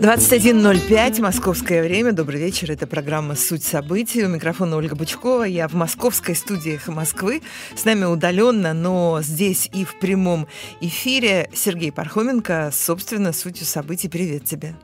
21.05, 0.00 1.20
московское 1.20 1.82
время. 1.82 2.12
Добрый 2.12 2.40
вечер. 2.40 2.72
Это 2.72 2.86
программа 2.86 3.34
«Суть 3.34 3.62
событий». 3.62 4.24
У 4.24 4.28
микрофона 4.28 4.76
Ольга 4.76 4.96
Бучкова. 4.96 5.44
Я 5.44 5.68
в 5.68 5.74
московской 5.74 6.34
студии 6.34 6.76
«Эхо 6.76 6.90
Москвы». 6.90 7.42
С 7.76 7.84
нами 7.84 8.06
удаленно, 8.06 8.72
но 8.72 9.20
здесь 9.22 9.68
и 9.74 9.84
в 9.84 9.98
прямом 10.00 10.48
эфире 10.80 11.50
Сергей 11.52 11.92
Пархоменко. 11.92 12.70
Собственно, 12.72 13.34
«Сутью 13.34 13.66
событий». 13.66 14.08
Привет 14.08 14.46
тебе. 14.46 14.74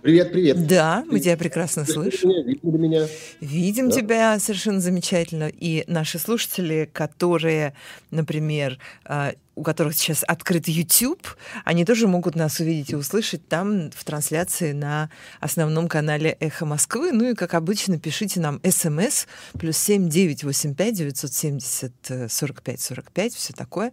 Привет, 0.00 0.32
привет. 0.32 0.66
Да, 0.66 1.04
мы 1.08 1.18
тебя 1.18 1.36
прекрасно 1.36 1.84
слышим. 1.84 2.30
Видно 2.46 2.76
меня? 2.76 3.06
Видим 3.40 3.90
да. 3.90 3.96
тебя 3.96 4.38
совершенно 4.38 4.80
замечательно. 4.80 5.50
И 5.52 5.82
наши 5.88 6.20
слушатели, 6.20 6.88
которые, 6.92 7.74
например, 8.10 8.78
а, 9.04 9.32
у 9.60 9.62
которых 9.62 9.94
сейчас 9.94 10.24
открыт 10.26 10.68
YouTube, 10.68 11.26
они 11.66 11.84
тоже 11.84 12.06
могут 12.06 12.34
нас 12.34 12.60
увидеть 12.60 12.92
и 12.92 12.96
услышать 12.96 13.46
там 13.46 13.90
в 13.90 14.04
трансляции 14.04 14.72
на 14.72 15.10
основном 15.38 15.86
канале 15.86 16.34
«Эхо 16.40 16.64
Москвы». 16.64 17.12
Ну 17.12 17.30
и, 17.30 17.34
как 17.34 17.52
обычно, 17.52 17.98
пишите 17.98 18.40
нам 18.40 18.58
смс 18.66 19.26
плюс 19.58 19.76
семь 19.76 20.08
девять 20.08 20.44
восемь 20.44 20.74
пять 20.74 20.94
девятьсот 20.94 21.34
семьдесят 21.34 21.92
сорок 22.30 22.62
пять 22.62 22.80
сорок 22.80 23.12
пять, 23.12 23.34
все 23.34 23.52
такое. 23.52 23.92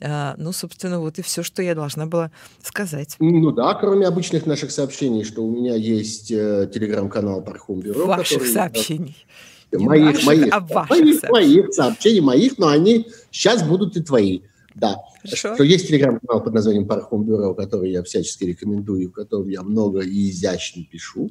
А, 0.00 0.34
ну, 0.38 0.52
собственно, 0.52 0.98
вот 0.98 1.18
и 1.18 1.22
все, 1.22 1.42
что 1.42 1.62
я 1.62 1.74
должна 1.74 2.06
была 2.06 2.30
сказать. 2.62 3.16
Ну 3.18 3.50
да, 3.50 3.74
кроме 3.74 4.06
обычных 4.06 4.46
наших 4.46 4.70
сообщений, 4.70 5.24
что 5.24 5.44
у 5.44 5.50
меня 5.50 5.74
есть 5.74 6.30
э, 6.30 6.70
телеграм-канал 6.72 7.42
Пархум 7.42 7.80
Бюро. 7.80 8.06
Ваших 8.06 8.38
который, 8.38 8.54
сообщений. 8.54 9.26
моих, 9.72 10.06
ваших, 10.06 10.24
моих, 10.24 10.54
а 10.54 10.60
ваших 10.60 10.90
моих, 10.90 11.20
сообщений. 11.20 11.32
моих 11.32 11.74
сообщений, 11.74 12.20
моих, 12.20 12.58
но 12.58 12.68
они 12.68 13.08
сейчас 13.30 13.62
будут 13.62 13.98
и 13.98 14.02
твои. 14.02 14.40
Да. 14.74 14.96
Хорошо. 15.22 15.54
Что 15.54 15.64
есть 15.64 15.88
телеграм-канал 15.88 16.42
под 16.42 16.54
названием 16.54 16.86
Пархом 16.86 17.24
Бюро, 17.24 17.54
который 17.54 17.90
я 17.90 18.02
всячески 18.02 18.44
рекомендую, 18.44 19.10
в 19.10 19.12
котором 19.12 19.48
я 19.48 19.62
много 19.62 20.00
и 20.00 20.30
изящно 20.30 20.84
пишу. 20.84 21.30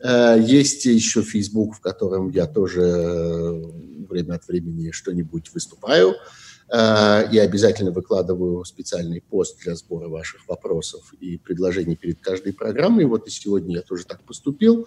Э, 0.00 0.36
есть 0.40 0.84
еще 0.84 1.22
Facebook, 1.22 1.76
в 1.76 1.80
котором 1.80 2.30
я 2.30 2.46
тоже 2.46 2.82
э, 2.82 3.62
время 4.08 4.34
от 4.34 4.46
времени 4.48 4.90
что-нибудь 4.90 5.52
выступаю. 5.52 6.14
Э, 6.72 7.28
и 7.30 7.38
обязательно 7.38 7.92
выкладываю 7.92 8.64
специальный 8.64 9.20
пост 9.20 9.62
для 9.62 9.76
сбора 9.76 10.08
ваших 10.08 10.48
вопросов 10.48 11.12
и 11.20 11.38
предложений 11.38 11.96
перед 11.96 12.20
каждой 12.20 12.52
программой. 12.52 13.04
Вот 13.04 13.28
и 13.28 13.30
сегодня 13.30 13.76
я 13.76 13.82
тоже 13.82 14.04
так 14.04 14.22
поступил. 14.22 14.86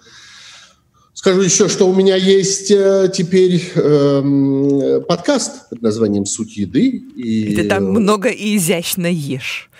Скажу 1.16 1.40
еще, 1.40 1.70
что 1.70 1.88
у 1.88 1.94
меня 1.94 2.14
есть 2.14 2.70
э, 2.70 3.10
теперь 3.12 3.72
э, 3.74 5.00
подкаст 5.08 5.70
под 5.70 5.80
названием 5.80 6.26
«Суть 6.26 6.58
еды». 6.58 6.88
И, 7.16 7.52
и 7.52 7.56
ты 7.56 7.66
там 7.66 7.84
много 7.84 8.28
и 8.28 8.54
изящно 8.58 9.06
ешь. 9.06 9.70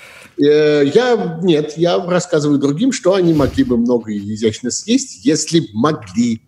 Э, 0.42 0.82
я, 0.94 1.38
нет, 1.42 1.74
я 1.76 2.02
рассказываю 2.02 2.58
другим, 2.58 2.90
что 2.90 3.12
они 3.12 3.34
могли 3.34 3.64
бы 3.64 3.76
много 3.76 4.12
и 4.12 4.34
изящно 4.34 4.70
съесть, 4.70 5.26
если 5.26 5.60
бы 5.60 5.66
могли. 5.74 6.40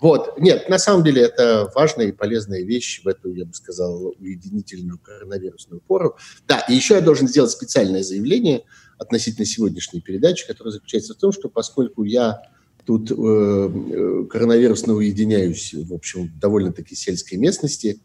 Вот, 0.00 0.40
нет, 0.40 0.70
на 0.70 0.78
самом 0.78 1.04
деле 1.04 1.20
это 1.20 1.70
важная 1.74 2.06
и 2.06 2.12
полезная 2.12 2.62
вещь 2.62 3.02
в 3.04 3.08
эту, 3.08 3.30
я 3.30 3.44
бы 3.44 3.52
сказал, 3.52 4.14
уединительную 4.18 4.98
коронавирусную 5.00 5.82
пору. 5.82 6.16
Да, 6.48 6.60
и 6.60 6.74
еще 6.74 6.94
я 6.94 7.02
должен 7.02 7.28
сделать 7.28 7.50
специальное 7.50 8.02
заявление 8.02 8.62
относительно 8.98 9.44
сегодняшней 9.44 10.00
передачи, 10.00 10.46
которое 10.46 10.70
заключается 10.70 11.12
в 11.12 11.18
том, 11.18 11.30
что 11.30 11.50
поскольку 11.50 12.04
я 12.04 12.40
тут 12.86 13.10
э, 13.10 13.14
э, 13.14 14.24
коронавирусно 14.30 14.94
уединяюсь, 14.94 15.74
в 15.74 15.92
общем, 15.94 16.30
довольно-таки 16.40 16.94
сельской 16.94 17.38
местности. 17.38 18.00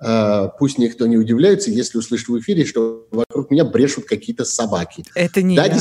Э, 0.00 0.48
пусть 0.58 0.78
никто 0.78 1.06
не 1.06 1.16
удивляется, 1.16 1.70
если 1.70 1.98
услышит 1.98 2.28
в 2.28 2.38
эфире, 2.40 2.64
что 2.64 3.06
вокруг 3.10 3.50
меня 3.50 3.64
брешут 3.64 4.04
какие-то 4.04 4.44
собаки. 4.44 5.04
Это 5.14 5.42
не 5.42 5.56
да, 5.56 5.66
я. 5.66 5.78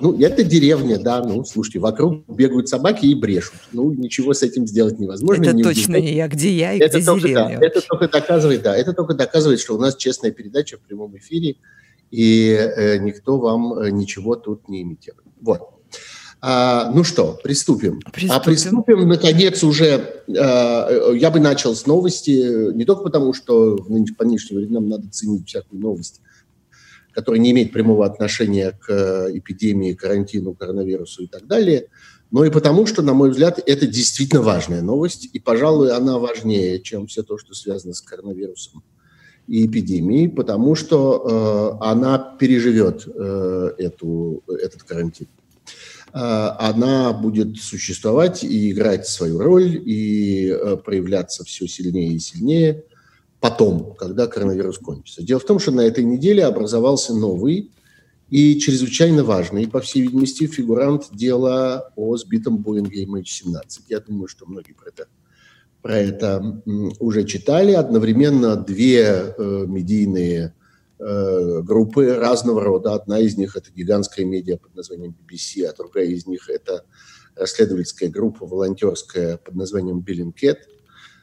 Ну, 0.00 0.18
это 0.18 0.42
деревня, 0.42 0.98
да, 0.98 1.22
ну, 1.22 1.44
слушайте, 1.44 1.78
вокруг 1.78 2.26
бегают 2.26 2.68
собаки 2.68 3.06
и 3.06 3.14
брешут. 3.14 3.54
Ну, 3.72 3.92
ничего 3.92 4.32
с 4.32 4.42
этим 4.42 4.66
сделать 4.66 4.98
невозможно. 4.98 5.42
Это 5.42 5.52
не 5.52 5.62
точно 5.62 5.96
не 6.00 6.14
я, 6.14 6.26
где 6.26 6.50
я 6.50 6.72
и 6.72 6.78
это 6.78 6.96
где 6.96 7.06
только, 7.06 7.28
деревня. 7.28 7.58
Да, 7.60 7.66
это 7.66 7.80
только 7.82 8.08
доказывает, 8.08 8.62
да, 8.62 8.76
это 8.76 8.92
только 8.92 9.14
доказывает, 9.14 9.60
что 9.60 9.76
у 9.76 9.78
нас 9.78 9.96
честная 9.96 10.32
передача 10.32 10.78
в 10.78 10.80
прямом 10.80 11.16
эфире, 11.18 11.56
и 12.10 12.50
э, 12.50 12.98
никто 12.98 13.38
вам 13.38 13.74
э, 13.74 13.90
ничего 13.90 14.36
тут 14.36 14.68
не 14.68 14.82
имитирует. 14.82 15.26
Вот. 15.40 15.77
А, 16.40 16.90
ну 16.92 17.02
что, 17.02 17.38
приступим. 17.42 18.00
приступим. 18.12 18.32
А 18.32 18.40
приступим, 18.40 19.08
наконец, 19.08 19.64
уже. 19.64 20.22
А, 20.28 21.12
я 21.12 21.30
бы 21.30 21.40
начал 21.40 21.74
с 21.74 21.86
новости, 21.86 22.72
не 22.74 22.84
только 22.84 23.02
потому, 23.02 23.32
что 23.34 23.76
в 23.76 23.90
нынеш, 23.90 24.14
по 24.16 24.24
нынешним 24.24 24.58
временам 24.58 24.88
надо 24.88 25.08
ценить 25.10 25.48
всякую 25.48 25.80
новость, 25.80 26.20
которая 27.12 27.40
не 27.40 27.50
имеет 27.50 27.72
прямого 27.72 28.06
отношения 28.06 28.70
к 28.70 28.88
э, 28.88 29.36
эпидемии, 29.36 29.94
карантину, 29.94 30.54
коронавирусу 30.54 31.24
и 31.24 31.26
так 31.26 31.48
далее, 31.48 31.88
но 32.30 32.44
и 32.44 32.50
потому, 32.50 32.86
что, 32.86 33.02
на 33.02 33.14
мой 33.14 33.30
взгляд, 33.30 33.58
это 33.66 33.86
действительно 33.88 34.42
важная 34.42 34.82
новость, 34.82 35.28
и, 35.32 35.40
пожалуй, 35.40 35.90
она 35.92 36.18
важнее, 36.18 36.80
чем 36.80 37.08
все 37.08 37.24
то, 37.24 37.38
что 37.38 37.54
связано 37.54 37.94
с 37.94 38.00
коронавирусом 38.00 38.84
и 39.48 39.66
эпидемией, 39.66 40.28
потому 40.28 40.76
что 40.76 41.78
э, 41.80 41.84
она 41.84 42.18
переживет 42.38 43.08
э, 43.08 43.70
эту, 43.78 44.44
этот 44.46 44.84
карантин. 44.84 45.26
Э, 46.12 46.50
она 46.58 47.12
будет 47.12 47.56
существовать 47.58 48.44
и 48.44 48.70
играть 48.70 49.06
свою 49.06 49.38
роль, 49.38 49.82
и 49.84 50.48
э, 50.48 50.76
проявляться 50.76 51.44
все 51.44 51.66
сильнее 51.66 52.14
и 52.14 52.18
сильнее 52.18 52.84
потом, 53.40 53.94
когда 53.94 54.26
коронавирус 54.26 54.78
кончится. 54.78 55.22
Дело 55.22 55.40
в 55.40 55.44
том, 55.44 55.58
что 55.58 55.70
на 55.70 55.82
этой 55.82 56.04
неделе 56.04 56.44
образовался 56.44 57.14
новый 57.14 57.70
и 58.30 58.58
чрезвычайно 58.58 59.24
важный, 59.24 59.68
по 59.68 59.80
всей 59.80 60.02
видимости, 60.02 60.46
фигурант 60.46 61.08
дела 61.12 61.90
о 61.96 62.16
сбитом 62.16 62.58
Боинге 62.58 63.04
MH17. 63.04 63.60
Я 63.88 64.00
думаю, 64.00 64.28
что 64.28 64.46
многие 64.46 64.72
про 64.72 64.88
это, 64.88 65.06
про 65.80 65.96
это 65.96 66.62
уже 66.98 67.24
читали. 67.24 67.72
Одновременно 67.72 68.56
две 68.56 69.02
э, 69.02 69.64
медийные 69.66 70.54
группы 70.98 72.14
разного 72.14 72.62
рода. 72.62 72.94
Одна 72.94 73.20
из 73.20 73.36
них– 73.36 73.56
это 73.56 73.70
гигантская 73.70 74.24
медиа 74.24 74.56
под 74.56 74.74
названием 74.74 75.14
BBC, 75.14 75.64
а 75.64 75.72
другая 75.72 76.06
из 76.06 76.26
них– 76.26 76.48
это 76.50 76.84
расследовательская 77.36 78.08
группа 78.08 78.46
волонтерская 78.46 79.36
под 79.38 79.54
названием 79.54 80.04
Billingcat. 80.06 80.58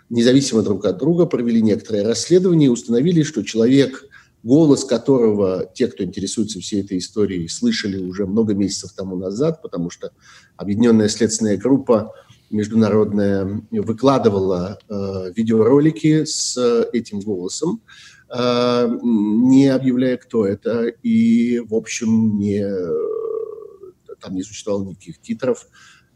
Независимо 0.09 0.61
друг 0.61 0.85
от 0.85 0.97
друга 0.97 1.25
провели 1.25 1.61
некоторые 1.61 2.07
расследования 2.07 2.67
и 2.67 2.69
установили, 2.69 3.23
что 3.23 3.43
человек, 3.43 4.05
голос 4.43 4.85
которого 4.85 5.69
те, 5.73 5.87
кто 5.87 6.03
интересуется 6.03 6.59
всей 6.59 6.81
этой 6.81 6.99
историей, 6.99 7.47
слышали 7.47 7.97
уже 7.97 8.25
много 8.25 8.53
месяцев 8.53 8.93
тому 8.93 9.15
назад, 9.17 9.61
потому 9.61 9.89
что 9.89 10.11
Объединенная 10.57 11.09
следственная 11.09 11.57
группа 11.57 12.13
международная 12.49 13.63
выкладывала 13.71 14.79
э, 14.87 15.33
видеоролики 15.35 16.23
с 16.23 16.55
этим 16.93 17.19
голосом, 17.19 17.81
Э, 17.81 18.14
не 18.31 19.67
объявляя, 19.67 20.17
кто 20.17 20.45
это, 20.45 20.87
и, 20.87 21.59
в 21.59 21.75
общем, 21.75 22.39
не, 22.39 22.65
там 24.19 24.35
не 24.35 24.43
существовало 24.43 24.85
никаких 24.85 25.21
титров. 25.21 25.67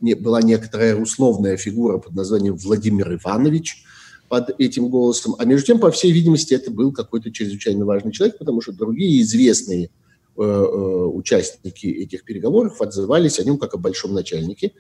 Не, 0.02 0.16
была 0.16 0.42
некоторая 0.42 0.96
условная 0.96 1.58
фигура 1.58 1.97
под 1.97 2.16
названием 2.16 2.56
Владимир 2.56 3.14
Иванович 3.14 3.84
под 4.30 4.59
этим 4.59 4.90
голосом. 4.90 5.36
А 5.38 5.46
между 5.46 5.68
тем, 5.68 5.80
по 5.80 5.92
всей 5.92 6.12
видимости, 6.12 6.53
это 6.53 6.72
был 6.72 6.92
какой-то 6.92 7.31
чрезвычайно 7.31 7.86
важный 7.86 8.12
человек, 8.12 8.38
потому 8.38 8.62
что 8.62 8.72
другие 8.72 9.22
известные 9.22 9.86
э, 9.86 9.90
э, 10.38 10.44
участники 10.44 11.88
этих 11.88 12.24
переговоров 12.24 12.81
отзывались 12.81 13.40
о 13.40 13.44
нем 13.44 13.58
как 13.58 13.74
о 13.74 13.78
большом 13.78 14.14
начальнике, 14.14 14.74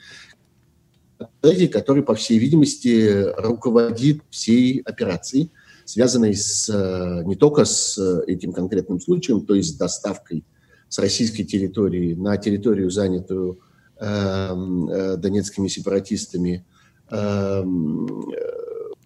который, 1.41 2.03
по 2.03 2.15
всей 2.15 2.37
видимости, 2.37 3.25
руководит 3.37 4.21
всей 4.29 4.79
операцией 4.79 5.51
связанной 5.89 6.35
с, 6.35 6.69
э, 6.69 7.23
не 7.25 7.35
только 7.35 7.65
с 7.65 7.97
э, 7.97 8.21
этим 8.27 8.53
конкретным 8.53 9.01
случаем, 9.01 9.43
то 9.43 9.55
есть 9.55 9.73
с 9.73 9.77
доставкой 9.77 10.45
с 10.87 10.99
российской 10.99 11.43
территории 11.43 12.13
на 12.13 12.37
территорию, 12.37 12.91
занятую 12.91 13.59
эм, 13.99 14.87
э, 14.87 15.17
донецкими 15.17 15.67
сепаратистами, 15.67 16.63
э, 17.09 17.63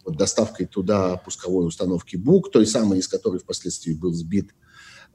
доставкой 0.06 0.66
туда 0.66 1.16
пусковой 1.24 1.68
установки 1.68 2.18
БУК, 2.18 2.52
той 2.52 2.68
самой, 2.68 3.00
из 3.00 3.08
которой 3.08 3.40
впоследствии 3.40 3.94
был 3.94 4.12
сбит 4.14 4.54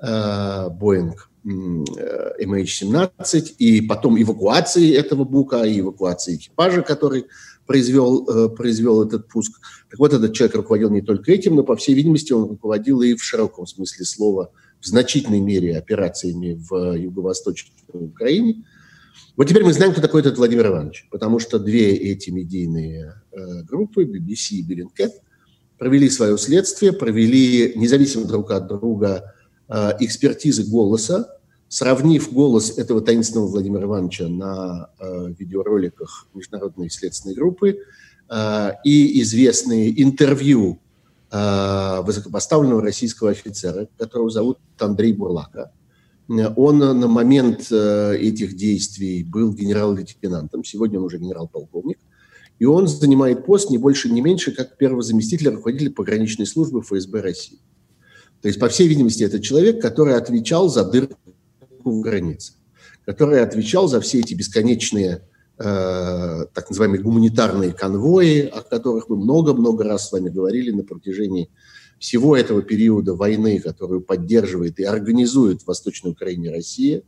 Боинг 0.01 1.29
MH17, 1.45 3.57
и 3.59 3.83
потом 3.83 4.21
эвакуации 4.21 4.95
этого 4.95 5.25
БУКа, 5.25 5.65
и 5.65 5.81
эвакуации 5.81 6.37
экипажа, 6.37 6.83
который 6.83 7.27
произвел, 7.69 8.27
э, 8.27 8.49
произвел 8.49 9.05
этот 9.05 9.29
пуск. 9.29 9.61
Так 9.91 9.99
вот, 10.01 10.15
этот 10.15 10.33
человек 10.33 10.57
руководил 10.57 10.91
не 10.91 11.03
только 11.03 11.31
этим, 11.33 11.55
но, 11.55 11.63
по 11.63 11.77
всей 11.77 11.95
видимости, 11.95 12.33
он 12.33 12.49
руководил 12.49 13.03
и 13.03 13.15
в 13.15 13.23
широком 13.23 13.67
смысле 13.67 14.07
слова, 14.07 14.51
в 14.81 14.87
значительной 14.87 15.41
мере 15.41 15.77
операциями 15.77 16.59
в 16.69 16.97
юго-восточной 16.97 17.73
Украине. 17.93 18.65
Вот 19.37 19.49
теперь 19.49 19.65
мы 19.65 19.73
знаем, 19.75 19.93
кто 19.93 20.01
такой 20.01 20.23
этот 20.23 20.39
Владимир 20.39 20.69
Иванович, 20.69 21.09
потому 21.11 21.39
что 21.39 21.59
две 21.59 21.95
эти 21.95 22.31
медийные 22.31 23.23
э, 23.33 23.63
группы, 23.65 24.05
BBC 24.05 24.57
и 24.57 24.67
Bellingcat, 24.67 25.11
провели 25.79 26.09
свое 26.09 26.39
следствие, 26.39 26.93
провели 26.93 27.75
независимо 27.77 28.25
друг 28.25 28.51
от 28.51 28.67
друга 28.67 29.35
э, 29.69 29.93
экспертизы 30.01 30.65
голоса, 30.65 31.38
сравнив 31.69 32.33
голос 32.33 32.79
этого 32.79 33.01
таинственного 33.01 33.49
Владимира 33.49 33.85
Ивановича 33.85 34.29
на 34.29 34.91
э, 34.99 35.35
видеороликах 35.39 36.27
Международной 36.35 36.91
следственной 36.91 37.35
группы 37.35 37.79
э, 38.31 38.71
и 38.85 39.21
известные 39.23 40.03
интервью 40.03 40.79
э, 41.31 42.01
высокопоставленного 42.03 42.83
российского 42.83 43.31
офицера, 43.31 43.89
которого 43.99 44.31
зовут 44.31 44.59
Андрей 44.79 45.13
Бурлака. 45.13 45.73
Он 46.57 46.79
на 46.79 47.09
момент 47.09 47.69
э, 47.71 48.17
этих 48.19 48.55
действий 48.55 49.25
был 49.25 49.53
генерал-лейтенантом, 49.55 50.63
сегодня 50.63 50.99
он 50.99 51.07
уже 51.07 51.19
генерал-полковник, 51.19 51.99
и 52.59 52.67
он 52.67 52.87
занимает 52.87 53.47
пост 53.47 53.71
не 53.71 53.79
больше, 53.79 54.11
не 54.11 54.21
меньше, 54.21 54.53
как 54.53 54.77
первого 54.77 55.03
заместителя 55.03 55.53
руководителя 55.53 55.91
пограничной 55.91 56.47
службы 56.47 56.83
фсб 56.83 57.15
России. 57.15 57.59
То 58.43 58.49
есть, 58.49 58.61
по 58.61 58.69
всей 58.69 58.89
видимости, 58.89 59.23
это 59.25 59.41
человек, 59.41 59.81
который 59.81 60.17
отвечал 60.17 60.69
за 60.69 60.85
дырку 60.85 61.17
в 61.91 62.01
границе, 62.01 62.55
который 63.05 63.43
отвечал 63.43 63.89
за 63.89 64.01
все 64.01 64.21
эти 64.21 64.35
бесконечные 64.35 65.23
э, 65.59 66.45
так 66.53 66.69
называемые 66.69 67.03
гуманитарные 67.03 67.73
конвои, 67.73 68.43
о 68.43 68.63
которых 68.63 69.09
мы 69.09 69.17
много-много 69.17 69.85
раз 69.85 70.09
с 70.09 70.13
вами 70.13 70.29
говорили 70.29 70.71
на 70.71 70.85
протяжении 70.85 71.51
всего 71.99 72.37
этого 72.37 72.63
периода 72.63 73.15
войны, 73.15 73.59
которую 73.61 74.01
поддерживает 74.01 74.79
и 74.79 74.85
организует 74.85 75.63
в 75.63 75.67
Восточной 75.67 76.13
Украине 76.13 76.51
Россия, 76.51 77.03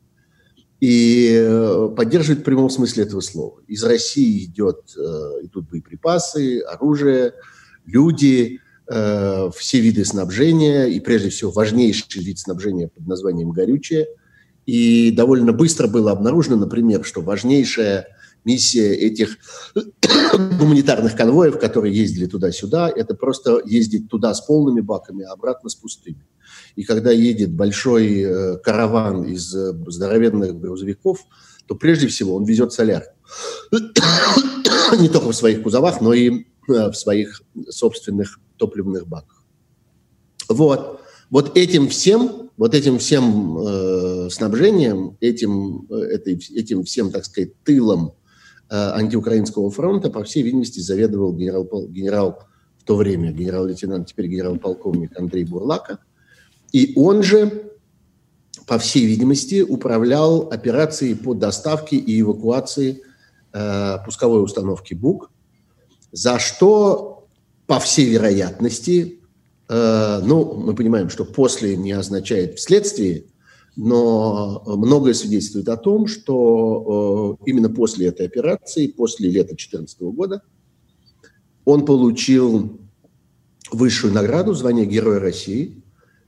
и 0.81 1.33
э, 1.33 1.88
поддерживает 1.94 2.41
в 2.41 2.44
прямом 2.44 2.71
смысле 2.71 3.05
этого 3.05 3.21
слова. 3.21 3.61
Из 3.69 3.85
России 3.85 4.47
идет, 4.47 4.81
э, 4.97 5.44
идут 5.44 5.69
боеприпасы, 5.69 6.61
оружие, 6.61 7.35
люди, 7.85 8.61
э, 8.88 9.50
все 9.55 9.81
виды 9.81 10.05
снабжения, 10.05 10.87
и 10.87 10.99
прежде 10.99 11.29
всего 11.29 11.50
важнейший 11.50 12.23
вид 12.23 12.38
снабжения 12.38 12.88
под 12.88 13.06
названием 13.06 13.50
горючее– 13.50 14.09
и 14.70 15.11
довольно 15.11 15.52
быстро 15.52 15.88
было 15.88 16.12
обнаружено, 16.12 16.55
например, 16.55 17.05
что 17.05 17.22
важнейшая 17.22 18.06
миссия 18.44 18.94
этих 18.94 19.38
гуманитарных 20.32 21.17
конвоев, 21.17 21.58
которые 21.58 21.93
ездили 21.93 22.26
туда-сюда, 22.26 22.88
это 22.88 23.17
просто 23.17 23.61
ездить 23.64 24.08
туда 24.08 24.32
с 24.32 24.40
полными 24.40 24.81
баками, 24.81 25.25
а 25.25 25.32
обратно 25.32 25.70
с 25.70 25.75
пустыми. 25.75 26.25
И 26.76 26.84
когда 26.84 27.11
едет 27.11 27.50
большой 27.52 28.20
э, 28.20 28.56
караван 28.58 29.25
из 29.25 29.52
э, 29.52 29.72
здоровенных 29.88 30.61
грузовиков, 30.61 31.19
то 31.66 31.75
прежде 31.75 32.06
всего 32.06 32.37
он 32.37 32.44
везет 32.44 32.73
солярку. 32.73 33.16
Не 35.00 35.08
только 35.08 35.31
в 35.31 35.34
своих 35.34 35.64
кузовах, 35.64 36.00
но 36.00 36.12
и 36.12 36.31
э, 36.69 36.90
в 36.90 36.94
своих 36.94 37.43
собственных 37.70 38.38
топливных 38.56 39.08
баках. 39.08 39.43
Вот. 40.49 41.00
Вот 41.28 41.56
этим 41.56 41.88
всем, 41.88 42.50
вот 42.61 42.75
этим 42.75 42.99
всем 42.99 43.57
э, 43.59 44.29
снабжением, 44.29 45.17
этим, 45.21 45.87
э, 45.89 45.95
этой, 45.95 46.35
этим 46.55 46.85
всем, 46.85 47.11
так 47.11 47.25
сказать, 47.25 47.55
тылом 47.65 48.12
э, 48.69 48.75
антиукраинского 48.77 49.71
фронта, 49.71 50.11
по 50.11 50.23
всей 50.25 50.43
видимости, 50.43 50.79
заведовал 50.79 51.33
генерал, 51.33 51.67
генерал 51.89 52.43
в 52.79 52.85
то 52.85 52.97
время, 52.97 53.33
генерал-лейтенант, 53.33 54.09
теперь 54.09 54.27
генерал-полковник 54.27 55.19
Андрей 55.19 55.47
Бурлака. 55.47 56.01
И 56.71 56.93
он 56.97 57.23
же, 57.23 57.71
по 58.67 58.77
всей 58.77 59.07
видимости, 59.07 59.62
управлял 59.62 60.51
операцией 60.53 61.15
по 61.15 61.33
доставке 61.33 61.97
и 61.97 62.21
эвакуации 62.21 63.01
э, 63.55 63.97
пусковой 64.05 64.45
установки 64.45 64.93
БУК, 64.93 65.31
за 66.12 66.39
что, 66.39 67.27
по 67.67 67.81
всей 67.81 68.11
вероятности, 68.11 69.19
ну, 69.72 70.55
мы 70.55 70.75
понимаем, 70.75 71.11
что 71.11 71.25
после 71.25 71.76
не 71.76 71.93
означает 71.93 72.58
вследствие, 72.58 73.26
но 73.76 74.62
многое 74.67 75.14
свидетельствует 75.14 75.69
о 75.69 75.76
том, 75.76 76.06
что 76.06 77.38
э, 77.40 77.44
именно 77.49 77.70
после 77.70 78.08
этой 78.08 78.26
операции, 78.26 78.88
после 78.88 79.31
лета 79.31 79.50
2014 79.50 80.00
года, 80.00 80.43
он 81.64 81.84
получил 81.84 82.81
высшую 83.70 84.12
награду, 84.12 84.55
звание 84.55 84.87
Героя 84.87 85.20
России. 85.20 85.82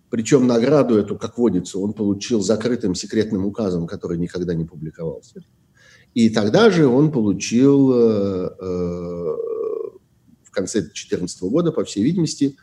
Причем 0.09 0.47
награду 0.47 0.97
эту, 0.97 1.17
как 1.17 1.39
водится, 1.39 1.79
он 1.79 1.95
получил 1.95 2.43
закрытым 2.43 2.95
секретным 2.95 3.45
указом, 3.45 3.87
который 3.87 4.19
никогда 4.19 4.55
не 4.55 4.65
публиковался. 4.65 5.43
И 6.15 6.29
тогда 6.31 6.71
же 6.71 6.87
он 6.87 7.11
получил 7.11 7.93
э, 7.93 8.51
в 10.45 10.51
конце 10.51 10.83
2014 10.83 11.43
года, 11.43 11.73
по 11.73 11.85
всей 11.85 12.05
видимости, 12.05 12.57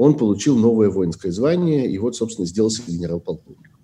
он 0.00 0.16
получил 0.16 0.56
новое 0.56 0.88
воинское 0.88 1.30
звание 1.30 1.86
и 1.86 1.98
вот, 1.98 2.16
собственно, 2.16 2.46
сделался 2.46 2.80
генерал-полковником. 2.86 3.78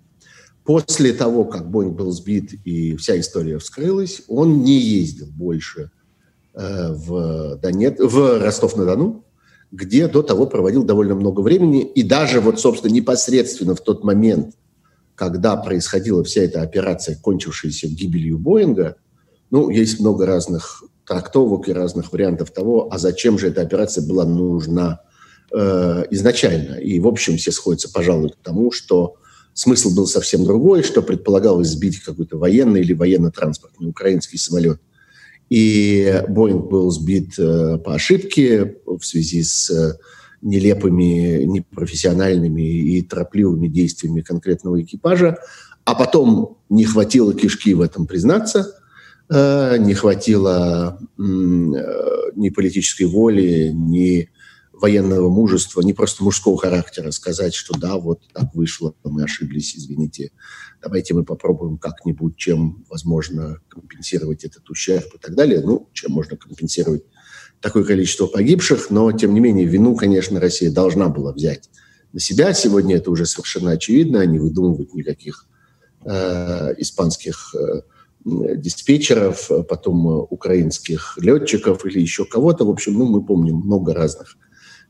После 0.64 1.12
того, 1.12 1.44
как 1.44 1.70
Боинг 1.70 1.94
был 1.94 2.10
сбит 2.10 2.54
и 2.64 2.96
вся 2.96 3.20
история 3.20 3.58
вскрылась, 3.58 4.22
он 4.26 4.62
не 4.62 4.78
ездил 4.78 5.26
больше 5.26 5.90
э, 6.54 6.92
в, 6.94 7.56
Донет, 7.56 8.00
в 8.00 8.38
Ростов-на-Дону, 8.38 9.26
где 9.70 10.08
до 10.08 10.22
того 10.22 10.46
проводил 10.46 10.84
довольно 10.84 11.14
много 11.14 11.42
времени. 11.42 11.82
И 11.82 12.02
даже 12.02 12.40
вот, 12.40 12.58
собственно, 12.60 12.94
непосредственно 12.94 13.74
в 13.74 13.82
тот 13.82 14.02
момент, 14.02 14.54
когда 15.16 15.54
происходила 15.58 16.24
вся 16.24 16.44
эта 16.44 16.62
операция, 16.62 17.18
кончившаяся 17.20 17.88
гибелью 17.88 18.38
Боинга, 18.38 18.96
ну, 19.50 19.68
есть 19.68 20.00
много 20.00 20.24
разных 20.24 20.82
трактовок 21.06 21.68
и 21.68 21.74
разных 21.74 22.10
вариантов 22.10 22.52
того, 22.52 22.88
а 22.90 22.96
зачем 22.96 23.38
же 23.38 23.48
эта 23.48 23.60
операция 23.60 24.02
была 24.02 24.24
нужна 24.24 25.00
э, 25.52 26.04
изначально. 26.10 26.76
И, 26.76 27.00
в 27.00 27.06
общем, 27.06 27.36
все 27.36 27.52
сходятся, 27.52 27.90
пожалуй, 27.92 28.30
к 28.30 28.36
тому, 28.42 28.72
что 28.72 29.16
смысл 29.54 29.94
был 29.94 30.06
совсем 30.06 30.44
другой, 30.44 30.82
что 30.82 31.02
предполагалось 31.02 31.68
сбить 31.68 32.00
какой-то 32.00 32.36
военный 32.36 32.80
или 32.80 32.92
военно-транспортный 32.92 33.88
украинский 33.88 34.38
самолет. 34.38 34.80
И 35.48 36.22
Боинг 36.28 36.68
был 36.68 36.90
сбит 36.90 37.38
э, 37.38 37.78
по 37.78 37.94
ошибке 37.94 38.76
в 38.84 39.02
связи 39.02 39.42
с 39.42 39.70
э, 39.70 39.94
нелепыми, 40.42 41.44
непрофессиональными 41.44 42.62
и 42.62 43.02
торопливыми 43.02 43.68
действиями 43.68 44.20
конкретного 44.20 44.82
экипажа. 44.82 45.38
А 45.84 45.94
потом 45.94 46.58
не 46.68 46.84
хватило 46.84 47.32
кишки 47.32 47.74
в 47.74 47.80
этом 47.80 48.06
признаться, 48.06 48.74
э, 49.30 49.76
не 49.78 49.94
хватило 49.94 50.98
э, 51.00 51.22
ни 51.22 52.48
политической 52.50 53.04
воли, 53.04 53.70
ни 53.72 54.28
военного 54.80 55.28
мужества, 55.28 55.80
не 55.80 55.92
просто 55.92 56.22
мужского 56.22 56.58
характера, 56.58 57.10
сказать, 57.10 57.54
что 57.54 57.78
да, 57.78 57.96
вот 57.96 58.20
так 58.32 58.54
вышло, 58.54 58.94
мы 59.04 59.24
ошиблись, 59.24 59.74
извините, 59.74 60.32
давайте 60.82 61.14
мы 61.14 61.24
попробуем 61.24 61.78
как-нибудь, 61.78 62.36
чем 62.36 62.84
возможно 62.90 63.58
компенсировать 63.68 64.44
этот 64.44 64.68
ущерб 64.68 65.06
и 65.14 65.18
так 65.18 65.34
далее. 65.34 65.62
Ну, 65.62 65.88
чем 65.92 66.12
можно 66.12 66.36
компенсировать 66.36 67.04
такое 67.60 67.84
количество 67.84 68.26
погибших, 68.26 68.90
но, 68.90 69.10
тем 69.12 69.32
не 69.32 69.40
менее, 69.40 69.64
вину, 69.64 69.96
конечно, 69.96 70.40
Россия 70.40 70.70
должна 70.70 71.08
была 71.08 71.32
взять 71.32 71.70
на 72.12 72.20
себя. 72.20 72.52
Сегодня 72.52 72.96
это 72.96 73.10
уже 73.10 73.24
совершенно 73.24 73.70
очевидно, 73.72 74.24
не 74.26 74.38
выдумывать 74.38 74.92
никаких 74.92 75.46
э, 76.04 76.74
испанских 76.78 77.54
э, 77.54 77.80
диспетчеров, 78.24 79.50
потом 79.68 80.06
э, 80.06 80.26
украинских 80.28 81.16
летчиков 81.18 81.86
или 81.86 82.00
еще 82.00 82.26
кого-то. 82.26 82.66
В 82.66 82.70
общем, 82.70 82.94
ну, 82.94 83.06
мы 83.06 83.24
помним 83.24 83.56
много 83.56 83.94
разных 83.94 84.36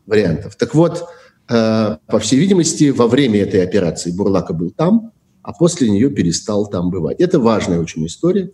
вариантов. 0.06 0.56
Так 0.56 0.74
вот, 0.74 1.04
э, 1.48 1.96
по 2.06 2.18
всей 2.18 2.38
видимости, 2.38 2.90
во 2.90 3.06
время 3.06 3.40
этой 3.40 3.62
операции 3.62 4.10
Бурлака 4.10 4.52
был 4.52 4.70
там, 4.70 5.12
а 5.42 5.52
после 5.52 5.88
нее 5.90 6.10
перестал 6.10 6.66
там 6.66 6.90
бывать. 6.90 7.20
Это 7.20 7.38
важная 7.38 7.80
очень 7.80 8.06
история. 8.06 8.50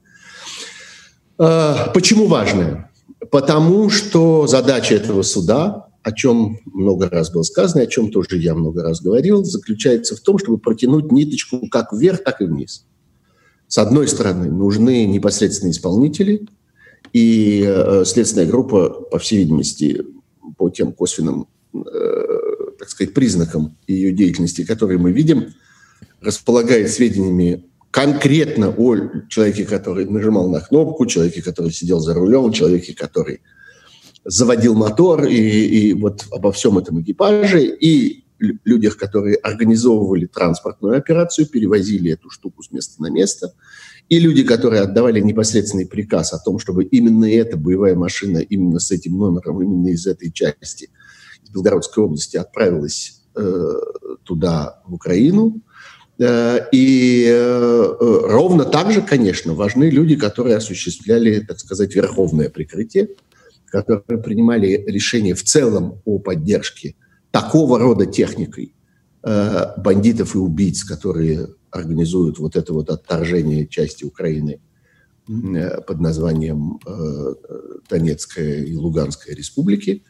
Э, 1.39 1.91
почему 1.95 2.27
важная? 2.27 2.91
Потому 3.31 3.89
что 3.89 4.47
задача 4.47 4.95
этого 4.95 5.23
суда, 5.23 5.89
о 6.03 6.13
чем 6.13 6.59
много 6.67 7.09
раз 7.09 7.31
было 7.31 7.43
сказано, 7.43 7.83
о 7.83 7.87
чем 7.87 8.11
тоже 8.11 8.39
я 8.39 8.55
много 8.55 8.83
раз 8.83 9.01
говорил, 9.01 9.45
заключается 9.45 10.17
в 10.17 10.21
том, 10.21 10.39
чтобы 10.39 10.59
протянуть 10.59 11.13
ниточку 11.13 11.69
как 11.69 11.93
вверх, 11.93 12.25
так 12.25 12.41
и 12.41 12.45
вниз. 12.45 12.87
С 13.69 13.79
одной 13.79 14.09
стороны, 14.09 14.51
нужны 14.51 15.07
непосредственные 15.07 15.73
исполнители, 15.73 16.47
и 17.13 17.65
э, 17.67 18.05
следственная 18.05 18.47
группа, 18.47 18.91
по 18.91 19.19
всей 19.19 19.39
видимости, 19.39 20.05
по 20.63 20.71
тем 20.71 20.93
косвенным, 20.93 21.49
э, 21.75 22.25
так 22.79 22.89
сказать, 22.89 23.15
признакам 23.15 23.77
ее 23.89 24.13
деятельности, 24.13 24.65
которые 24.65 24.97
мы 24.97 25.11
видим, 25.11 25.55
располагает 26.21 26.89
сведениями 26.89 27.65
конкретно 27.91 28.71
о 28.71 28.97
человеке, 29.29 29.65
который 29.65 30.05
нажимал 30.05 30.49
на 30.49 30.61
кнопку, 30.61 31.07
человеке, 31.07 31.43
который 31.43 31.73
сидел 31.73 31.99
за 31.99 32.15
рулем, 32.15 32.53
человеке, 32.53 32.95
который 32.95 33.41
заводил 34.25 34.77
мотор, 34.77 35.25
и, 35.25 35.35
и 35.35 35.95
вот 35.95 36.27
обо 36.31 36.53
всем 36.53 36.79
этом 36.79 37.03
экипаже, 37.03 37.65
и 37.65 38.25
людях, 38.39 38.97
которые 38.97 39.35
организовывали 39.35 40.27
транспортную 40.27 40.97
операцию, 40.97 41.49
перевозили 41.49 42.13
эту 42.13 42.31
штуку 42.31 42.63
с 42.63 42.71
места 42.71 43.03
на 43.03 43.11
место, 43.11 43.53
и 44.13 44.19
люди, 44.19 44.43
которые 44.43 44.83
отдавали 44.83 45.21
непосредственный 45.21 45.87
приказ 45.87 46.35
о 46.35 46.39
том, 46.39 46.59
чтобы 46.59 46.85
именно 46.85 47.25
эта 47.25 47.57
боевая 47.57 47.95
машина, 47.95 48.41
именно 48.41 48.79
с 48.79 48.91
этим 48.91 49.17
номером, 49.17 49.63
именно 49.63 49.89
из 49.89 50.07
этой 50.07 50.31
части, 50.31 50.91
из 51.43 51.49
Белгородской 51.51 52.05
области 52.05 52.37
отправилась 52.37 53.23
туда, 54.25 54.83
в 54.87 54.93
Украину. 54.93 55.63
И 56.21 57.97
ровно 57.99 58.67
так 58.67 58.93
же, 58.93 59.01
конечно, 59.01 59.55
важны 59.55 59.85
люди, 59.85 60.17
которые 60.17 60.57
осуществляли, 60.57 61.41
так 61.41 61.59
сказать, 61.59 61.95
верховное 61.95 62.51
прикрытие, 62.51 63.09
которые 63.71 64.21
принимали 64.21 64.85
решение 64.87 65.35
в 65.35 65.43
целом 65.43 66.03
о 66.05 66.19
поддержке 66.19 66.97
такого 67.31 67.79
рода 67.79 68.05
техникой 68.05 68.75
бандитов 69.23 70.35
и 70.35 70.39
убийц, 70.39 70.85
которые 70.85 71.49
организуют 71.71 72.39
вот 72.39 72.57
это 72.57 72.73
вот 72.73 72.91
отторжение 72.91 73.67
части 73.67 74.05
Украины 74.05 74.61
под 75.27 76.01
названием 76.01 76.81
Донецкая 77.89 78.65
и 78.65 78.75
Луганская 78.75 79.35
республики. 79.37 80.03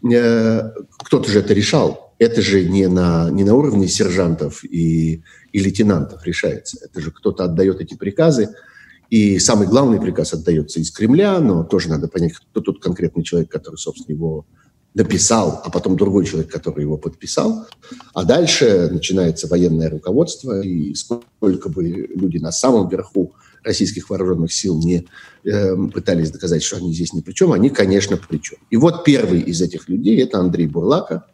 Кто-то 0.00 1.30
же 1.30 1.40
это 1.40 1.54
решал. 1.54 2.14
Это 2.18 2.40
же 2.40 2.66
не 2.66 2.88
на, 2.88 3.28
не 3.30 3.44
на 3.44 3.54
уровне 3.54 3.88
сержантов 3.88 4.64
и, 4.64 5.22
и 5.52 5.58
лейтенантов 5.58 6.24
решается. 6.24 6.78
Это 6.82 7.02
же 7.02 7.10
кто-то 7.10 7.44
отдает 7.44 7.80
эти 7.80 7.94
приказы. 7.94 8.48
И 9.10 9.38
самый 9.38 9.68
главный 9.68 10.00
приказ 10.00 10.32
отдается 10.32 10.80
из 10.80 10.90
Кремля, 10.90 11.38
но 11.40 11.62
тоже 11.62 11.90
надо 11.90 12.08
понять, 12.08 12.32
кто 12.32 12.60
тут 12.60 12.82
конкретный 12.82 13.22
человек, 13.22 13.50
который, 13.50 13.76
собственно, 13.76 14.16
его 14.16 14.46
написал, 14.96 15.60
а 15.62 15.70
потом 15.70 15.94
другой 15.96 16.24
человек, 16.24 16.50
который 16.50 16.80
его 16.80 16.96
подписал. 16.96 17.66
А 18.14 18.24
дальше 18.24 18.88
начинается 18.90 19.46
военное 19.46 19.90
руководство, 19.90 20.62
и 20.62 20.94
сколько 20.94 21.68
бы 21.68 21.84
люди 21.84 22.38
на 22.38 22.50
самом 22.50 22.88
верху 22.88 23.34
российских 23.62 24.08
вооруженных 24.08 24.52
сил 24.52 24.78
не 24.78 25.06
э, 25.44 25.76
пытались 25.92 26.30
доказать, 26.30 26.62
что 26.62 26.76
они 26.78 26.94
здесь 26.94 27.12
ни 27.12 27.20
при 27.20 27.32
чем, 27.32 27.52
они, 27.52 27.68
конечно, 27.68 28.16
при 28.16 28.38
чем. 28.38 28.58
И 28.70 28.78
вот 28.78 29.04
первый 29.04 29.40
из 29.40 29.60
этих 29.60 29.86
людей– 29.90 30.22
это 30.22 30.38
Андрей 30.38 30.66
Бурлака, 30.66 31.26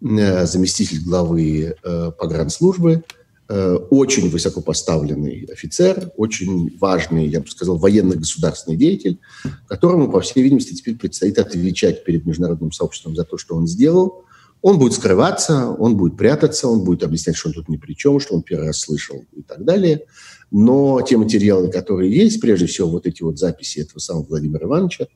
э, 0.00 0.46
заместитель 0.46 1.04
главы 1.04 1.76
э, 1.80 2.10
погранслужбы, 2.18 3.04
очень 3.48 4.28
высокопоставленный 4.28 5.48
офицер, 5.50 6.12
очень 6.16 6.76
важный, 6.78 7.26
я 7.26 7.40
бы 7.40 7.48
сказал, 7.48 7.78
военно-государственный 7.78 8.76
деятель, 8.76 9.18
которому, 9.66 10.10
по 10.10 10.20
всей 10.20 10.42
видимости, 10.42 10.74
теперь 10.74 10.96
предстоит 10.96 11.38
отвечать 11.38 12.04
перед 12.04 12.26
международным 12.26 12.72
сообществом 12.72 13.16
за 13.16 13.24
то, 13.24 13.38
что 13.38 13.54
он 13.54 13.66
сделал. 13.66 14.24
Он 14.60 14.78
будет 14.78 14.92
скрываться, 14.92 15.70
он 15.70 15.96
будет 15.96 16.16
прятаться, 16.16 16.68
он 16.68 16.84
будет 16.84 17.04
объяснять, 17.04 17.36
что 17.36 17.48
он 17.48 17.54
тут 17.54 17.68
ни 17.68 17.76
при 17.76 17.94
чем, 17.94 18.20
что 18.20 18.34
он 18.34 18.42
первый 18.42 18.66
раз 18.66 18.80
слышал 18.80 19.24
и 19.34 19.42
так 19.42 19.64
далее– 19.64 20.02
но 20.50 21.00
те 21.02 21.16
материалы, 21.16 21.70
которые 21.70 22.14
есть, 22.14 22.40
прежде 22.40 22.66
всего 22.66 22.88
вот 22.88 23.06
эти 23.06 23.22
вот 23.22 23.38
записи 23.38 23.80
этого 23.80 23.98
самого 23.98 24.24
Владимира 24.24 24.66
Ивановича, 24.66 25.06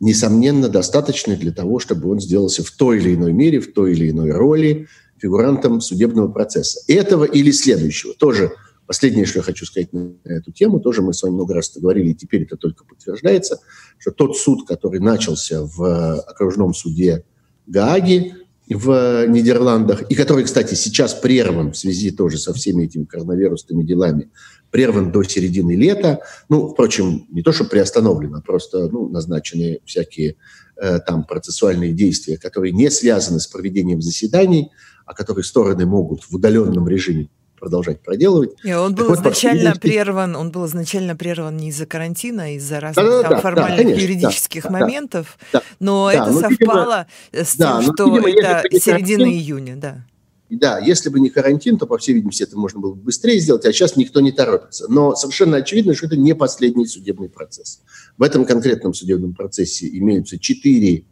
несомненно, 0.00 0.68
достаточны 0.68 1.36
для 1.36 1.52
того, 1.52 1.80
чтобы 1.80 2.10
он 2.10 2.20
сделался 2.20 2.62
в 2.62 2.70
той 2.70 2.98
или 2.98 3.14
иной 3.14 3.32
мере, 3.32 3.60
в 3.60 3.72
той 3.72 3.92
или 3.92 4.10
иной 4.10 4.30
роли 4.30 4.86
фигурантом 5.20 5.80
судебного 5.80 6.28
процесса. 6.28 6.80
Этого 6.88 7.24
или 7.24 7.50
следующего. 7.50 8.14
Тоже 8.14 8.52
последнее, 8.86 9.26
что 9.26 9.40
я 9.40 9.42
хочу 9.42 9.66
сказать 9.66 9.92
на 9.92 10.14
эту 10.24 10.50
тему, 10.50 10.80
тоже 10.80 11.02
мы 11.02 11.12
с 11.12 11.22
вами 11.22 11.34
много 11.34 11.54
раз 11.54 11.76
говорили, 11.76 12.10
и 12.10 12.14
теперь 12.14 12.42
это 12.42 12.56
только 12.56 12.84
подтверждается, 12.84 13.60
что 13.98 14.10
тот 14.10 14.36
суд, 14.36 14.66
который 14.66 15.00
начался 15.00 15.62
в 15.62 16.20
окружном 16.20 16.72
суде 16.72 17.24
Гааги, 17.66 18.34
в 18.70 19.26
Нидерландах, 19.26 20.02
и 20.10 20.14
который, 20.14 20.44
кстати, 20.44 20.74
сейчас 20.74 21.14
прерван 21.14 21.72
в 21.72 21.76
связи 21.76 22.10
тоже 22.10 22.38
со 22.38 22.52
всеми 22.52 22.84
этими 22.84 23.04
коронавирусными 23.04 23.82
делами, 23.82 24.30
прерван 24.70 25.10
до 25.10 25.22
середины 25.22 25.74
лета. 25.74 26.20
Ну, 26.48 26.68
впрочем, 26.68 27.26
не 27.30 27.42
то, 27.42 27.52
что 27.52 27.64
приостановлен, 27.64 28.34
а 28.34 28.40
просто 28.42 28.88
ну, 28.88 29.08
назначены 29.08 29.80
всякие 29.86 30.36
э, 30.76 30.98
там 31.00 31.24
процессуальные 31.24 31.92
действия, 31.92 32.36
которые 32.36 32.72
не 32.72 32.90
связаны 32.90 33.40
с 33.40 33.46
проведением 33.46 34.02
заседаний, 34.02 34.70
а 35.08 35.14
которые 35.14 35.42
стороны 35.42 35.86
могут 35.86 36.22
в 36.22 36.34
удаленном 36.34 36.86
режиме 36.86 37.28
продолжать 37.58 38.00
проделывать. 38.00 38.50
И 38.62 38.72
он 38.72 38.94
был 38.94 39.08
так 39.08 39.16
изначально 39.16 39.70
вот, 39.70 39.80
прерван, 39.80 40.36
он 40.36 40.52
был 40.52 40.66
изначально 40.66 41.16
прерван 41.16 41.56
не 41.56 41.70
из-за 41.70 41.86
карантина, 41.86 42.44
а 42.44 42.48
из-за 42.50 42.78
разных 42.78 43.04
да, 43.04 43.22
там, 43.22 43.30
да, 43.32 43.40
формальных 43.40 43.76
да, 43.78 43.82
конечно, 43.82 44.00
юридических 44.00 44.62
да, 44.64 44.70
моментов, 44.70 45.38
да, 45.52 45.62
но 45.80 46.06
да, 46.06 46.12
это 46.12 46.32
но, 46.32 46.40
совпало 46.40 47.06
видимо, 47.32 47.44
с 47.44 47.56
тем, 47.56 47.58
да, 47.58 47.82
что 47.82 48.06
но, 48.06 48.18
видимо, 48.18 48.48
это 48.48 48.78
середина 48.78 49.24
карантин, 49.24 49.28
июня, 49.28 49.76
да. 49.76 50.06
Да, 50.50 50.78
если 50.78 51.08
бы 51.08 51.18
не 51.20 51.30
карантин, 51.30 51.78
то, 51.78 51.86
по 51.86 51.98
всей 51.98 52.12
видимости, 52.12 52.42
это 52.44 52.56
можно 52.56 52.80
было 52.80 52.94
бы 52.94 53.02
быстрее 53.02 53.40
сделать, 53.40 53.64
а 53.66 53.72
сейчас 53.72 53.96
никто 53.96 54.20
не 54.20 54.30
торопится. 54.30 54.86
Но 54.88 55.16
совершенно 55.16 55.56
очевидно, 55.56 55.94
что 55.94 56.06
это 56.06 56.16
не 56.16 56.34
последний 56.34 56.86
судебный 56.86 57.28
процесс. 57.28 57.80
В 58.16 58.22
этом 58.22 58.44
конкретном 58.44 58.94
судебном 58.94 59.34
процессе 59.34 59.88
имеются 59.98 60.38
четыре, 60.38 61.06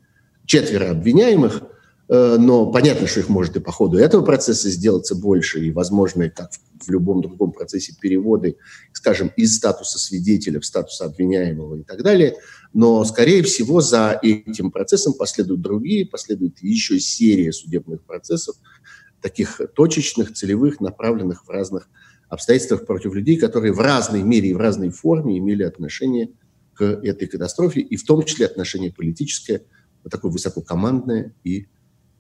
четверо 0.45 0.91
обвиняемых– 0.91 1.63
но 2.09 2.71
понятно, 2.71 3.07
что 3.07 3.21
их 3.21 3.29
может 3.29 3.57
и 3.57 3.61
по 3.61 3.73
ходу 3.73 3.99
этого 3.99 4.23
процесса 4.23 4.71
сделаться 4.71 5.17
больше, 5.17 5.65
и, 5.65 5.73
возможно, 5.73 6.31
как 6.31 6.51
в 6.81 6.91
любом 6.91 7.21
другом 7.21 7.53
процессе 7.53 7.95
переводы, 8.01 8.59
скажем, 8.93 9.33
из 9.37 9.57
статуса 9.57 9.99
свидетеля 9.99 10.61
в 10.61 10.65
статус 10.65 11.01
обвиняемого 11.01 11.77
и 11.77 11.83
так 11.83 12.03
далее. 12.03 12.37
Но, 12.73 13.05
скорее 13.05 13.43
всего, 13.43 13.81
за 13.81 14.19
этим 14.23 14.71
процессом 14.71 15.15
последуют 15.15 15.63
другие, 15.63 16.07
последует 16.07 16.63
еще 16.63 17.01
серия 17.01 17.53
судебных 17.53 18.05
процессов, 18.05 18.57
таких 19.21 19.61
точечных, 19.75 20.33
целевых, 20.35 20.81
направленных 20.81 21.47
в 21.47 21.51
разных 21.51 21.89
обстоятельствах 22.29 22.87
против 22.87 23.15
людей, 23.15 23.37
которые 23.37 23.73
в 23.73 23.81
разной 23.81 24.23
мере 24.23 24.51
и 24.51 24.55
в 24.55 24.59
разной 24.59 24.91
форме 24.91 25.39
имели 25.39 25.63
отношение 25.65 26.31
к 26.75 26.85
этой 26.85 27.27
катастрофе, 27.27 27.81
и 27.81 27.97
в 27.97 28.05
том 28.05 28.23
числе 28.25 28.47
отношение 28.47 28.93
политическое, 28.93 29.63
вот 30.05 30.11
такое 30.11 30.31
высококомандное 30.31 31.35
и 31.43 31.67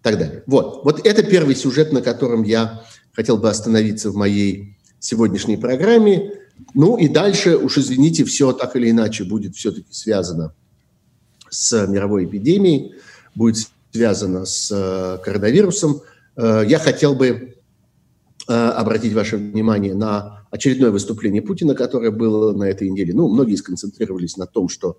так 0.06 0.18
далее. 0.20 0.44
Вот, 0.46 0.84
вот 0.84 1.04
это 1.04 1.24
первый 1.24 1.56
сюжет, 1.56 1.92
на 1.92 2.00
котором 2.00 2.44
я 2.44 2.84
хотел 3.12 3.38
бы 3.38 3.50
остановиться 3.50 4.12
в 4.12 4.14
моей 4.14 4.78
сегодняшней 5.00 5.56
программе. 5.56 6.30
Ну 6.74 6.96
и 6.96 7.08
дальше, 7.08 7.56
уж 7.56 7.78
извините, 7.78 8.24
все 8.24 8.52
так 8.52 8.76
или 8.76 8.88
иначе 8.88 9.24
будет 9.24 9.56
все-таки 9.56 9.92
связано 9.92 10.54
с 11.50 11.88
мировой 11.88 12.26
эпидемией, 12.26 12.94
будет 13.34 13.68
связано 13.90 14.44
с 14.44 14.70
э, 14.70 15.18
коронавирусом. 15.24 16.02
Э, 16.36 16.62
я 16.64 16.78
хотел 16.78 17.16
бы 17.16 17.56
э, 18.46 18.52
обратить 18.52 19.12
ваше 19.12 19.38
внимание 19.38 19.96
на 19.96 20.46
очередное 20.52 20.92
выступление 20.92 21.42
Путина, 21.42 21.74
которое 21.74 22.12
было 22.12 22.52
на 22.52 22.62
этой 22.62 22.88
неделе. 22.88 23.12
Ну, 23.12 23.26
многие 23.26 23.56
сконцентрировались 23.56 24.36
на 24.36 24.46
том, 24.46 24.68
что 24.68 24.98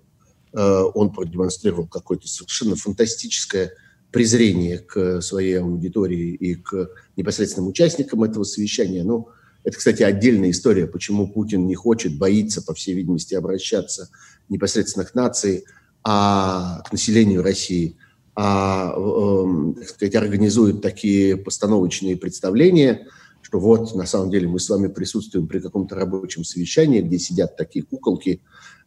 он 0.52 1.12
продемонстрировал 1.12 1.86
какое-то 1.86 2.26
совершенно 2.26 2.74
фантастическое 2.74 3.72
презрение 4.10 4.78
к 4.78 5.20
своей 5.20 5.60
аудитории 5.60 6.34
и 6.34 6.54
к 6.54 6.90
непосредственным 7.16 7.68
участникам 7.68 8.22
этого 8.22 8.44
совещания. 8.44 9.04
Ну, 9.04 9.28
это, 9.64 9.76
кстати, 9.76 10.02
отдельная 10.02 10.50
история, 10.50 10.86
почему 10.86 11.28
Путин 11.28 11.66
не 11.66 11.74
хочет, 11.74 12.16
боится, 12.16 12.62
по 12.62 12.74
всей 12.74 12.94
видимости, 12.94 13.34
обращаться 13.34 14.08
непосредственно 14.48 15.04
к 15.04 15.14
нации, 15.14 15.64
а 16.02 16.82
к 16.88 16.92
населению 16.92 17.42
России, 17.42 17.96
а, 18.34 18.94
э, 18.96 19.74
так 19.80 19.88
сказать, 19.88 20.14
организует 20.14 20.80
такие 20.80 21.36
постановочные 21.36 22.16
представления, 22.16 23.06
что 23.42 23.58
вот, 23.60 23.94
на 23.94 24.06
самом 24.06 24.30
деле, 24.30 24.48
мы 24.48 24.58
с 24.58 24.68
вами 24.68 24.86
присутствуем 24.88 25.48
при 25.48 25.58
каком-то 25.58 25.96
рабочем 25.96 26.44
совещании, 26.44 27.00
где 27.00 27.18
сидят 27.18 27.56
такие 27.56 27.84
куколки 27.84 28.40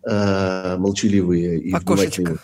э, 0.04 0.78
молчаливые 0.78 1.60
и 1.60 1.74
внимательные 1.74 2.38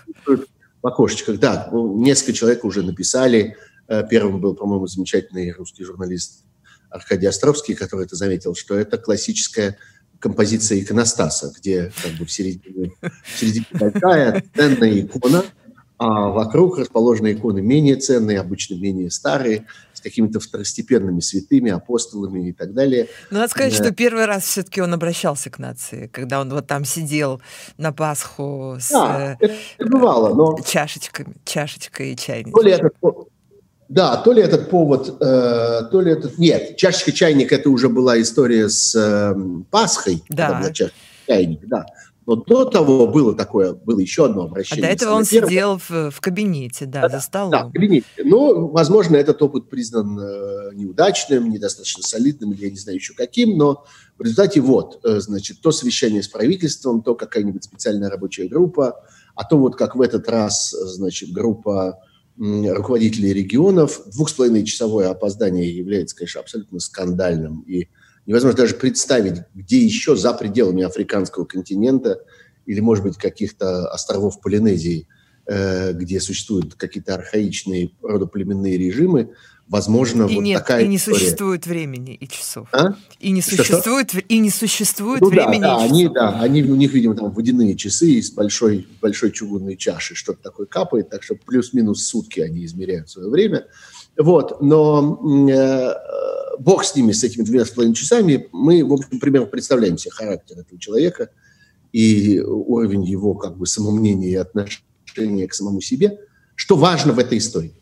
в 0.81 0.87
окошечках, 0.87 1.39
да. 1.39 1.69
Ну, 1.71 1.97
несколько 2.01 2.33
человек 2.33 2.63
уже 2.65 2.83
написали. 2.83 3.57
Э, 3.87 4.03
первым 4.09 4.39
был, 4.39 4.55
по-моему, 4.55 4.87
замечательный 4.87 5.51
русский 5.51 5.83
журналист 5.83 6.45
Аркадий 6.89 7.27
Островский, 7.27 7.75
который 7.75 8.05
это 8.05 8.15
заметил, 8.15 8.55
что 8.55 8.75
это 8.75 8.97
классическая 8.97 9.77
композиция 10.19 10.79
иконостаса, 10.79 11.53
где 11.57 11.91
как 12.01 12.13
бы 12.13 12.25
в 12.25 12.31
середине, 12.31 12.91
в 13.01 13.39
середине 13.39 13.65
большая 13.71 14.43
ценная 14.55 15.01
икона, 15.01 15.43
а 15.97 16.29
вокруг 16.29 16.77
расположены 16.77 17.33
иконы 17.33 17.61
менее 17.61 17.95
ценные, 17.95 18.39
обычно 18.39 18.75
менее 18.75 19.11
старые, 19.11 19.67
с 19.97 20.01
какими-то 20.01 20.39
второстепенными 20.39 21.19
святыми, 21.19 21.71
апостолами 21.71 22.49
и 22.49 22.53
так 22.53 22.73
далее. 22.73 23.07
Но 23.31 23.39
надо 23.39 23.51
сказать, 23.51 23.73
что 23.73 23.91
первый 23.91 24.25
раз 24.25 24.43
все-таки 24.43 24.81
он 24.81 24.93
обращался 24.93 25.49
к 25.49 25.59
нации, 25.59 26.07
когда 26.07 26.39
он 26.39 26.49
вот 26.49 26.67
там 26.67 26.85
сидел 26.85 27.41
на 27.77 27.91
Пасху 27.91 28.77
с 28.79 28.91
да, 28.91 29.37
это 29.39 29.55
бывало, 29.79 30.33
но... 30.33 30.57
чашечками, 30.63 31.35
чашечкой 31.45 32.13
и 32.13 32.15
чайником. 32.15 32.53
То 32.53 32.61
ли 32.61 32.71
этот, 32.71 32.93
да, 33.89 34.17
то 34.17 34.31
ли 34.33 34.41
этот 34.41 34.69
повод, 34.69 35.21
э, 35.21 35.81
то 35.91 36.01
ли 36.01 36.11
этот... 36.11 36.37
Нет, 36.37 36.77
чашечка 36.77 37.11
чайник 37.11 37.51
это 37.51 37.69
уже 37.69 37.89
была 37.89 38.21
история 38.21 38.69
с 38.69 38.95
э, 38.95 39.35
Пасхой. 39.71 40.23
Да. 40.29 40.61
Чашечка 40.71 40.91
чайник, 41.25 41.61
да. 41.67 41.85
Но 42.27 42.35
до 42.35 42.65
того 42.65 43.07
было 43.07 43.33
такое, 43.33 43.73
было 43.73 43.99
еще 43.99 44.25
одно 44.25 44.43
обращение. 44.43 44.83
А 44.83 44.87
до 44.89 44.93
этого 44.93 45.13
он 45.15 45.25
первого. 45.25 45.49
сидел 45.49 45.77
в, 45.77 46.11
в 46.11 46.19
кабинете, 46.19 46.85
да, 46.85 47.03
да, 47.03 47.09
за 47.09 47.21
столом. 47.21 47.51
Да, 47.51 47.65
в 47.67 47.71
кабинете. 47.71 48.05
Но, 48.21 48.67
возможно, 48.67 49.15
этот 49.15 49.41
опыт 49.41 49.69
признан 49.69 50.19
э, 50.19 50.71
неудачным, 50.73 51.49
недостаточно 51.49 52.03
солидным, 52.03 52.51
или 52.51 52.65
я 52.65 52.69
не 52.69 52.75
знаю 52.75 52.97
еще 52.97 53.13
каким, 53.13 53.57
но 53.57 53.85
в 54.17 54.23
результате 54.23 54.59
вот, 54.59 54.99
э, 55.05 55.21
значит, 55.21 55.61
то 55.61 55.71
совещание 55.71 56.21
с 56.21 56.27
правительством, 56.27 57.01
то 57.01 57.15
какая-нибудь 57.15 57.63
специальная 57.63 58.09
рабочая 58.09 58.49
группа, 58.49 58.99
а 59.33 59.45
то 59.45 59.57
вот 59.57 59.77
как 59.77 59.95
в 59.95 60.01
этот 60.01 60.27
раз, 60.27 60.71
значит, 60.71 61.31
группа 61.31 61.97
руководителей 62.37 63.33
регионов. 63.33 64.01
Двух 64.11 64.29
с 64.29 64.33
половиной 64.33 64.63
часовое 64.65 65.09
опоздание 65.09 65.75
является, 65.75 66.15
конечно, 66.15 66.41
абсолютно 66.41 66.79
скандальным. 66.79 67.61
И 67.61 67.87
невозможно 68.27 68.57
даже 68.57 68.75
представить, 68.75 69.41
где 69.55 69.79
еще 69.79 70.15
за 70.15 70.33
пределами 70.33 70.83
африканского 70.83 71.45
континента 71.45 72.19
или, 72.67 72.81
может 72.81 73.03
быть, 73.03 73.17
каких-то 73.17 73.87
островов 73.87 74.41
Полинезии, 74.41 75.07
э, 75.47 75.93
где 75.93 76.19
существуют 76.19 76.75
какие-то 76.75 77.15
архаичные 77.15 77.91
родоплеменные 78.03 78.77
режимы, 78.77 79.31
возможно, 79.69 80.23
и 80.23 80.35
вот 80.35 80.41
нет, 80.41 80.59
такая 80.59 80.83
и 80.83 80.87
не 80.87 80.97
история. 80.97 81.19
существует 81.19 81.65
времени 81.65 82.15
и 82.15 82.27
часов. 82.27 82.67
А? 82.73 82.95
И 83.19 83.31
не 83.31 83.41
существует, 83.41 84.11
и 84.29 84.37
не 84.39 84.49
существует 84.49 85.21
Ну 85.21 85.29
времени 85.29 85.61
да, 85.61 85.77
да, 85.77 85.85
и 85.85 85.87
часов. 85.87 85.91
они, 85.91 86.07
да, 86.09 86.41
они, 86.41 86.63
у 86.63 86.75
них, 86.75 86.93
видимо, 86.93 87.15
там 87.15 87.31
водяные 87.31 87.75
часы 87.75 88.11
из 88.11 88.31
большой, 88.31 88.87
большой 89.01 89.31
чугунной 89.31 89.77
чаши, 89.77 90.15
что-то 90.15 90.43
такое 90.43 90.65
капает, 90.67 91.09
так 91.09 91.23
что 91.23 91.35
плюс-минус 91.35 92.05
сутки 92.05 92.41
они 92.41 92.65
измеряют 92.65 93.09
свое 93.09 93.29
время. 93.29 93.67
Вот, 94.17 94.61
но 94.61 95.19
э, 95.49 95.93
бог 96.59 96.83
с 96.83 96.95
ними, 96.95 97.11
с 97.11 97.23
этими 97.23 97.43
двумя 97.43 97.65
с 97.65 97.69
половиной 97.69 97.95
часами, 97.95 98.47
мы, 98.51 98.83
в 98.83 98.93
общем, 98.93 99.19
примерно 99.19 99.47
представляем 99.47 99.97
себе 99.97 100.11
характер 100.11 100.57
этого 100.57 100.79
человека 100.79 101.29
и 101.93 102.39
уровень 102.39 103.03
его 103.03 103.35
как 103.35 103.57
бы 103.57 103.67
самомнения 103.67 104.29
и 104.29 104.35
отношения 104.35 105.47
к 105.47 105.53
самому 105.53 105.81
себе. 105.81 106.19
Что 106.55 106.75
важно 106.75 107.13
в 107.13 107.19
этой 107.19 107.37
истории? 107.37 107.73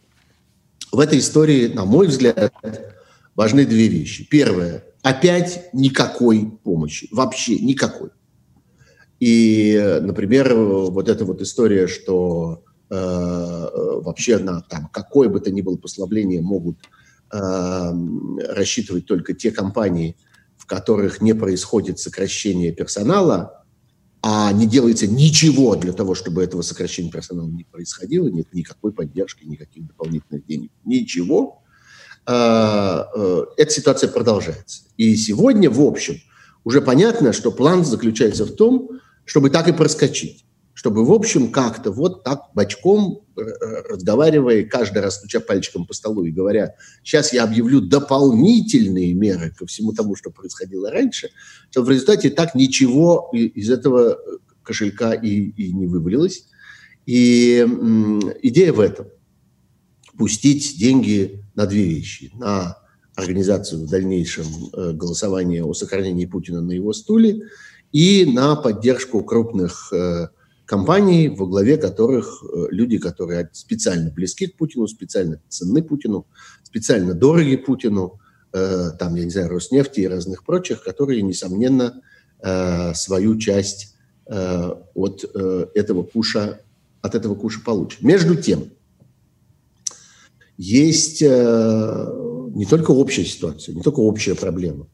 В 0.91 0.99
этой 0.99 1.19
истории, 1.19 1.67
на 1.67 1.85
мой 1.85 2.07
взгляд, 2.07 2.53
важны 3.35 3.65
две 3.65 3.87
вещи. 3.87 4.27
Первое. 4.29 4.83
Опять 5.03 5.69
никакой 5.71 6.51
помощи. 6.63 7.07
Вообще 7.11 7.59
никакой. 7.59 8.09
И, 9.21 9.99
например, 10.01 10.53
вот 10.53 11.07
эта 11.07 11.23
вот 11.23 11.41
история, 11.41 11.87
что 11.87 12.64
вообще 12.89 14.37
на 14.37 14.61
там, 14.61 14.89
какое 14.93 15.29
бы 15.29 15.39
то 15.39 15.51
ни 15.51 15.61
было 15.61 15.77
послабление 15.77 16.41
могут 16.41 16.77
э, 17.31 17.91
рассчитывать 18.49 19.05
только 19.05 19.33
те 19.33 19.51
компании, 19.51 20.15
в 20.57 20.65
которых 20.65 21.21
не 21.21 21.33
происходит 21.33 21.99
сокращение 21.99 22.71
персонала, 22.71 23.65
а 24.21 24.51
не 24.51 24.65
делается 24.65 25.05
ничего 25.05 25.75
для 25.75 25.93
того, 25.93 26.15
чтобы 26.15 26.43
этого 26.43 26.63
сокращения 26.63 27.11
персонала 27.11 27.47
не 27.47 27.63
происходило, 27.63 28.27
нет 28.27 28.47
никакой 28.53 28.91
поддержки, 28.91 29.45
никаких 29.45 29.85
дополнительных 29.85 30.45
денег, 30.47 30.71
ничего, 30.83 31.61
э, 32.27 32.31
эта 33.57 33.71
ситуация 33.71 34.09
продолжается. 34.09 34.83
И 34.97 35.15
сегодня, 35.15 35.69
в 35.69 35.79
общем, 35.81 36.15
уже 36.63 36.81
понятно, 36.81 37.33
что 37.33 37.51
план 37.51 37.85
заключается 37.85 38.45
в 38.45 38.55
том, 38.55 38.99
чтобы 39.25 39.51
так 39.51 39.67
и 39.67 39.73
проскочить. 39.73 40.45
Чтобы, 40.85 41.03
в 41.03 41.11
общем, 41.11 41.51
как-то 41.51 41.89
вот 41.89 42.23
так 42.23 42.41
бочком, 42.53 43.21
э, 43.35 43.41
разговаривая, 43.89 44.65
каждый 44.65 45.01
раз 45.01 45.15
стуча 45.15 45.39
пальчиком 45.39 45.87
по 45.87 45.95
столу 45.95 46.25
и 46.25 46.31
говоря, 46.31 46.75
сейчас 47.03 47.33
я 47.33 47.43
объявлю 47.43 47.81
дополнительные 47.81 49.15
меры 49.15 49.49
ко 49.49 49.65
всему 49.65 49.93
тому, 49.93 50.15
что 50.15 50.29
происходило 50.29 50.91
раньше, 50.91 51.31
что 51.71 51.81
в 51.81 51.89
результате 51.89 52.29
так 52.29 52.53
ничего 52.53 53.31
из 53.33 53.71
этого 53.71 54.19
кошелька 54.61 55.13
и, 55.13 55.49
и 55.49 55.73
не 55.73 55.87
вывалилось. 55.87 56.45
И 57.07 57.65
м, 57.67 58.21
идея 58.43 58.71
в 58.71 58.79
этом. 58.79 59.07
Пустить 60.15 60.77
деньги 60.77 61.43
на 61.55 61.65
две 61.65 61.83
вещи. 61.83 62.29
На 62.35 62.77
организацию 63.15 63.87
в 63.87 63.89
дальнейшем 63.89 64.45
э, 64.71 64.91
голосования 64.91 65.63
о 65.63 65.73
сохранении 65.73 66.27
Путина 66.27 66.61
на 66.61 66.73
его 66.73 66.93
стуле 66.93 67.41
и 67.91 68.31
на 68.31 68.55
поддержку 68.55 69.23
крупных 69.23 69.91
э, 69.91 70.27
компаний, 70.65 71.29
во 71.29 71.45
главе 71.45 71.77
которых 71.77 72.43
э, 72.43 72.67
люди, 72.69 72.98
которые 72.98 73.50
специально 73.53 74.12
близки 74.12 74.48
к 74.48 74.57
Путину, 74.57 74.88
специально 74.88 75.39
ценны 75.48 75.81
Путину, 75.84 76.27
специально 76.63 77.13
дороги 77.13 77.55
Путину, 77.55 78.19
э, 78.53 78.91
там, 79.00 79.15
я 79.15 79.24
не 79.24 79.29
знаю, 79.29 79.50
Роснефти 79.50 80.01
и 80.01 80.07
разных 80.07 80.43
прочих, 80.43 80.84
которые, 80.84 81.22
несомненно, 81.22 82.01
э, 82.41 82.93
свою 82.93 83.38
часть 83.38 83.95
э, 84.27 84.72
от 84.93 85.25
э, 85.33 85.68
этого 85.75 86.03
куша, 86.03 86.59
от 87.01 87.16
этого 87.16 87.35
куша 87.35 87.61
получат. 87.63 88.01
Между 88.01 88.35
тем, 88.35 88.72
есть 90.57 91.22
э, 91.22 92.07
не 92.55 92.66
только 92.66 92.92
общая 92.92 93.25
ситуация, 93.25 93.75
не 93.75 93.81
только 93.81 94.00
общая 94.00 94.35
проблема, 94.35 94.87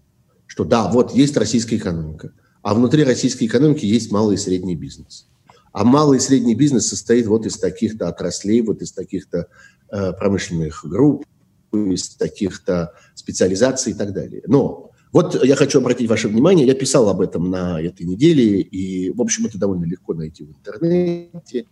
что 0.48 0.65
да, 0.65 0.91
вот 0.91 1.13
есть 1.13 1.38
российская 1.38 1.78
экономика, 1.78 2.34
а 2.62 2.74
внутри 2.74 3.04
российской 3.04 3.45
экономики 3.45 3.86
есть 3.86 4.12
малый 4.12 4.36
и 4.36 4.38
средний 4.38 4.76
бизнес. 4.76 5.28
А 5.71 5.84
малый 5.84 6.17
и 6.17 6.21
средний 6.21 6.55
бизнес 6.55 6.88
состоит 6.88 7.27
вот 7.27 7.45
из 7.45 7.57
таких-то 7.57 8.07
отраслей, 8.07 8.62
вот 8.62 8.81
из 8.81 8.91
таких-то 8.91 9.47
э, 9.91 10.13
промышленных 10.13 10.86
групп, 10.86 11.25
из 11.73 12.10
таких-то 12.15 12.93
специализаций 13.15 13.93
и 13.93 13.95
так 13.95 14.13
далее. 14.13 14.43
Но 14.47 14.91
вот 15.12 15.43
я 15.43 15.55
хочу 15.55 15.79
обратить 15.79 16.10
ваше 16.10 16.27
внимание, 16.27 16.65
я 16.65 16.73
писал 16.73 17.10
об 17.10 17.21
этом 17.21 17.49
на 17.49 17.81
этой 17.81 18.05
неделе, 18.05 18.62
и, 18.62 19.12
в 19.12 19.21
общем, 19.21 19.45
это 19.45 19.57
довольно 19.57 19.86
легко 19.86 20.13
найти 20.13 20.43
в 20.43 20.49
интернете. 20.49 21.65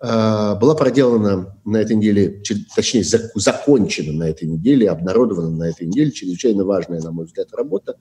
Э, 0.00 0.54
была 0.58 0.74
проделана 0.74 1.56
на 1.64 1.78
этой 1.78 1.96
неделе, 1.96 2.42
точнее, 2.74 3.04
закончена 3.34 4.12
на 4.12 4.28
этой 4.28 4.46
неделе, 4.46 4.90
обнародована 4.90 5.50
на 5.50 5.64
этой 5.64 5.86
неделе 5.86 6.10
чрезвычайно 6.10 6.64
важная, 6.64 7.00
на 7.00 7.12
мой 7.12 7.26
взгляд, 7.26 7.48
работа. 7.52 7.96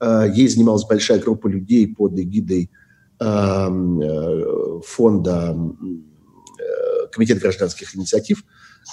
Э, 0.00 0.26
ей 0.32 0.48
занималась 0.48 0.84
большая 0.84 1.18
группа 1.18 1.48
людей 1.48 1.92
под 1.92 2.18
эгидой 2.18 2.70
фонда 4.86 5.56
Комитета 7.12 7.40
гражданских 7.40 7.94
инициатив. 7.94 8.44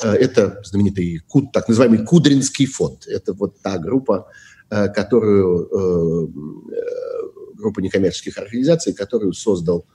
Это 0.04 0.62
знаменитый 0.64 1.22
так 1.52 1.68
называемый 1.68 2.06
Кудринский 2.06 2.66
фонд. 2.66 3.08
Это 3.08 3.34
вот 3.34 3.60
та 3.62 3.78
группа, 3.78 4.28
которую 4.70 6.32
группа 7.56 7.80
некоммерческих 7.80 8.38
организаций, 8.38 8.94
которую 8.94 9.34
создал 9.34 9.86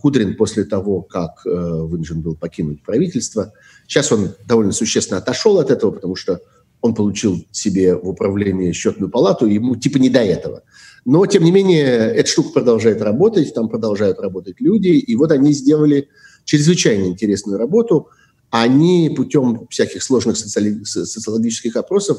Кудрин 0.00 0.36
после 0.36 0.64
того, 0.64 1.02
как 1.02 1.44
вынужден 1.44 2.20
был 2.20 2.36
покинуть 2.36 2.82
правительство. 2.82 3.52
Сейчас 3.88 4.12
он 4.12 4.34
довольно 4.46 4.72
существенно 4.72 5.18
отошел 5.18 5.58
от 5.58 5.70
этого, 5.70 5.90
потому 5.90 6.14
что 6.14 6.40
он 6.80 6.94
получил 6.94 7.44
себе 7.50 7.94
в 7.96 8.08
управление 8.08 8.72
счетную 8.72 9.10
палату, 9.10 9.46
ему 9.46 9.76
типа 9.76 9.98
не 9.98 10.08
до 10.08 10.20
этого. 10.20 10.62
Но, 11.04 11.26
тем 11.26 11.42
не 11.44 11.50
менее, 11.50 11.84
эта 11.84 12.28
штука 12.28 12.50
продолжает 12.50 13.02
работать, 13.02 13.52
там 13.54 13.68
продолжают 13.68 14.20
работать 14.20 14.60
люди, 14.60 14.88
и 14.88 15.16
вот 15.16 15.32
они 15.32 15.52
сделали 15.52 16.08
чрезвычайно 16.44 17.06
интересную 17.06 17.58
работу. 17.58 18.08
Они 18.50 19.12
путем 19.16 19.66
всяких 19.68 20.02
сложных 20.02 20.36
социали- 20.36 20.84
социологических 20.84 21.74
опросов 21.76 22.18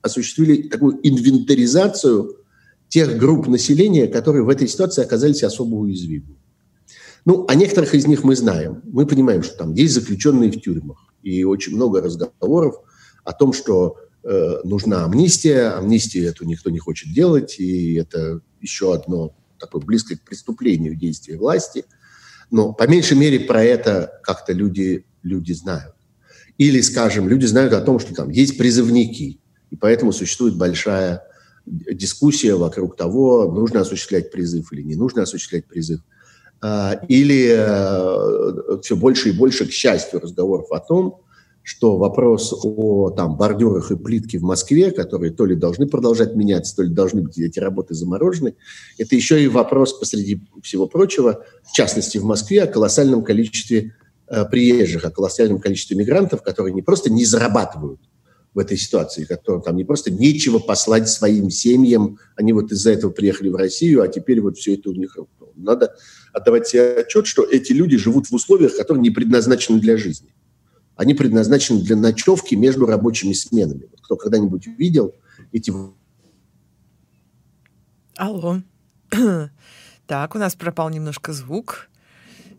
осуществили 0.00 0.68
такую 0.68 0.98
инвентаризацию 1.02 2.36
тех 2.88 3.16
групп 3.16 3.48
населения, 3.48 4.06
которые 4.06 4.44
в 4.44 4.48
этой 4.48 4.68
ситуации 4.68 5.02
оказались 5.02 5.42
особо 5.42 5.76
уязвимы. 5.76 6.36
Ну, 7.24 7.46
о 7.48 7.54
некоторых 7.54 7.94
из 7.94 8.06
них 8.06 8.24
мы 8.24 8.36
знаем. 8.36 8.82
Мы 8.84 9.06
понимаем, 9.06 9.42
что 9.42 9.56
там 9.56 9.72
есть 9.74 9.94
заключенные 9.94 10.50
в 10.50 10.60
тюрьмах. 10.60 10.98
И 11.22 11.44
очень 11.44 11.74
много 11.74 12.02
разговоров 12.02 12.76
о 13.24 13.32
том, 13.32 13.52
что 13.52 13.96
э, 14.24 14.60
нужна 14.64 15.04
амнистия, 15.04 15.76
амнистию 15.76 16.28
эту 16.28 16.44
никто 16.44 16.70
не 16.70 16.78
хочет 16.78 17.12
делать, 17.12 17.58
и 17.58 17.94
это 17.94 18.40
еще 18.60 18.94
одно 18.94 19.34
такое 19.58 19.82
близкое 19.82 20.16
к 20.16 20.22
преступлению 20.22 20.96
действия 20.96 21.36
власти. 21.36 21.84
Но 22.50 22.72
по 22.72 22.86
меньшей 22.86 23.16
мере 23.16 23.40
про 23.40 23.64
это 23.64 24.20
как-то 24.22 24.52
люди, 24.52 25.06
люди 25.22 25.52
знают. 25.52 25.94
Или, 26.58 26.80
скажем, 26.80 27.28
люди 27.28 27.46
знают 27.46 27.72
о 27.72 27.80
том, 27.80 27.98
что 27.98 28.14
там 28.14 28.30
есть 28.30 28.58
призывники, 28.58 29.40
и 29.70 29.76
поэтому 29.76 30.12
существует 30.12 30.56
большая 30.56 31.22
дискуссия 31.64 32.54
вокруг 32.54 32.96
того, 32.96 33.50
нужно 33.50 33.80
осуществлять 33.80 34.30
призыв 34.30 34.72
или 34.72 34.82
не 34.82 34.96
нужно 34.96 35.22
осуществлять 35.22 35.66
призыв. 35.66 36.00
А, 36.60 37.00
или 37.08 37.54
э, 37.56 38.80
все 38.82 38.96
больше 38.96 39.30
и 39.30 39.32
больше, 39.32 39.66
к 39.66 39.72
счастью, 39.72 40.20
разговоров 40.20 40.70
о 40.70 40.78
том, 40.78 41.22
что 41.62 41.96
вопрос 41.96 42.52
о 42.64 43.10
там, 43.10 43.36
бордюрах 43.36 43.92
и 43.92 43.96
плитке 43.96 44.38
в 44.38 44.42
Москве, 44.42 44.90
которые 44.90 45.32
то 45.32 45.46
ли 45.46 45.54
должны 45.54 45.86
продолжать 45.86 46.34
меняться, 46.34 46.74
то 46.76 46.82
ли 46.82 46.88
должны 46.88 47.22
быть 47.22 47.38
эти 47.38 47.58
работы 47.60 47.94
заморожены, 47.94 48.56
это 48.98 49.14
еще 49.14 49.42
и 49.42 49.48
вопрос, 49.48 49.98
посреди 49.98 50.42
всего 50.62 50.88
прочего, 50.88 51.44
в 51.62 51.72
частности 51.72 52.18
в 52.18 52.24
Москве, 52.24 52.62
о 52.62 52.66
колоссальном 52.66 53.22
количестве 53.22 53.94
э, 54.28 54.44
приезжих, 54.44 55.04
о 55.04 55.10
колоссальном 55.10 55.60
количестве 55.60 55.96
мигрантов, 55.96 56.42
которые 56.42 56.74
не 56.74 56.82
просто 56.82 57.10
не 57.10 57.24
зарабатывают 57.24 58.00
в 58.54 58.58
этой 58.58 58.76
ситуации, 58.76 59.24
которым 59.24 59.62
там 59.62 59.76
не 59.76 59.84
просто 59.84 60.10
нечего 60.10 60.58
послать 60.58 61.08
своим 61.08 61.48
семьям, 61.48 62.18
они 62.36 62.52
вот 62.52 62.72
из-за 62.72 62.90
этого 62.90 63.10
приехали 63.10 63.48
в 63.48 63.56
Россию, 63.56 64.02
а 64.02 64.08
теперь 64.08 64.40
вот 64.40 64.58
все 64.58 64.74
это 64.74 64.90
у 64.90 64.94
них 64.94 65.16
надо 65.54 65.94
отдавать 66.32 66.66
себе 66.66 66.96
отчет, 67.00 67.26
что 67.26 67.44
эти 67.44 67.72
люди 67.72 67.96
живут 67.96 68.26
в 68.26 68.34
условиях, 68.34 68.76
которые 68.76 69.02
не 69.02 69.10
предназначены 69.10 69.80
для 69.80 69.96
жизни 69.96 70.34
они 70.96 71.14
предназначены 71.14 71.80
для 71.80 71.96
ночевки 71.96 72.54
между 72.54 72.86
рабочими 72.86 73.32
сменами. 73.32 73.86
Вот 73.90 74.00
кто 74.00 74.16
когда-нибудь 74.16 74.66
видел 74.66 75.14
эти... 75.52 75.72
Алло. 78.16 78.62
Так, 80.08 80.34
у 80.34 80.38
нас 80.38 80.56
пропал 80.56 80.90
немножко 80.90 81.32
звук. 81.32 81.88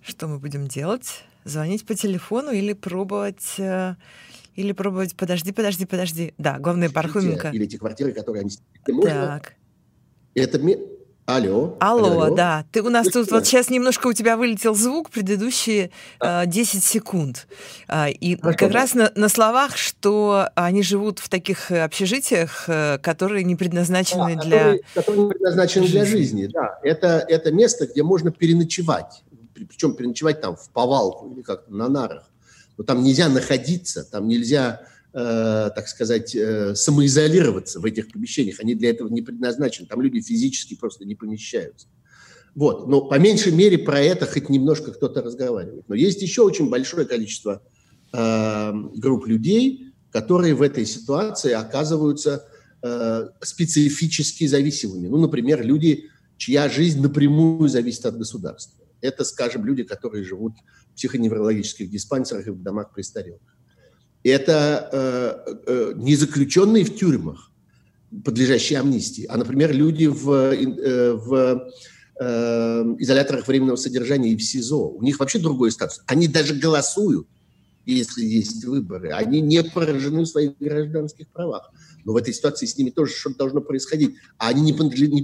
Что 0.01 0.27
мы 0.27 0.39
будем 0.39 0.67
делать? 0.67 1.23
Звонить 1.43 1.85
по 1.85 1.93
телефону 1.93 2.51
или 2.51 2.73
пробовать... 2.73 3.59
Э, 3.59 3.95
или 4.55 4.71
пробовать... 4.71 5.15
Подожди, 5.15 5.51
подожди, 5.51 5.85
подожди. 5.85 6.33
Да, 6.37 6.57
главное, 6.57 6.89
Пархоменко. 6.89 7.49
Или 7.49 7.65
те 7.65 7.77
квартиры, 7.77 8.13
которые 8.13 8.41
они... 8.41 8.51
Так. 9.03 9.53
Это 10.33 10.57
Алло. 11.25 11.77
Алло, 11.79 12.07
алло, 12.07 12.35
да. 12.35 12.65
Ты 12.71 12.81
у 12.81 12.89
нас 12.89 13.07
тут 13.07 13.31
вот 13.31 13.45
сейчас 13.45 13.69
немножко 13.69 14.07
у 14.07 14.13
тебя 14.13 14.35
вылетел 14.35 14.75
звук, 14.75 15.09
предыдущие 15.09 15.89
э, 16.19 16.45
10 16.45 16.83
секунд. 16.83 17.47
Э, 17.87 18.11
и 18.11 18.35
Хорошо. 18.35 18.57
как 18.57 18.71
раз 18.71 18.93
на, 18.93 19.09
на 19.15 19.29
словах, 19.29 19.77
что 19.77 20.49
они 20.55 20.83
живут 20.83 21.19
в 21.19 21.29
таких 21.29 21.71
общежитиях, 21.71 22.65
э, 22.67 22.97
которые 22.97 23.45
не 23.45 23.55
предназначены 23.55 24.35
да, 24.35 24.41
для... 24.41 24.59
Которые, 24.59 24.83
которые 24.93 25.23
не 25.23 25.29
предназначены 25.29 25.85
жизни. 25.85 25.97
для 25.97 26.05
жизни, 26.05 26.45
да. 26.47 26.79
Это, 26.83 27.25
это 27.29 27.53
место, 27.53 27.87
где 27.87 28.03
можно 28.03 28.29
переночевать. 28.31 29.23
Причем 29.53 29.95
переночевать 29.95 30.41
там 30.41 30.57
в 30.57 30.69
повалку 30.71 31.31
или 31.31 31.41
как-то 31.41 31.73
на 31.73 31.87
нарах. 31.87 32.29
Но 32.77 32.83
там 32.83 33.01
нельзя 33.01 33.29
находиться, 33.29 34.03
там 34.03 34.27
нельзя 34.27 34.81
Э, 35.15 35.69
так 35.75 35.87
сказать, 35.89 36.35
э, 36.35 36.73
самоизолироваться 36.73 37.79
в 37.79 37.85
этих 37.85 38.11
помещениях. 38.11 38.59
Они 38.59 38.73
для 38.73 38.89
этого 38.89 39.09
не 39.09 39.21
предназначены. 39.21 39.87
Там 39.87 40.01
люди 40.01 40.19
физически 40.21 40.75
просто 40.75 41.05
не 41.05 41.13
помещаются. 41.13 41.85
Вот. 42.55 42.87
Но 42.87 43.01
по 43.01 43.19
меньшей 43.19 43.51
мере 43.51 43.77
про 43.77 43.99
это 43.99 44.25
хоть 44.25 44.49
немножко 44.49 44.91
кто-то 44.91 45.21
разговаривает. 45.21 45.87
Но 45.87 45.93
есть 45.93 46.23
еще 46.23 46.41
очень 46.41 46.67
большое 46.67 47.05
количество 47.05 47.61
э, 48.11 48.71
групп 48.95 49.27
людей, 49.27 49.93
которые 50.09 50.55
в 50.55 50.63
этой 50.63 50.87
ситуации 50.87 51.51
оказываются 51.51 52.47
э, 52.81 53.27
специфически 53.41 54.47
зависимыми. 54.47 55.09
Ну, 55.09 55.17
например, 55.17 55.63
люди, 55.63 56.09
чья 56.37 56.69
жизнь 56.69 57.01
напрямую 57.01 57.69
зависит 57.69 58.07
от 58.07 58.17
государства. 58.17 58.83
Это, 58.99 59.23
скажем, 59.25 59.63
люди, 59.63 59.83
которые 59.83 60.23
живут 60.23 60.53
в 60.89 60.95
психоневрологических 60.95 61.87
диспансерах 61.87 62.47
и 62.47 62.49
в 62.49 62.63
домах 62.63 62.95
престарелых 62.95 63.41
это 64.29 64.89
э, 64.91 65.55
э, 65.67 65.93
не 65.95 66.15
заключенные 66.15 66.83
в 66.83 66.95
тюрьмах, 66.95 67.51
подлежащие 68.23 68.79
амнистии, 68.79 69.25
а, 69.27 69.37
например, 69.37 69.73
люди 69.73 70.05
в, 70.05 70.29
э, 70.31 71.13
в 71.13 71.69
э, 72.19 72.95
изоляторах 72.99 73.47
временного 73.47 73.75
содержания 73.75 74.31
и 74.31 74.37
в 74.37 74.43
СИЗО. 74.43 74.89
У 74.89 75.01
них 75.01 75.19
вообще 75.19 75.39
другой 75.39 75.71
статус. 75.71 76.01
Они 76.05 76.27
даже 76.27 76.53
голосуют, 76.53 77.27
если 77.85 78.23
есть 78.23 78.63
выборы. 78.65 79.09
Они 79.09 79.41
не 79.41 79.63
поражены 79.63 80.21
в 80.21 80.27
своих 80.27 80.57
гражданских 80.59 81.27
правах. 81.29 81.71
Но 82.05 82.13
в 82.13 82.17
этой 82.17 82.33
ситуации 82.33 82.65
с 82.65 82.77
ними 82.77 82.91
тоже 82.91 83.13
что-то 83.13 83.39
должно 83.39 83.61
происходить. 83.61 84.15
А 84.37 84.49
они 84.49 84.61
не 84.61 84.73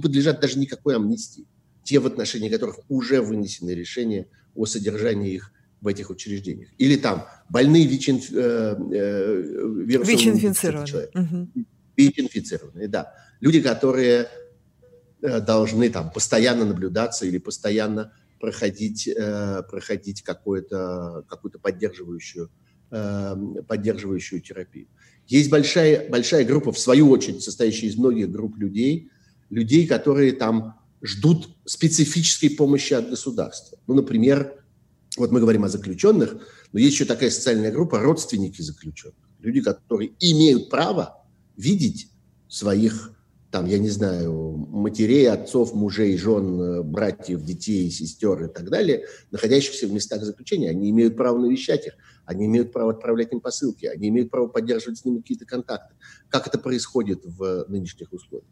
подлежат, 0.00 0.40
даже 0.40 0.58
никакой 0.58 0.96
амнистии. 0.96 1.46
Те, 1.84 2.00
в 2.00 2.06
отношении 2.06 2.48
которых 2.48 2.80
уже 2.88 3.22
вынесены 3.22 3.70
решения 3.70 4.26
о 4.54 4.66
содержании 4.66 5.34
их 5.34 5.52
в 5.80 5.86
этих 5.86 6.10
учреждениях. 6.10 6.68
Или 6.78 6.96
там 6.96 7.26
больные 7.48 7.86
ВИЧ, 7.86 8.08
э, 8.08 8.14
э, 8.32 9.42
вирусом 9.86 10.14
ВИЧ-инфицированные. 10.14 11.08
Угу. 11.14 11.48
ВИЧ-инфицированные, 11.96 12.88
да. 12.88 13.14
Люди, 13.40 13.60
которые 13.60 14.28
э, 15.22 15.40
должны 15.40 15.88
там 15.90 16.10
постоянно 16.10 16.64
наблюдаться 16.64 17.26
или 17.26 17.38
постоянно 17.38 18.12
проходить, 18.40 19.08
э, 19.08 19.62
проходить 19.70 20.22
какую-то 20.22 21.24
какую 21.28 21.52
поддерживающую, 21.60 22.50
э, 22.90 23.36
поддерживающую 23.66 24.40
терапию. 24.40 24.88
Есть 25.26 25.50
большая, 25.50 26.08
большая 26.08 26.44
группа, 26.44 26.72
в 26.72 26.78
свою 26.78 27.10
очередь, 27.10 27.42
состоящая 27.42 27.86
из 27.86 27.96
многих 27.96 28.30
групп 28.30 28.56
людей, 28.56 29.10
людей, 29.48 29.86
которые 29.86 30.32
там 30.32 30.80
ждут 31.02 31.48
специфической 31.64 32.48
помощи 32.48 32.94
от 32.94 33.08
государства. 33.08 33.78
Ну, 33.86 33.94
например, 33.94 34.59
вот 35.16 35.30
мы 35.30 35.40
говорим 35.40 35.64
о 35.64 35.68
заключенных, 35.68 36.36
но 36.72 36.78
есть 36.78 36.94
еще 36.94 37.04
такая 37.04 37.30
социальная 37.30 37.72
группа– 37.72 37.98
родственники 38.00 38.62
заключенных. 38.62 39.16
Люди, 39.40 39.60
которые 39.60 40.12
имеют 40.20 40.68
право 40.68 41.24
видеть 41.56 42.08
своих, 42.48 43.12
там, 43.50 43.66
я 43.66 43.78
не 43.78 43.88
знаю, 43.88 44.32
матерей, 44.70 45.28
отцов, 45.28 45.74
мужей, 45.74 46.16
жен, 46.16 46.82
братьев, 46.84 47.42
детей, 47.44 47.90
сестер 47.90 48.44
и 48.44 48.48
так 48.48 48.70
далее, 48.70 49.06
находящихся 49.30 49.86
в 49.86 49.92
местах 49.92 50.22
заключения. 50.22 50.70
Они 50.70 50.90
имеют 50.90 51.16
право 51.16 51.38
навещать 51.38 51.86
их, 51.86 51.94
они 52.24 52.46
имеют 52.46 52.72
право 52.72 52.92
отправлять 52.92 53.32
им 53.32 53.40
посылки, 53.40 53.86
они 53.86 54.08
имеют 54.08 54.30
право 54.30 54.46
поддерживать 54.46 54.98
с 54.98 55.04
ними 55.04 55.18
какие-то 55.18 55.46
контакты. 55.46 55.94
Как 56.28 56.46
это 56.46 56.58
происходит 56.58 57.22
в 57.24 57.64
нынешних 57.68 58.12
условиях? 58.12 58.48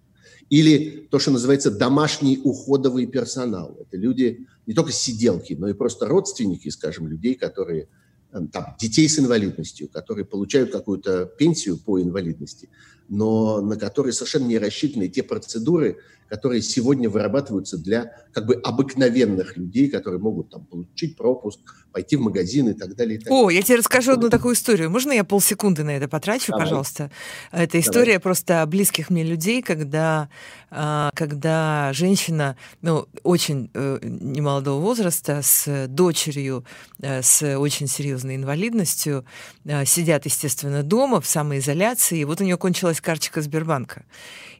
Или 0.50 1.08
то, 1.10 1.18
что 1.18 1.30
называется 1.30 1.70
домашний 1.70 2.40
уходовый 2.42 3.06
персонал. 3.06 3.76
Это 3.80 3.96
люди, 3.96 4.46
не 4.66 4.74
только 4.74 4.92
сиделки, 4.92 5.54
но 5.54 5.68
и 5.68 5.74
просто 5.74 6.06
родственники, 6.06 6.68
скажем, 6.68 7.06
людей, 7.06 7.34
которые 7.34 7.88
эм, 8.32 8.48
там, 8.48 8.76
детей 8.78 9.08
с 9.08 9.18
инвалидностью, 9.18 9.88
которые 9.88 10.24
получают 10.24 10.72
какую-то 10.72 11.26
пенсию 11.26 11.78
по 11.78 12.00
инвалидности, 12.00 12.70
но 13.08 13.60
на 13.60 13.76
которые 13.76 14.12
совершенно 14.12 14.46
не 14.46 14.58
рассчитаны 14.58 15.08
те 15.08 15.22
процедуры, 15.22 15.98
которые 16.28 16.62
сегодня 16.62 17.08
вырабатываются 17.08 17.78
для 17.78 18.12
как 18.32 18.46
бы 18.46 18.54
обыкновенных 18.54 19.56
людей, 19.56 19.88
которые 19.88 20.20
могут 20.20 20.50
там 20.50 20.64
получить 20.64 21.16
пропуск, 21.16 21.60
пойти 21.92 22.16
в 22.16 22.20
магазин 22.20 22.68
и 22.68 22.74
так 22.74 22.94
далее. 22.94 23.18
И 23.18 23.18
так 23.18 23.32
О, 23.32 23.50
я 23.50 23.62
тебе 23.62 23.78
расскажу 23.78 24.12
одну 24.12 24.28
такую 24.28 24.54
историю. 24.54 24.90
Можно 24.90 25.12
я 25.12 25.24
полсекунды 25.24 25.84
на 25.84 25.90
это 25.90 26.06
потрачу, 26.08 26.52
Давай. 26.52 26.66
пожалуйста? 26.66 27.10
Это 27.50 27.80
история 27.80 28.14
Давай. 28.14 28.20
просто 28.20 28.64
близких 28.66 29.10
мне 29.10 29.24
людей, 29.24 29.62
когда, 29.62 30.28
а, 30.70 31.10
когда 31.14 31.92
женщина, 31.94 32.56
ну, 32.82 33.06
очень 33.22 33.70
э, 33.74 33.98
немолодого 34.02 34.80
возраста, 34.80 35.40
с 35.42 35.86
дочерью 35.88 36.64
э, 37.00 37.22
с 37.22 37.56
очень 37.56 37.88
серьезной 37.88 38.36
инвалидностью, 38.36 39.24
э, 39.64 39.84
сидят, 39.86 40.26
естественно, 40.26 40.82
дома 40.82 41.20
в 41.20 41.26
самоизоляции, 41.26 42.20
и 42.20 42.24
вот 42.24 42.40
у 42.40 42.44
нее 42.44 42.58
кончилась 42.58 43.00
карточка 43.00 43.40
Сбербанка. 43.40 44.04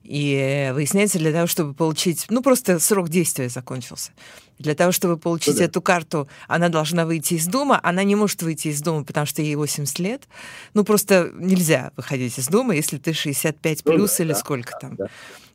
И 0.03 0.71
выясняется, 0.73 1.19
для 1.19 1.33
того, 1.33 1.47
чтобы 1.47 1.58
получить... 1.75 2.27
Ну, 2.29 2.43
просто 2.43 2.79
срок 2.79 3.09
действия 3.09 3.49
закончился. 3.49 4.13
Для 4.59 4.75
того, 4.75 4.93
чтобы 4.93 5.17
получить 5.17 5.55
ну, 5.55 5.59
да. 5.61 5.65
эту 5.67 5.81
карту, 5.81 6.29
она 6.49 6.69
должна 6.69 7.07
выйти 7.07 7.35
из 7.35 7.47
дома. 7.47 7.79
Она 7.83 8.03
не 8.03 8.17
может 8.17 8.43
выйти 8.43 8.69
из 8.69 8.83
дома, 8.83 9.05
потому 9.05 9.27
что 9.27 9.43
ей 9.43 9.55
80 9.55 9.99
лет. 9.99 10.29
Ну, 10.75 10.85
просто 10.85 11.31
нельзя 11.35 11.93
выходить 11.97 12.39
из 12.39 12.49
дома, 12.49 12.75
если 12.75 12.99
ты 12.99 13.13
65 13.13 13.83
ну, 13.85 13.93
плюс 13.93 14.17
да, 14.17 14.25
или 14.25 14.33
да, 14.33 14.39
сколько 14.39 14.73
да, 14.73 14.79
там. 14.79 14.97
Да, 14.97 15.07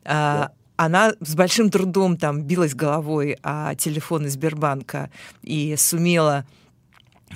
а, 0.04 0.38
да 0.38 0.52
она 0.76 1.12
с 1.20 1.34
большим 1.34 1.70
трудом 1.70 2.16
там 2.16 2.42
билась 2.42 2.74
головой 2.74 3.38
о 3.42 3.74
телефон 3.76 4.26
из 4.26 4.32
Сбербанка 4.32 5.10
и 5.42 5.76
сумела 5.76 6.46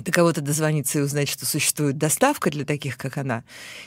до 0.00 0.12
кого-то 0.12 0.40
дозвониться 0.40 0.98
и 0.98 1.02
узнать, 1.02 1.28
что 1.28 1.46
существует 1.46 1.98
доставка 1.98 2.50
для 2.50 2.64
таких, 2.64 2.96
как 2.96 3.18
она. 3.18 3.44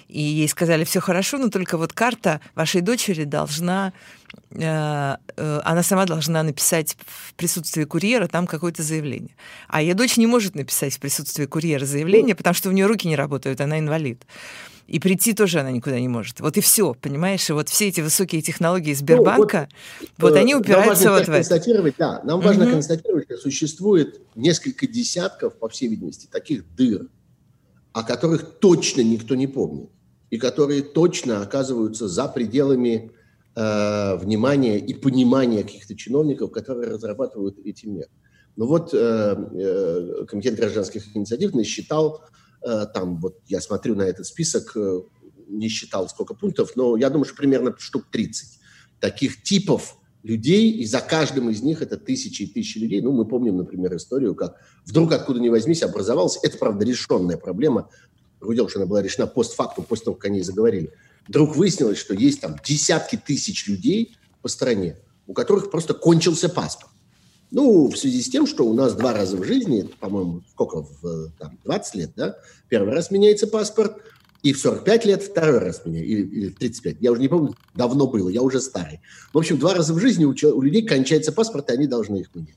И 0.07 0.21
ей 0.21 0.47
сказали, 0.47 0.83
все 0.83 0.99
хорошо, 0.99 1.37
но 1.37 1.49
только 1.49 1.77
вот 1.77 1.93
карта 1.93 2.41
вашей 2.55 2.81
дочери 2.81 3.23
должна, 3.23 3.93
э, 4.51 5.15
э, 5.37 5.61
она 5.63 5.83
сама 5.83 6.05
должна 6.05 6.43
написать 6.43 6.97
в 7.05 7.33
присутствии 7.35 7.83
курьера 7.83 8.27
там 8.27 8.47
какое-то 8.47 8.83
заявление. 8.83 9.35
А 9.67 9.81
ее 9.81 9.93
дочь 9.93 10.17
не 10.17 10.27
может 10.27 10.55
написать 10.55 10.95
в 10.95 10.99
присутствии 10.99 11.45
курьера 11.45 11.85
заявление, 11.85 12.35
потому 12.35 12.53
что 12.53 12.69
у 12.69 12.71
нее 12.71 12.85
руки 12.85 13.07
не 13.07 13.15
работают, 13.15 13.61
она 13.61 13.79
инвалид. 13.79 14.25
И 14.91 14.99
прийти 14.99 15.33
тоже 15.33 15.61
она 15.61 15.71
никуда 15.71 16.01
не 16.01 16.09
может. 16.09 16.41
Вот 16.41 16.57
и 16.57 16.61
все, 16.61 16.93
понимаешь? 16.93 17.49
И 17.49 17.53
вот 17.53 17.69
все 17.69 17.87
эти 17.87 18.01
высокие 18.01 18.41
технологии 18.41 18.93
Сбербанка, 18.93 19.69
ну, 20.01 20.07
вот, 20.17 20.31
вот 20.31 20.35
они 20.35 20.53
упираются 20.53 21.05
нам 21.05 21.13
вот 21.13 21.27
в 21.27 21.29
это. 21.29 21.93
Да, 21.97 22.21
нам 22.25 22.41
важно 22.41 22.65
угу. 22.65 22.73
констатировать, 22.73 23.23
что 23.23 23.37
существует 23.37 24.19
несколько 24.35 24.87
десятков, 24.87 25.55
по 25.55 25.69
всей 25.69 25.87
видимости, 25.87 26.27
таких 26.29 26.65
дыр, 26.75 27.07
о 27.93 28.03
которых 28.03 28.59
точно 28.59 28.99
никто 28.99 29.35
не 29.35 29.47
помнит, 29.47 29.89
и 30.29 30.37
которые 30.37 30.81
точно 30.81 31.41
оказываются 31.41 32.09
за 32.09 32.27
пределами 32.27 33.13
э, 33.55 34.15
внимания 34.17 34.77
и 34.77 34.93
понимания 34.93 35.63
каких-то 35.63 35.95
чиновников, 35.95 36.51
которые 36.51 36.91
разрабатывают 36.91 37.57
эти 37.63 37.85
меры. 37.85 38.09
Ну 38.57 38.65
вот 38.65 38.93
э, 38.93 38.97
э, 38.97 40.25
Комитет 40.27 40.55
гражданских 40.55 41.15
инициатив 41.15 41.53
насчитал 41.53 42.25
Э, 42.25 42.40
там 42.93 43.19
вот 43.19 43.39
я 43.47 43.61
смотрю 43.61 43.95
на 43.95 44.03
этот 44.03 44.25
список, 44.25 44.75
э, 44.75 45.01
не 45.47 45.67
считал 45.67 46.07
сколько 46.09 46.33
пунктов, 46.33 46.75
но 46.75 46.95
я 46.97 47.09
думаю, 47.09 47.25
что 47.25 47.35
примерно 47.35 47.75
штук 47.77 48.05
30 48.11 48.59
таких 48.99 49.43
типов 49.43 49.97
людей, 50.23 50.71
и 50.71 50.85
за 50.85 50.99
каждым 50.99 51.49
из 51.49 51.61
них 51.61 51.81
это 51.81 51.97
тысячи 51.97 52.43
и 52.43 52.47
тысячи 52.47 52.77
людей. 52.77 53.01
Ну, 53.01 53.11
мы 53.11 53.25
помним, 53.25 53.57
например, 53.57 53.95
историю, 53.95 54.35
как 54.35 54.57
вдруг 54.85 55.11
откуда 55.11 55.39
ни 55.39 55.49
возьмись 55.49 55.81
образовалась, 55.81 56.39
это, 56.43 56.57
правда, 56.57 56.85
решенная 56.85 57.37
проблема, 57.37 57.89
другое 58.39 58.57
дело, 58.57 58.69
что 58.69 58.79
она 58.79 58.87
была 58.87 59.01
решена 59.01 59.27
постфактум, 59.27 59.85
после 59.85 60.05
того, 60.05 60.15
как 60.15 60.25
они 60.25 60.41
заговорили. 60.41 60.93
Вдруг 61.27 61.55
выяснилось, 61.55 61.97
что 61.97 62.13
есть 62.13 62.41
там 62.41 62.55
десятки 62.63 63.15
тысяч 63.15 63.67
людей 63.67 64.15
по 64.41 64.47
стране, 64.47 64.99
у 65.27 65.33
которых 65.33 65.71
просто 65.71 65.93
кончился 65.93 66.49
паспорт. 66.49 66.91
Ну, 67.51 67.89
в 67.89 67.97
связи 67.97 68.21
с 68.21 68.29
тем, 68.29 68.47
что 68.47 68.65
у 68.65 68.73
нас 68.73 68.95
два 68.95 69.13
раза 69.13 69.35
в 69.35 69.43
жизни, 69.43 69.89
по-моему, 69.99 70.41
сколько, 70.49 70.83
в 70.83 71.31
там, 71.37 71.59
20 71.65 71.95
лет, 71.95 72.11
да, 72.15 72.37
первый 72.69 72.93
раз 72.93 73.11
меняется 73.11 73.45
паспорт, 73.45 73.97
и 74.41 74.53
в 74.53 74.59
45 74.59 75.05
лет 75.05 75.21
второй 75.21 75.59
раз 75.59 75.85
меняется, 75.85 76.09
или, 76.09 76.21
или 76.21 76.49
в 76.49 76.55
35. 76.55 76.97
Я 77.01 77.11
уже 77.11 77.19
не 77.19 77.27
помню, 77.27 77.53
давно 77.75 78.07
было, 78.07 78.29
я 78.29 78.41
уже 78.41 78.61
старый. 78.61 79.01
В 79.33 79.37
общем, 79.37 79.59
два 79.59 79.73
раза 79.73 79.93
в 79.93 79.99
жизни 79.99 80.23
у, 80.23 80.29
у 80.29 80.61
людей 80.61 80.83
кончается 80.83 81.33
паспорт, 81.33 81.69
и 81.69 81.73
они 81.73 81.87
должны 81.87 82.17
их 82.17 82.33
менять. 82.33 82.55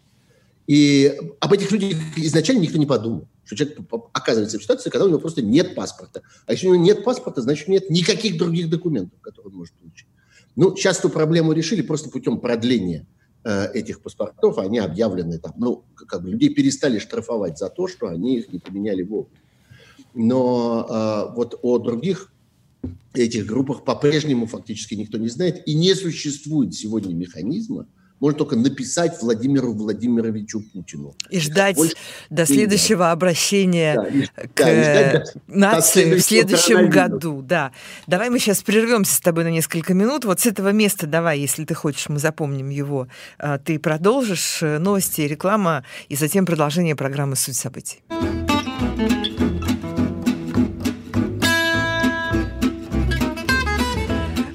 И 0.69 1.13
об 1.41 1.53
этих 1.53 1.73
людях 1.73 1.99
изначально 2.17 2.61
никто 2.61 2.79
не 2.79 2.87
подумал, 2.87 3.29
что 3.45 3.57
человек 3.57 3.79
оказывается 4.13 4.59
в 4.59 4.63
ситуации, 4.63 4.91
когда 4.91 5.07
у 5.07 5.09
него 5.09 5.19
просто 5.19 5.43
нет 5.43 5.75
паспорта. 5.75 6.23
А 6.47 6.53
если 6.53 6.69
у 6.69 6.75
него 6.75 6.85
нет 6.85 7.05
паспорта, 7.05 7.43
значит, 7.43 7.67
нет 7.67 7.91
никаких 7.91 8.39
других 8.39 8.71
документов, 8.71 9.21
которые 9.21 9.51
он 9.51 9.59
может 9.59 9.75
получить. 9.75 10.07
Ну, 10.57 10.75
сейчас 10.77 11.01
эту 11.01 11.11
проблему 11.11 11.53
решили 11.53 11.83
просто 11.83 12.09
путем 12.09 12.39
продления 12.39 13.07
этих 13.45 14.01
паспортов. 14.01 14.59
Они 14.59 14.79
объявлены 14.79 15.39
там, 15.39 15.53
ну, 15.57 15.85
как 15.95 16.23
бы 16.23 16.31
людей 16.31 16.49
перестали 16.49 16.99
штрафовать 16.99 17.59
за 17.59 17.69
то, 17.69 17.89
что 17.89 18.09
они 18.09 18.39
их 18.39 18.53
не 18.53 18.59
поменяли 18.59 19.03
вовремя. 19.03 19.39
Но 20.15 20.87
э, 20.89 21.35
вот 21.35 21.59
о 21.63 21.79
других 21.79 22.33
этих 23.13 23.47
группах 23.47 23.85
по-прежнему 23.85 24.47
фактически 24.47 24.95
никто 24.95 25.19
не 25.19 25.29
знает. 25.29 25.67
И 25.67 25.75
не 25.75 25.95
существует 25.95 26.75
сегодня 26.75 27.15
механизма, 27.15 27.87
можно 28.21 28.39
только 28.39 28.57
написать 28.57 29.21
Владимиру 29.21 29.73
Владимировичу 29.73 30.61
Путину. 30.61 31.15
И 31.31 31.41
ждать 31.41 31.77
Больше... 31.77 31.95
до 32.31 32.47
следующего 32.47 33.11
обращения 33.11 33.95
да, 33.95 34.43
к 34.55 34.57
да, 34.57 35.25
нации 35.47 36.15
в 36.15 36.21
следующем 36.21 36.89
году. 36.89 37.43
Да. 37.43 37.73
Давай 38.07 38.31
мы 38.31 38.39
сейчас 38.39 38.63
прервемся 38.63 39.15
с 39.15 39.21
тобой 39.21 39.45
на 39.45 39.51
несколько 39.51 39.95
минут. 39.95 40.25
Вот 40.25 40.41
с 40.41 40.47
этого 40.47 40.71
места 40.71 41.07
давай, 41.07 41.41
если 41.41 41.65
ты 41.65 41.75
хочешь, 41.75 42.09
мы 42.09 42.19
запомним 42.19 42.71
его. 42.71 43.09
А, 43.39 43.59
ты 43.59 43.79
продолжишь 43.79 44.63
э, 44.63 44.79
новости, 44.79 45.23
реклама 45.23 45.85
и 46.09 46.17
затем 46.17 46.47
продолжение 46.47 46.97
программы 46.97 47.37
«Суть 47.37 47.57
событий». 47.57 48.03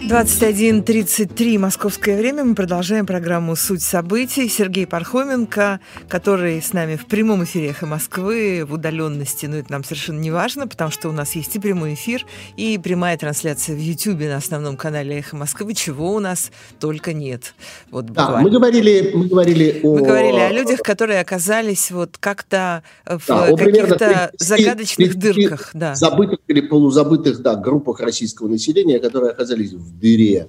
21.33 0.10 1.60
московское 1.60 2.17
время. 2.17 2.43
Мы 2.43 2.56
продолжаем 2.56 3.06
программу 3.06 3.56
«Суть 3.56 3.84
событий». 3.84 4.50
Сергей 4.50 4.88
Пархоменко, 4.88 5.82
который 6.08 6.63
с 6.63 6.74
нами 6.74 6.95
в 6.95 7.06
прямом 7.06 7.43
эфире 7.43 7.67
«Эхо 7.69 7.86
Москвы» 7.86 8.65
в 8.67 8.74
удаленности, 8.74 9.45
но 9.45 9.58
это 9.58 9.72
нам 9.72 9.84
совершенно 9.84 10.17
не 10.17 10.32
важно, 10.32 10.67
потому 10.67 10.89
что 10.89 11.10
у 11.10 11.12
нас 11.12 11.36
есть 11.36 11.56
и 11.56 11.60
прямой 11.60 11.93
эфир, 11.93 12.26
и 12.58 12.80
прямая 12.80 13.19
трансляция 13.19 13.76
в 13.76 13.80
YouTube 13.80 14.22
на 14.22 14.38
основном 14.38 14.78
канале 14.78 15.19
«Эхо 15.19 15.36
Москвы», 15.36 15.76
чего 15.76 16.15
у 16.15 16.19
нас 16.19 16.52
только 16.80 17.13
нет. 17.13 17.54
Вот 17.91 18.06
буквально. 18.06 18.38
Да, 18.38 18.41
мы 18.41 18.50
говорили, 18.50 19.12
мы 19.13 19.28
говорили 19.28 19.80
о... 19.84 19.93
Мы 19.93 20.02
говорили 20.02 20.39
о 20.39 20.52
людях, 20.52 20.80
которые 20.80 21.19
оказались 21.19 21.91
вот 21.91 22.17
как-то 22.17 22.82
в 23.06 23.28
да, 23.28 23.56
каких-то 23.56 24.32
загадочных 24.39 25.13
30, 25.13 25.19
дырках. 25.19 25.69
Да. 25.76 25.93
Забытых 25.93 26.39
или 26.48 26.62
полузабытых 26.62 27.43
да, 27.43 27.56
группах 27.56 28.00
российского 28.00 28.48
населения, 28.48 28.98
которые 28.98 29.34
оказались 29.34 29.74
в 29.74 29.99
дыре, 30.00 30.48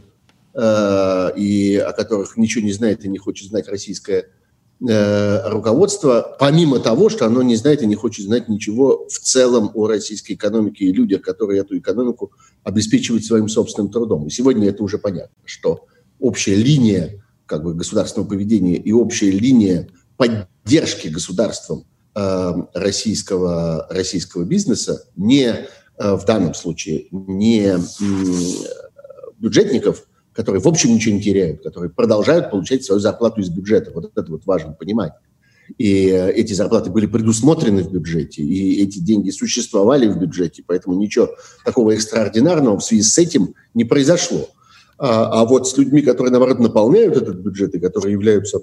э, 0.54 1.30
и 1.36 1.76
о 1.76 1.92
которых 1.92 2.36
ничего 2.36 2.64
не 2.64 2.72
знает 2.72 3.04
и 3.04 3.08
не 3.08 3.18
хочет 3.18 3.48
знать 3.48 3.68
российское 3.68 4.28
э, 4.86 5.48
руководство, 5.48 6.36
помимо 6.38 6.78
того, 6.78 7.08
что 7.08 7.26
оно 7.26 7.42
не 7.42 7.56
знает 7.56 7.82
и 7.82 7.86
не 7.86 7.94
хочет 7.96 8.26
знать 8.26 8.48
ничего 8.48 9.06
в 9.08 9.18
целом 9.18 9.70
о 9.74 9.86
российской 9.86 10.32
экономике 10.32 10.86
и 10.86 10.92
людях, 10.92 11.22
которые 11.22 11.60
эту 11.60 11.78
экономику 11.78 12.32
обеспечивают 12.64 13.24
своим 13.24 13.48
собственным 13.48 13.90
трудом. 13.90 14.26
И 14.26 14.30
сегодня 14.30 14.68
это 14.68 14.82
уже 14.82 14.98
понятно, 14.98 15.36
что 15.44 15.86
общая 16.18 16.54
линия 16.54 17.22
как 17.50 17.64
бы, 17.64 17.74
государственного 17.74 18.28
поведения 18.28 18.76
и 18.76 18.92
общая 18.92 19.32
линия 19.32 19.88
поддержки 20.16 21.08
государством 21.08 21.84
э, 22.14 22.52
российского, 22.74 23.88
российского 23.90 24.44
бизнеса 24.44 25.04
не 25.16 25.46
э, 25.46 25.66
в 25.96 26.24
данном 26.24 26.54
случае 26.54 27.08
не 27.10 27.76
бюджетников, 29.40 30.06
которые 30.32 30.62
в 30.62 30.68
общем 30.68 30.94
ничего 30.94 31.14
не 31.16 31.22
теряют, 31.22 31.62
которые 31.62 31.90
продолжают 31.90 32.50
получать 32.50 32.84
свою 32.84 33.00
зарплату 33.00 33.40
из 33.40 33.48
бюджета. 33.48 33.90
Вот 33.92 34.12
это 34.14 34.30
вот 34.30 34.46
важно 34.46 34.72
понимать. 34.72 35.12
И 35.78 36.08
э, 36.08 36.32
эти 36.32 36.52
зарплаты 36.52 36.90
были 36.90 37.06
предусмотрены 37.06 37.82
в 37.82 37.92
бюджете, 37.92 38.42
и 38.42 38.82
эти 38.82 38.98
деньги 38.98 39.30
существовали 39.30 40.08
в 40.08 40.18
бюджете, 40.18 40.64
поэтому 40.66 40.96
ничего 40.96 41.30
такого 41.64 41.92
экстраординарного 41.92 42.78
в 42.78 42.84
связи 42.84 43.02
с 43.02 43.18
этим 43.18 43.54
не 43.74 43.84
произошло. 43.84 44.48
А, 44.98 45.40
а 45.40 45.44
вот 45.44 45.68
с 45.68 45.76
людьми, 45.78 46.02
которые, 46.02 46.30
наоборот, 46.30 46.58
наполняют 46.58 47.16
этот 47.16 47.36
бюджет 47.36 47.74
и 47.74 47.80
которые 47.80 48.12
являются 48.12 48.60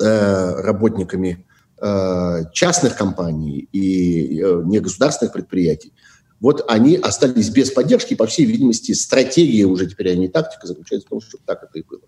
э, 0.00 0.60
работниками 0.62 1.46
э, 1.80 2.44
частных 2.52 2.96
компаний 2.96 3.68
и 3.72 4.40
э, 4.42 4.62
негосударственных 4.66 5.32
предприятий, 5.32 5.92
вот 6.40 6.64
они 6.68 6.96
остались 6.96 7.50
без 7.50 7.70
поддержки, 7.70 8.14
по 8.14 8.26
всей 8.26 8.46
видимости, 8.46 8.92
стратегия 8.92 9.66
уже 9.66 9.86
теперь, 9.86 10.10
а 10.10 10.14
не 10.14 10.28
тактика, 10.28 10.66
заключается 10.66 11.06
в 11.06 11.10
том, 11.10 11.20
чтобы 11.20 11.44
так 11.46 11.62
это 11.62 11.78
и 11.78 11.82
было. 11.82 12.00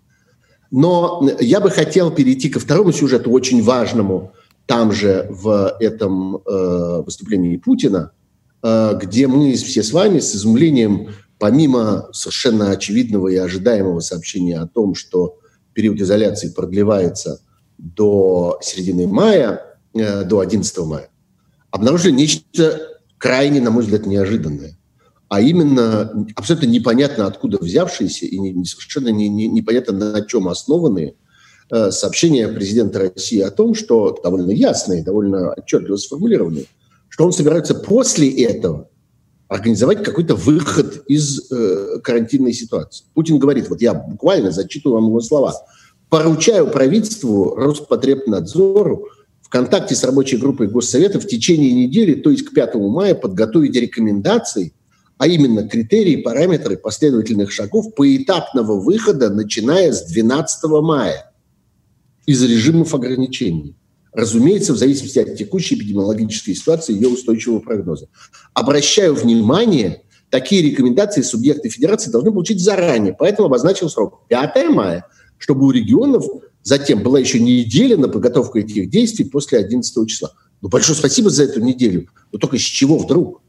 Но 0.71 1.29
я 1.38 1.61
бы 1.61 1.71
хотел 1.71 2.11
перейти 2.11 2.49
ко 2.49 2.59
второму 2.59 2.92
сюжету, 2.92 3.31
очень 3.31 3.62
важному, 3.62 4.33
там 4.66 4.90
же 4.90 5.27
в 5.29 5.77
этом 5.81 6.37
э, 6.37 7.03
выступлении 7.05 7.59
Путина, 7.59 8.12
э, 8.62 8.99
где 9.01 9.27
мы 9.27 9.53
все 9.55 9.83
с 9.83 9.92
вами 9.92 10.18
с 10.18 10.35
изумлением, 10.35 11.11
помимо 11.38 12.09
совершенно 12.12 12.71
очевидного 12.71 13.29
и 13.29 13.37
ожидаемого 13.37 14.01
сообщения 14.01 14.59
о 14.59 14.66
том, 14.66 14.95
что 14.95 15.38
период 15.75 16.01
изоляции 16.01 16.49
продлевается 16.49 17.42
до 17.77 18.59
середины 18.62 19.07
мая, 19.07 19.79
э, 19.95 20.25
до 20.25 20.40
11 20.40 20.87
мая, 20.87 21.11
обнаружили 21.71 22.12
нечто 22.12 22.91
крайне, 23.22 23.61
на 23.61 23.70
мой 23.70 23.85
взгляд, 23.85 24.04
неожиданное. 24.04 24.76
А 25.28 25.40
именно 25.40 26.26
абсолютно 26.35 26.66
непонятно 26.66 27.26
откуда 27.26 27.56
взявшиеся 27.58 28.26
и 28.26 28.37
не, 28.37 28.64
совершенно 28.64 29.11
не, 29.11 29.28
не, 29.28 29.46
непонятно 29.46 29.92
на 29.92 30.22
чем 30.22 30.48
основанные 30.48 31.14
э, 31.70 31.92
сообщения 31.92 32.48
президента 32.48 32.98
России 32.98 33.38
о 33.38 33.52
том, 33.52 33.74
что 33.74 34.18
довольно 34.24 34.50
ясные, 34.50 35.04
довольно 35.04 35.52
отчетливо 35.52 35.96
сформулированные, 35.96 36.66
что 37.08 37.24
он 37.24 37.32
собирается 37.32 37.76
после 37.76 38.28
этого 38.42 38.88
организовать 39.46 40.02
какой-то 40.02 40.35
выход 40.35 41.04
из 41.06 41.48
э, 41.52 42.00
карантинной 42.02 42.52
ситуации. 42.52 43.04
Путин 43.14 43.38
говорит, 43.38 43.68
вот 43.68 43.80
я 43.80 43.94
буквально 43.94 44.50
зачитываю 44.50 45.00
вам 45.00 45.11
его 45.11 45.20
слова, 45.20 45.54
поручаю 46.08 46.66
правительству, 46.66 47.54
Роспотребнадзору 47.54 49.06
контакте 49.53 49.95
с 49.95 50.03
рабочей 50.03 50.38
группой 50.38 50.67
Госсовета 50.67 51.21
в 51.21 51.27
течение 51.27 51.75
недели, 51.75 52.15
то 52.15 52.31
есть 52.31 52.45
к 52.47 52.55
5 52.55 52.75
мая, 52.77 53.15
подготовить 53.15 53.77
рекомендации, 53.77 54.73
а 55.19 55.29
именно 55.29 55.69
критерии, 55.69 56.17
параметры 56.17 56.79
последовательных 56.79 57.53
шагов 57.53 57.95
поэтапного 57.95 58.81
выхода, 58.81 59.29
начиная 59.29 59.93
с 59.93 60.07
12 60.07 60.65
мая 60.81 61.33
из 62.25 62.43
режимов 62.43 62.95
ограничений. 62.95 63.77
Разумеется, 64.15 64.73
в 64.73 64.79
зависимости 64.79 65.19
от 65.19 65.37
текущей 65.37 65.75
эпидемиологической 65.75 66.55
ситуации 66.55 66.95
и 66.95 66.97
ее 66.97 67.09
устойчивого 67.09 67.61
прогноза. 67.61 68.09
Обращаю 68.55 69.15
внимание, 69.15 70.03
такие 70.31 70.62
рекомендации 70.62 71.21
субъекты 71.21 71.69
федерации 71.69 72.11
должны 72.11 72.31
получить 72.31 72.61
заранее, 72.61 73.15
поэтому 73.19 73.49
обозначил 73.49 73.91
срок 73.91 74.23
5 74.29 74.71
мая, 74.71 75.07
чтобы 75.37 75.67
у 75.67 75.71
регионов 75.71 76.25
Затем 76.62 77.03
была 77.03 77.18
еще 77.18 77.40
неделя 77.40 77.96
на 77.96 78.09
подготовку 78.09 78.59
этих 78.59 78.88
действий 78.88 79.25
после 79.25 79.59
11 79.59 80.09
числа. 80.09 80.33
Ну, 80.61 80.68
большое 80.68 80.96
спасибо 80.96 81.29
за 81.29 81.44
эту 81.44 81.61
неделю. 81.61 82.09
Но 82.31 82.38
только 82.38 82.57
с 82.57 82.62
чего 82.62 82.98
вдруг? 82.98 83.42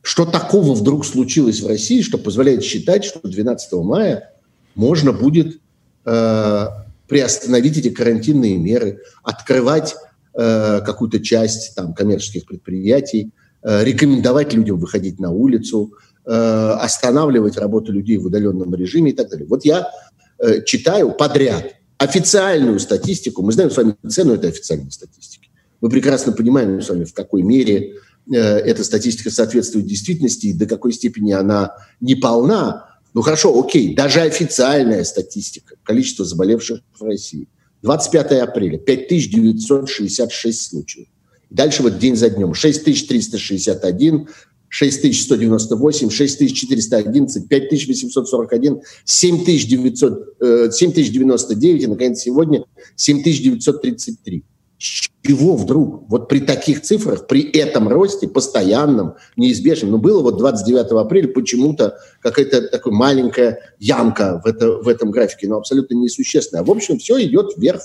Что 0.00 0.24
такого 0.24 0.74
вдруг 0.74 1.04
случилось 1.04 1.60
в 1.60 1.66
России, 1.66 2.00
что 2.00 2.16
позволяет 2.16 2.62
считать, 2.62 3.04
что 3.04 3.20
12 3.28 3.72
мая 3.72 4.32
можно 4.74 5.12
будет 5.12 5.60
э, 6.04 6.66
приостановить 7.08 7.78
эти 7.78 7.90
карантинные 7.90 8.56
меры, 8.56 9.02
открывать 9.22 9.94
э, 10.34 10.80
какую-то 10.80 11.20
часть 11.20 11.74
там, 11.74 11.92
коммерческих 11.92 12.46
предприятий, 12.46 13.32
э, 13.62 13.84
рекомендовать 13.84 14.54
людям 14.54 14.78
выходить 14.78 15.18
на 15.18 15.30
улицу, 15.30 15.92
э, 16.24 16.30
останавливать 16.30 17.58
работу 17.58 17.92
людей 17.92 18.16
в 18.16 18.26
удаленном 18.26 18.74
режиме 18.74 19.10
и 19.10 19.14
так 19.14 19.28
далее. 19.28 19.46
Вот 19.46 19.64
я 19.64 19.90
э, 20.38 20.62
читаю 20.64 21.10
подряд 21.10 21.74
официальную 21.98 22.78
статистику, 22.78 23.42
мы 23.42 23.52
знаем 23.52 23.70
с 23.70 23.76
вами 23.76 23.96
цену 24.08 24.34
этой 24.34 24.50
официальной 24.50 24.90
статистики. 24.90 25.50
Мы 25.80 25.88
прекрасно 25.88 26.32
понимаем 26.32 26.80
с 26.80 26.88
вами, 26.88 27.04
в 27.04 27.14
какой 27.14 27.42
мере 27.42 27.94
э, 28.30 28.36
эта 28.36 28.84
статистика 28.84 29.30
соответствует 29.30 29.86
действительности 29.86 30.46
и 30.46 30.52
до 30.52 30.66
какой 30.66 30.92
степени 30.92 31.32
она 31.32 31.74
неполна. 32.00 32.98
Ну 33.14 33.22
хорошо, 33.22 33.58
окей, 33.58 33.94
даже 33.94 34.20
официальная 34.20 35.04
статистика, 35.04 35.76
количество 35.82 36.24
заболевших 36.24 36.80
в 36.98 37.02
России. 37.02 37.48
25 37.82 38.32
апреля 38.32 38.78
5966 38.78 40.70
случаев. 40.70 41.06
Дальше 41.50 41.82
вот 41.82 41.98
день 41.98 42.16
за 42.16 42.30
днем 42.30 42.54
6361, 42.54 44.28
6198, 44.68 46.10
6411, 46.10 47.48
5841, 47.48 48.80
7900, 49.04 50.74
7099 50.74 51.82
и, 51.82 51.86
наконец, 51.86 52.20
сегодня 52.20 52.64
7933. 52.96 54.44
С 54.78 55.08
чего 55.22 55.56
вдруг? 55.56 56.08
Вот 56.08 56.28
при 56.28 56.40
таких 56.40 56.82
цифрах, 56.82 57.26
при 57.26 57.42
этом 57.42 57.88
росте, 57.88 58.28
постоянном, 58.28 59.14
неизбежном, 59.36 59.92
ну, 59.92 59.98
было 59.98 60.20
вот 60.22 60.36
29 60.36 60.92
апреля 60.92 61.28
почему-то 61.28 61.96
какая-то 62.20 62.68
такая 62.68 62.92
маленькая 62.92 63.60
ямка 63.78 64.42
в, 64.44 64.46
это, 64.46 64.72
в 64.72 64.88
этом 64.88 65.10
графике, 65.10 65.48
но 65.48 65.56
абсолютно 65.56 65.94
несущественная. 65.94 66.62
В 66.62 66.70
общем, 66.70 66.98
все 66.98 67.22
идет 67.24 67.56
вверх 67.56 67.82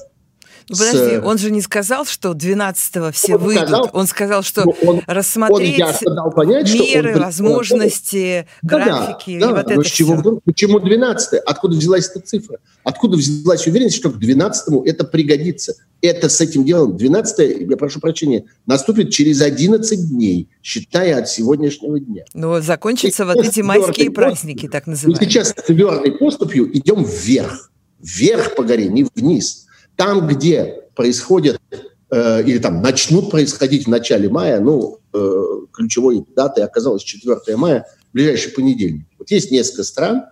Ну, 0.70 0.76
подожди, 0.78 1.18
он 1.18 1.38
же 1.38 1.52
не 1.52 1.62
сказал, 1.62 2.06
что 2.06 2.32
12-го 2.32 3.12
все 3.12 3.36
он 3.36 3.42
выйдут. 3.42 3.68
Сказал, 3.68 3.90
он 3.94 4.08
сказал, 4.08 4.44
что 4.44 4.64
ну, 4.66 4.76
он, 4.84 5.02
рассмотреть 5.08 5.82
он 6.06 6.32
понять, 6.32 6.74
меры, 6.74 7.16
он, 7.16 7.22
возможности, 7.22 8.48
да, 8.62 8.78
графики. 8.78 9.40
Да, 9.40 9.48
да, 9.48 9.56
вот 9.56 9.72
это 9.72 9.84
чего, 9.84 10.20
все. 10.20 10.40
почему 10.46 10.80
12 10.80 11.42
Откуда 11.46 11.76
взялась 11.76 12.10
эта 12.10 12.20
цифра? 12.26 12.58
Откуда 12.84 13.18
взялась 13.18 13.66
уверенность, 13.68 13.96
что 13.96 14.10
к 14.10 14.18
12-му 14.18 14.84
это 14.84 15.04
пригодится? 15.04 15.76
Это 16.02 16.30
с 16.30 16.42
этим 16.42 16.66
делом 16.66 16.98
12 16.98 17.70
я 17.70 17.78
прошу 17.78 18.00
прощения, 18.00 18.46
наступит 18.66 19.12
через 19.12 19.42
11 19.42 20.10
дней, 20.10 20.50
считая 20.64 21.20
от 21.20 21.30
сегодняшнего 21.30 22.00
дня. 22.00 22.24
Но 22.34 22.60
закончатся 22.60 23.24
и 23.24 23.26
вот 23.28 23.38
эти 23.38 23.62
майские 23.62 24.10
праздники, 24.10 24.68
так 24.68 24.88
называемые. 24.88 25.24
И 25.24 25.30
сейчас 25.30 25.54
твердой 25.54 26.14
поступью 26.14 26.76
идем 26.76 27.04
вверх. 27.04 27.72
Вверх 28.00 28.56
по 28.56 28.64
горе, 28.64 28.88
не 28.88 29.06
вниз. 29.16 29.68
Там, 30.02 30.26
где 30.26 30.80
происходят 30.96 31.62
э, 32.10 32.44
или 32.44 32.58
там 32.58 32.82
начнут 32.82 33.30
происходить 33.30 33.86
в 33.86 33.88
начале 33.88 34.30
мая, 34.30 34.60
ну, 34.60 34.98
э, 35.14 35.44
ключевой 35.72 36.26
датой 36.36 36.64
оказалась 36.64 37.04
4 37.04 37.56
мая, 37.56 37.86
ближайший 38.12 38.52
понедельник. 38.52 39.06
Вот 39.20 39.30
есть 39.30 39.52
несколько 39.52 39.84
стран, 39.84 40.24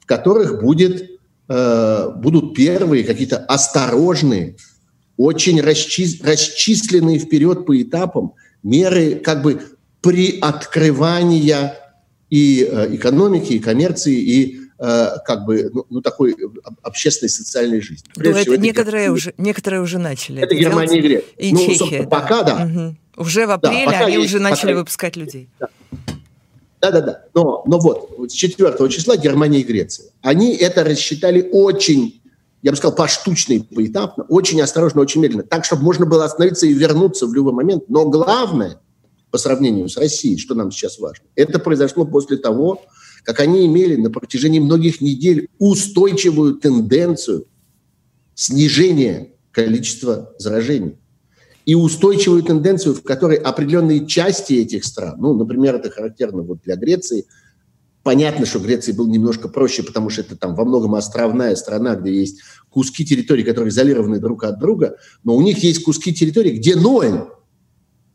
в 0.00 0.06
которых 0.06 0.60
будет, 0.60 1.20
э, 1.48 2.08
будут 2.16 2.56
первые 2.56 3.04
какие-то 3.04 3.38
осторожные, 3.38 4.56
очень 5.16 5.60
расчис, 5.60 6.20
расчисленные 6.20 7.20
вперед 7.20 7.64
по 7.64 7.80
этапам 7.80 8.32
меры 8.64 9.14
как 9.14 9.42
бы 9.42 9.62
приоткрывания 10.00 11.78
и 12.28 12.68
э, 12.68 12.96
экономики, 12.96 13.52
и 13.52 13.60
коммерции, 13.60 14.16
и 14.16 14.61
как 14.82 15.44
бы, 15.44 15.70
ну, 15.72 15.86
ну 15.90 16.00
такой 16.00 16.36
общественной 16.82 17.28
социальной 17.28 17.80
жизни. 17.80 18.08
Ну, 18.16 18.30
это 18.30 18.40
всего, 18.40 18.56
некоторые, 18.56 19.04
это, 19.04 19.12
уже, 19.12 19.34
некоторые 19.38 19.80
уже 19.80 19.98
начали. 19.98 20.42
Это, 20.42 20.56
Германия 20.56 20.98
и 20.98 21.00
Греция. 21.00 21.30
И 21.36 21.52
ну, 21.52 21.66
Чехия. 21.66 22.02
Да. 22.02 22.08
Пока, 22.08 22.42
да. 22.42 22.64
Угу. 22.64 23.22
Уже 23.22 23.46
в 23.46 23.50
апреле 23.52 23.86
да, 23.86 24.06
они 24.06 24.16
есть, 24.16 24.26
уже 24.26 24.40
начали 24.40 24.70
пока... 24.70 24.78
выпускать 24.78 25.16
людей. 25.16 25.48
Да. 25.60 25.68
Да-да-да. 26.80 27.26
Но, 27.32 27.62
но 27.64 27.78
вот, 27.78 28.10
с 28.28 28.32
4 28.32 28.88
числа 28.88 29.16
Германия 29.16 29.60
и 29.60 29.62
Греция. 29.62 30.06
Они 30.20 30.52
это 30.56 30.82
рассчитали 30.82 31.48
очень, 31.52 32.20
я 32.62 32.72
бы 32.72 32.76
сказал, 32.76 32.96
поштучно 32.96 33.52
и 33.52 33.60
поэтапно, 33.60 34.24
очень 34.24 34.60
осторожно, 34.60 35.00
очень 35.00 35.20
медленно. 35.20 35.44
Так, 35.44 35.64
чтобы 35.64 35.84
можно 35.84 36.06
было 36.06 36.24
остановиться 36.24 36.66
и 36.66 36.72
вернуться 36.72 37.28
в 37.28 37.34
любой 37.34 37.52
момент. 37.52 37.84
Но 37.88 38.06
главное, 38.06 38.80
по 39.30 39.38
сравнению 39.38 39.88
с 39.88 39.96
Россией, 39.96 40.38
что 40.38 40.56
нам 40.56 40.72
сейчас 40.72 40.98
важно, 40.98 41.24
это 41.36 41.60
произошло 41.60 42.04
после 42.04 42.36
того, 42.36 42.82
как 43.24 43.40
они 43.40 43.66
имели 43.66 43.96
на 43.96 44.10
протяжении 44.10 44.60
многих 44.60 45.00
недель 45.00 45.48
устойчивую 45.58 46.54
тенденцию 46.54 47.46
снижения 48.34 49.32
количества 49.50 50.34
заражений. 50.38 50.96
И 51.64 51.76
устойчивую 51.76 52.42
тенденцию, 52.42 52.94
в 52.94 53.02
которой 53.02 53.36
определенные 53.36 54.06
части 54.06 54.54
этих 54.54 54.84
стран, 54.84 55.16
ну, 55.20 55.34
например, 55.34 55.76
это 55.76 55.90
характерно 55.90 56.42
вот 56.42 56.62
для 56.64 56.74
Греции, 56.74 57.26
понятно, 58.02 58.46
что 58.46 58.58
Греции 58.58 58.90
был 58.90 59.06
немножко 59.06 59.48
проще, 59.48 59.84
потому 59.84 60.10
что 60.10 60.22
это 60.22 60.36
там 60.36 60.56
во 60.56 60.64
многом 60.64 60.96
островная 60.96 61.54
страна, 61.54 61.94
где 61.94 62.12
есть 62.12 62.40
куски 62.68 63.04
территории, 63.04 63.44
которые 63.44 63.70
изолированы 63.70 64.18
друг 64.18 64.42
от 64.42 64.58
друга, 64.58 64.96
но 65.22 65.36
у 65.36 65.42
них 65.42 65.58
есть 65.58 65.84
куски 65.84 66.12
территории, 66.12 66.58
где 66.58 66.74
ноль, 66.74 67.28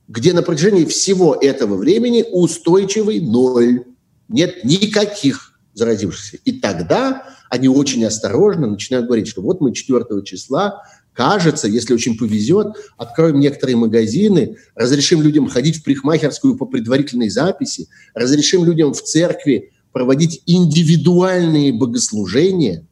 где 0.10 0.34
на 0.34 0.42
протяжении 0.42 0.84
всего 0.84 1.34
этого 1.34 1.78
времени 1.78 2.26
устойчивый 2.30 3.22
ноль 3.22 3.86
нет 4.30 4.64
никаких 4.64 5.54
заразившихся. 5.74 6.38
И 6.44 6.54
тогда 6.54 7.24
они 7.50 7.68
очень 7.68 8.04
осторожно 8.06 8.68
начинают 8.68 9.06
говорить, 9.08 9.28
что 9.28 9.42
вот 9.42 9.62
мы 9.62 9.74
4 9.74 10.04
числа, 10.24 10.84
кажется, 11.14 11.68
если 11.68 11.94
очень 11.94 12.18
повезет, 12.18 12.68
откроем 12.98 13.40
некоторые 13.40 13.76
магазины, 13.76 14.58
разрешим 14.76 15.22
людям 15.22 15.48
ходить 15.48 15.78
в 15.78 15.84
парикмахерскую 15.84 16.58
по 16.58 16.66
предварительной 16.66 17.30
записи, 17.30 17.88
разрешим 18.14 18.66
людям 18.66 18.94
в 18.94 19.02
церкви 19.02 19.72
проводить 19.92 20.44
индивидуальные 20.46 21.74
богослужения. 21.74 22.86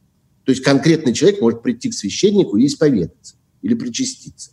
То 0.44 0.50
есть 0.50 0.62
конкретный 0.62 1.12
человек 1.12 1.40
может 1.40 1.62
прийти 1.62 1.90
к 1.90 1.94
священнику 1.94 2.56
и 2.56 2.66
исповедаться 2.66 3.36
или 3.62 3.74
причаститься 3.74 4.50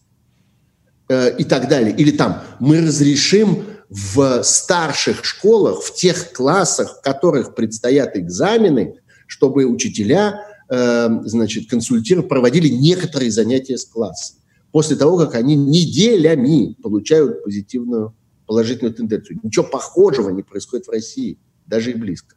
э, 1.09 1.35
и 1.37 1.43
так 1.43 1.67
далее. 1.69 1.95
Или 1.95 2.11
там 2.11 2.41
мы 2.59 2.81
разрешим 2.81 3.63
в 3.93 4.41
старших 4.41 5.23
школах, 5.23 5.83
в 5.83 5.93
тех 5.93 6.33
классах, 6.33 6.97
в 6.97 7.01
которых 7.03 7.53
предстоят 7.53 8.17
экзамены, 8.17 8.95
чтобы 9.27 9.65
учителя, 9.65 10.41
э, 10.67 11.09
значит, 11.25 11.69
консультировали, 11.69 12.27
проводили 12.27 12.69
некоторые 12.69 13.29
занятия 13.29 13.77
с 13.77 13.85
классом. 13.85 14.37
После 14.71 14.95
того, 14.95 15.17
как 15.17 15.35
они 15.35 15.55
неделями 15.55 16.75
получают 16.81 17.43
позитивную, 17.43 18.15
положительную 18.47 18.95
тенденцию. 18.95 19.39
Ничего 19.43 19.65
похожего 19.65 20.31
не 20.31 20.41
происходит 20.41 20.87
в 20.87 20.89
России, 20.89 21.37
даже 21.67 21.91
и 21.91 21.93
близко. 21.93 22.35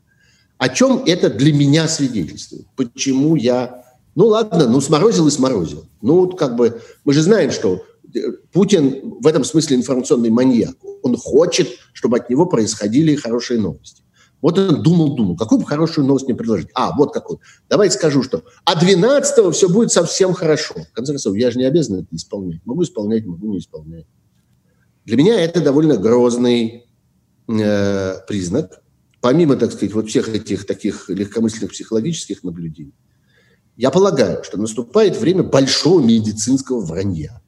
О 0.58 0.68
чем 0.68 1.04
это 1.06 1.30
для 1.30 1.54
меня 1.54 1.88
свидетельствует? 1.88 2.66
Почему 2.76 3.34
я... 3.34 3.82
Ну 4.14 4.26
ладно, 4.26 4.68
ну 4.68 4.82
сморозил 4.82 5.26
и 5.26 5.30
сморозил. 5.30 5.86
Ну 6.02 6.26
вот 6.26 6.38
как 6.38 6.56
бы 6.56 6.82
мы 7.06 7.14
же 7.14 7.22
знаем, 7.22 7.50
что 7.50 7.82
Путин 8.52 9.18
в 9.20 9.26
этом 9.26 9.44
смысле 9.44 9.76
информационный 9.76 10.30
маньяк. 10.30 10.76
Он 11.02 11.16
хочет, 11.16 11.68
чтобы 11.92 12.18
от 12.18 12.30
него 12.30 12.46
происходили 12.46 13.14
хорошие 13.14 13.60
новости. 13.60 14.02
Вот 14.42 14.58
он 14.58 14.82
думал-думал, 14.82 15.36
какую 15.36 15.60
бы 15.60 15.66
хорошую 15.66 16.06
новость 16.06 16.26
мне 16.26 16.34
предложить. 16.34 16.68
А, 16.74 16.96
вот 16.96 17.12
какую. 17.12 17.40
Давайте 17.68 17.96
скажу, 17.96 18.22
что 18.22 18.44
а 18.64 18.78
12 18.78 19.54
все 19.54 19.68
будет 19.68 19.90
совсем 19.90 20.34
хорошо. 20.34 20.74
В 20.74 20.92
конце 20.92 21.12
концов, 21.12 21.36
я 21.36 21.50
же 21.50 21.58
не 21.58 21.64
обязан 21.64 22.00
это 22.00 22.08
исполнять. 22.12 22.60
Могу 22.64 22.82
исполнять, 22.82 23.24
могу 23.24 23.48
не 23.48 23.58
исполнять. 23.58 24.06
Для 25.04 25.16
меня 25.16 25.40
это 25.40 25.60
довольно 25.60 25.96
грозный 25.96 26.86
э, 27.48 28.14
признак. 28.28 28.82
Помимо, 29.20 29.56
так 29.56 29.72
сказать, 29.72 29.94
вот 29.94 30.08
всех 30.08 30.28
этих 30.28 30.66
таких 30.66 31.08
легкомысленных 31.08 31.72
психологических 31.72 32.44
наблюдений, 32.44 32.94
я 33.76 33.90
полагаю, 33.90 34.44
что 34.44 34.58
наступает 34.58 35.16
время 35.16 35.42
большого 35.42 36.00
медицинского 36.00 36.80
вранья. 36.80 37.42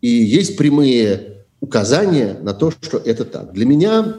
И 0.00 0.08
есть 0.08 0.56
прямые 0.56 1.44
указания 1.60 2.38
на 2.40 2.54
то, 2.54 2.70
что 2.70 2.98
это 2.98 3.24
так. 3.24 3.52
Для 3.52 3.66
меня 3.66 4.16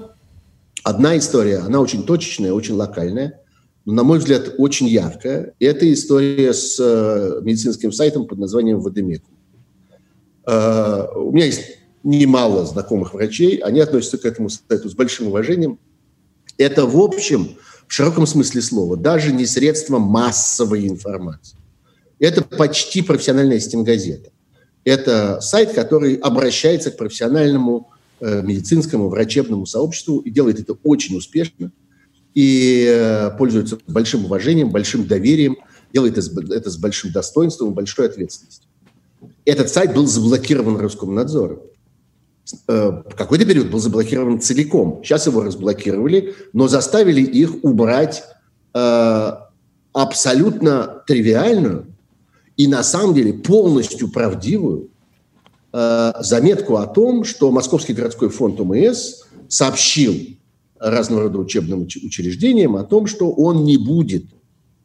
одна 0.83 1.17
история, 1.17 1.59
она 1.59 1.79
очень 1.79 2.05
точечная, 2.05 2.53
очень 2.53 2.75
локальная, 2.75 3.41
но, 3.85 3.93
на 3.93 4.03
мой 4.03 4.19
взгляд, 4.19 4.55
очень 4.57 4.87
яркая. 4.87 5.53
Это 5.59 5.91
история 5.91 6.53
с 6.53 6.77
э, 6.79 7.41
медицинским 7.43 7.91
сайтом 7.91 8.27
под 8.27 8.39
названием 8.39 8.81
«Водомекум». 8.81 9.33
Э, 10.45 11.07
у 11.15 11.31
меня 11.31 11.45
есть 11.45 11.61
немало 12.03 12.65
знакомых 12.65 13.13
врачей, 13.13 13.57
они 13.57 13.79
относятся 13.79 14.17
к 14.17 14.25
этому 14.25 14.49
сайту 14.49 14.89
с 14.89 14.93
большим 14.93 15.27
уважением. 15.27 15.79
Это, 16.57 16.85
в 16.85 16.99
общем, 16.99 17.57
в 17.87 17.93
широком 17.93 18.27
смысле 18.27 18.61
слова, 18.61 18.97
даже 18.97 19.31
не 19.31 19.45
средство 19.45 19.97
массовой 19.97 20.87
информации. 20.87 21.57
Это 22.19 22.43
почти 22.43 23.01
профессиональная 23.01 23.59
стенгазета. 23.59 24.31
Это 24.83 25.41
сайт, 25.41 25.73
который 25.73 26.15
обращается 26.15 26.91
к 26.91 26.97
профессиональному 26.97 27.89
э, 28.19 28.41
медицинскому, 28.41 29.09
врачебному 29.09 29.65
сообществу 29.65 30.19
и 30.19 30.29
делает 30.29 30.59
это 30.59 30.77
очень 30.83 31.17
успешно 31.17 31.71
и 32.33 32.85
э, 32.87 33.31
пользуется 33.37 33.79
большим 33.87 34.25
уважением, 34.25 34.69
большим 34.69 35.05
доверием, 35.05 35.57
делает 35.93 36.17
это 36.17 36.69
с 36.69 36.77
большим 36.77 37.11
достоинством 37.11 37.71
и 37.71 37.73
большой 37.73 38.07
ответственностью. 38.07 38.69
Этот 39.45 39.69
сайт 39.69 39.93
был 39.93 40.05
заблокирован 40.05 40.77
Роскомнадзором. 40.77 41.59
Э, 42.67 42.89
в 42.89 43.15
какой-то 43.15 43.45
период 43.45 43.69
был 43.69 43.79
заблокирован 43.79 44.39
целиком. 44.39 45.01
Сейчас 45.03 45.27
его 45.27 45.43
разблокировали, 45.43 46.35
но 46.53 46.67
заставили 46.67 47.21
их 47.21 47.63
убрать 47.63 48.23
абсолютно 49.93 51.03
тривиальную 51.07 51.88
и 52.59 52.67
на 52.67 52.83
самом 52.83 53.13
деле 53.13 53.31
полностью 53.31 54.11
правдивую 54.11 54.89
э, 55.71 56.11
заметку 56.19 56.75
о 56.75 56.87
том, 56.87 57.23
что 57.23 57.51
Московский 57.51 57.93
городской 57.93 58.27
фонд 58.27 58.59
ОМС 58.59 59.23
сообщил 59.47 60.13
разного 60.77 61.23
рода 61.23 61.39
учебным 61.39 61.83
учреждениям 61.83 62.75
о 62.75 62.83
том, 62.83 63.07
что 63.07 63.31
он 63.31 63.63
не 63.63 63.77
будет 63.77 64.25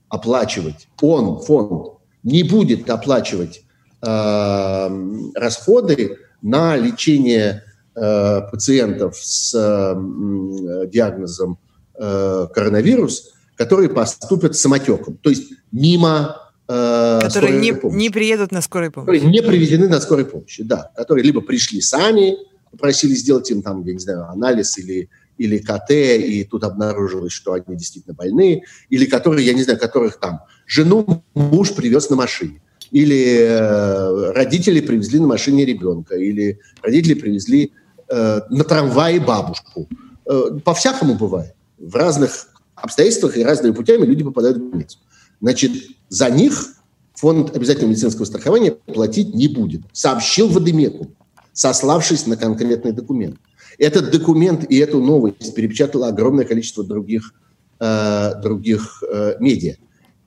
оплачивать, 0.09 0.87
он, 1.03 1.41
фонд, 1.41 1.99
не 2.23 2.45
будет 2.45 2.89
оплачивать 2.89 3.65
э, 4.07 5.31
расходы 5.35 6.19
на 6.43 6.77
лечение 6.77 7.65
э, 7.97 8.41
пациентов 8.53 9.17
с 9.17 9.53
э, 9.53 10.87
диагнозом 10.87 11.59
э, 11.99 12.47
коронавирус, 12.55 13.33
которые 13.57 13.89
поступят 13.91 14.55
самотеком, 14.55 15.17
то 15.17 15.29
есть 15.29 15.55
мимо 15.73 16.44
э, 16.69 17.21
которые 17.23 17.59
не, 17.59 17.75
не 17.95 18.11
приедут 18.11 18.53
на 18.53 18.61
скорой 18.61 18.91
помощи. 18.91 19.07
Которые 19.07 19.31
не 19.31 19.43
приведены 19.43 19.89
на 19.89 20.01
скорой 20.01 20.25
помощи, 20.25 20.63
да. 20.63 20.91
Которые 20.97 21.25
либо 21.25 21.41
пришли 21.41 21.81
сами, 21.81 22.37
попросили 22.71 23.15
сделать 23.15 23.51
им 23.51 23.63
там, 23.63 23.85
я 23.85 23.93
не 23.93 23.99
знаю, 23.99 24.29
анализ 24.29 24.79
или, 24.79 25.09
или 25.39 25.59
КТ, 25.59 25.91
и 25.91 26.45
тут 26.45 26.65
обнаружилось, 26.65 27.33
что 27.33 27.53
они 27.53 27.77
действительно 27.77 28.15
больны, 28.15 28.63
или 28.91 29.07
которые, 29.07 29.47
я 29.47 29.53
не 29.53 29.63
знаю, 29.63 29.79
которых 29.79 30.19
там 30.19 30.41
жену 30.67 31.23
муж 31.35 31.75
привез 31.75 32.11
на 32.11 32.17
машине. 32.17 32.61
или 32.91 33.39
э, 33.41 34.33
родители 34.33 34.81
привезли 34.81 35.19
на 35.19 35.27
машине 35.27 35.65
ребенка, 35.65 36.17
или 36.17 36.61
родители 36.83 37.15
привезли 37.15 37.73
э, 38.09 38.41
на 38.51 38.65
трамвае 38.65 39.21
бабушку. 39.21 39.89
Э, 40.27 40.59
по-всякому 40.65 41.15
бывает. 41.15 41.55
В 41.79 41.95
разных 41.97 42.49
обстоятельствах 42.75 43.37
и 43.37 43.45
разными 43.45 43.73
путями 43.73 44.07
люди 44.07 44.25
попадают 44.25 44.59
в 44.59 44.71
больницу. 44.71 44.99
Значит, 45.41 45.73
за 46.09 46.31
них 46.31 46.75
фонд 47.15 47.55
обязательного 47.55 47.91
медицинского 47.91 48.25
страхования 48.25 48.73
платить 48.73 49.35
не 49.35 49.49
будет. 49.49 49.83
Сообщил 49.93 50.49
Вадимеку, 50.49 51.11
сославшись 51.53 52.27
на 52.27 52.37
конкретный 52.37 52.93
документ. 52.93 53.37
Этот 53.79 54.11
документ 54.11 54.65
и 54.71 54.77
эту 54.79 55.01
новость 55.01 55.55
перепечатало 55.55 56.09
огромное 56.09 56.45
количество 56.45 56.85
других, 56.85 57.35
э, 57.81 58.41
других 58.43 59.03
э, 59.03 59.37
медиа. 59.41 59.77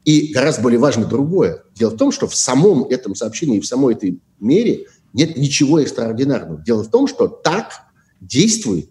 И 0.03 0.31
гораздо 0.33 0.61
более 0.61 0.79
важно 0.79 1.05
другое. 1.05 1.63
Дело 1.75 1.91
в 1.91 1.97
том, 1.97 2.11
что 2.11 2.27
в 2.27 2.35
самом 2.35 2.85
этом 2.85 3.15
сообщении, 3.15 3.59
в 3.59 3.67
самой 3.67 3.93
этой 3.93 4.19
мере 4.39 4.85
нет 5.13 5.37
ничего 5.37 5.79
экстраординарного. 5.79 6.61
Дело 6.61 6.83
в 6.83 6.89
том, 6.89 7.07
что 7.07 7.27
так 7.27 7.71
действует, 8.21 8.89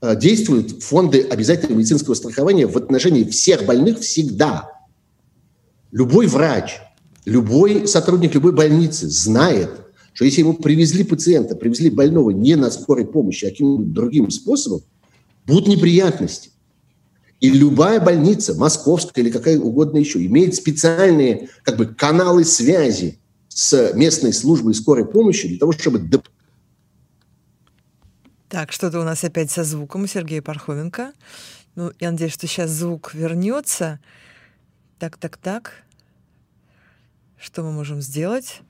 э, 0.00 0.16
действуют 0.16 0.82
фонды 0.82 1.20
обязательного 1.20 1.78
медицинского 1.78 2.14
страхования 2.14 2.66
в 2.66 2.76
отношении 2.76 3.24
всех 3.24 3.66
больных 3.66 4.00
всегда. 4.00 4.68
Любой 5.92 6.26
врач, 6.26 6.80
любой 7.26 7.86
сотрудник 7.86 8.34
любой 8.34 8.52
больницы 8.52 9.08
знает, 9.08 9.70
что 10.14 10.24
если 10.24 10.40
ему 10.40 10.54
привезли 10.54 11.04
пациента, 11.04 11.54
привезли 11.54 11.90
больного 11.90 12.30
не 12.30 12.56
на 12.56 12.70
скорой 12.70 13.06
помощи, 13.06 13.44
а 13.44 13.50
каким-нибудь 13.50 13.92
другим 13.92 14.30
способом, 14.30 14.82
будут 15.46 15.68
неприятности. 15.68 16.50
И 17.40 17.50
любая 17.50 18.00
больница, 18.00 18.54
московская 18.54 19.20
или 19.20 19.30
какая 19.30 19.58
угодно 19.58 19.98
еще, 19.98 20.24
имеет 20.24 20.54
специальные 20.54 21.48
как 21.64 21.76
бы, 21.76 21.86
каналы 21.86 22.44
связи 22.44 23.18
с 23.48 23.92
местной 23.94 24.32
службой 24.32 24.74
скорой 24.74 25.04
помощи 25.04 25.48
для 25.48 25.58
того, 25.58 25.72
чтобы... 25.72 26.08
Так, 28.48 28.72
что-то 28.72 29.00
у 29.00 29.04
нас 29.04 29.24
опять 29.24 29.50
со 29.50 29.64
звуком 29.64 30.04
у 30.04 30.06
Сергея 30.06 30.40
Пархоменко. 30.40 31.12
Ну, 31.74 31.90
я 32.00 32.12
надеюсь, 32.12 32.32
что 32.32 32.46
сейчас 32.46 32.70
звук 32.70 33.12
вернется. 33.12 33.98
Так, 35.02 35.16
так, 35.16 35.36
так. 35.36 35.82
Что 37.36 37.64
мы 37.64 37.72
можем 37.72 38.00
сделать? 38.00 38.60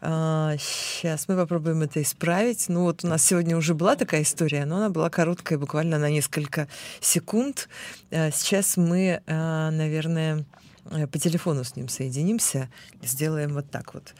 А, 0.00 0.54
сейчас 0.56 1.26
мы 1.26 1.34
попробуем 1.34 1.82
это 1.82 2.00
исправить. 2.00 2.68
Ну 2.68 2.82
вот 2.82 3.02
у 3.02 3.08
нас 3.08 3.24
сегодня 3.24 3.56
уже 3.56 3.74
была 3.74 3.96
такая 3.96 4.22
история, 4.22 4.66
но 4.66 4.76
она 4.76 4.90
была 4.90 5.10
короткая, 5.10 5.58
буквально 5.58 5.98
на 5.98 6.08
несколько 6.08 6.68
секунд. 7.00 7.68
А, 8.12 8.30
сейчас 8.30 8.76
мы, 8.76 9.20
а, 9.26 9.72
наверное, 9.72 10.44
э, 10.92 11.08
по 11.08 11.18
телефону 11.18 11.64
с 11.64 11.74
ним 11.74 11.88
соединимся, 11.88 12.70
сделаем 13.02 13.52
вот 13.52 13.68
так 13.68 13.92
вот. 13.92 14.14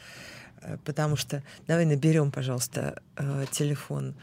Э, 0.59 0.77
потому 0.83 1.15
что 1.15 1.41
давай 1.67 1.85
наберем, 1.85 2.33
пожалуйста, 2.33 3.01
э, 3.15 3.45
телефон 3.49 4.15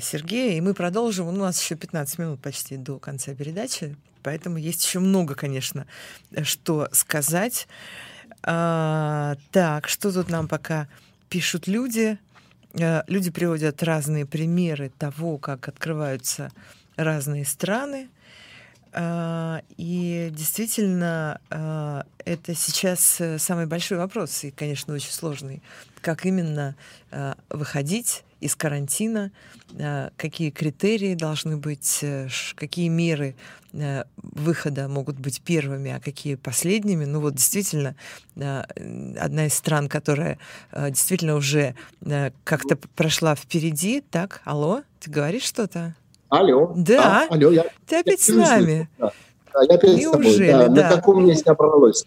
Сергея, 0.00 0.58
и 0.58 0.60
мы 0.60 0.74
продолжим. 0.74 1.28
У 1.28 1.30
нас 1.30 1.62
еще 1.62 1.76
15 1.76 2.18
минут 2.18 2.42
почти 2.42 2.76
до 2.76 2.98
конца 2.98 3.32
передачи, 3.32 3.94
поэтому 4.26 4.58
есть 4.58 4.84
еще 4.84 4.98
много, 4.98 5.36
конечно, 5.36 5.86
что 6.42 6.88
сказать. 6.90 7.68
А, 8.42 9.36
так, 9.52 9.86
что 9.86 10.12
тут 10.12 10.28
нам 10.30 10.48
пока 10.48 10.88
пишут 11.28 11.68
люди. 11.68 12.18
Э, 12.74 13.02
люди 13.06 13.30
приводят 13.30 13.84
разные 13.84 14.26
примеры 14.26 14.90
того, 14.98 15.38
как 15.38 15.68
открываются 15.68 16.50
разные 16.96 17.44
страны. 17.44 18.08
А, 18.92 19.62
и 19.76 20.28
действительно, 20.32 21.40
а, 21.50 22.04
это 22.24 22.56
сейчас 22.56 23.20
э, 23.20 23.38
самый 23.38 23.66
большой 23.66 23.98
вопрос, 23.98 24.42
и, 24.42 24.50
конечно, 24.50 24.92
очень 24.92 25.12
сложный. 25.12 25.62
Как 26.00 26.26
именно 26.26 26.74
а, 27.12 27.36
выходить 27.48 28.24
из 28.40 28.56
карантина, 28.56 29.32
какие 30.16 30.50
критерии 30.50 31.14
должны 31.14 31.56
быть, 31.56 32.00
э, 32.02 32.28
какие 32.54 32.88
меры 32.88 33.34
выхода 34.16 34.88
могут 34.88 35.18
быть 35.18 35.40
первыми, 35.42 35.90
а 35.92 36.00
какие 36.00 36.34
последними. 36.36 37.04
Ну 37.04 37.20
вот 37.20 37.34
действительно, 37.34 37.94
одна 38.34 39.46
из 39.46 39.54
стран, 39.54 39.88
которая 39.88 40.38
действительно 40.72 41.36
уже 41.36 41.74
как-то 42.44 42.76
прошла 42.94 43.34
впереди. 43.34 44.02
Так, 44.10 44.40
алло, 44.44 44.82
ты 45.00 45.10
говоришь 45.10 45.44
что-то? 45.44 45.94
Алло. 46.28 46.72
Да. 46.76 47.26
А, 47.30 47.34
алло, 47.34 47.50
я, 47.50 47.66
Ты 47.86 48.00
опять 48.00 48.26
я 48.28 48.34
с 48.34 48.36
нами. 48.36 48.88
Да. 48.98 49.12
я 49.62 49.76
опять 49.76 49.96
Неужели, 49.96 50.48
с 50.48 50.52
тобой. 50.52 50.68
Да. 50.68 50.68
да. 50.68 50.90
На 50.90 50.96
каком 50.96 51.24
месте 51.24 51.50
оборвалось? 51.50 52.04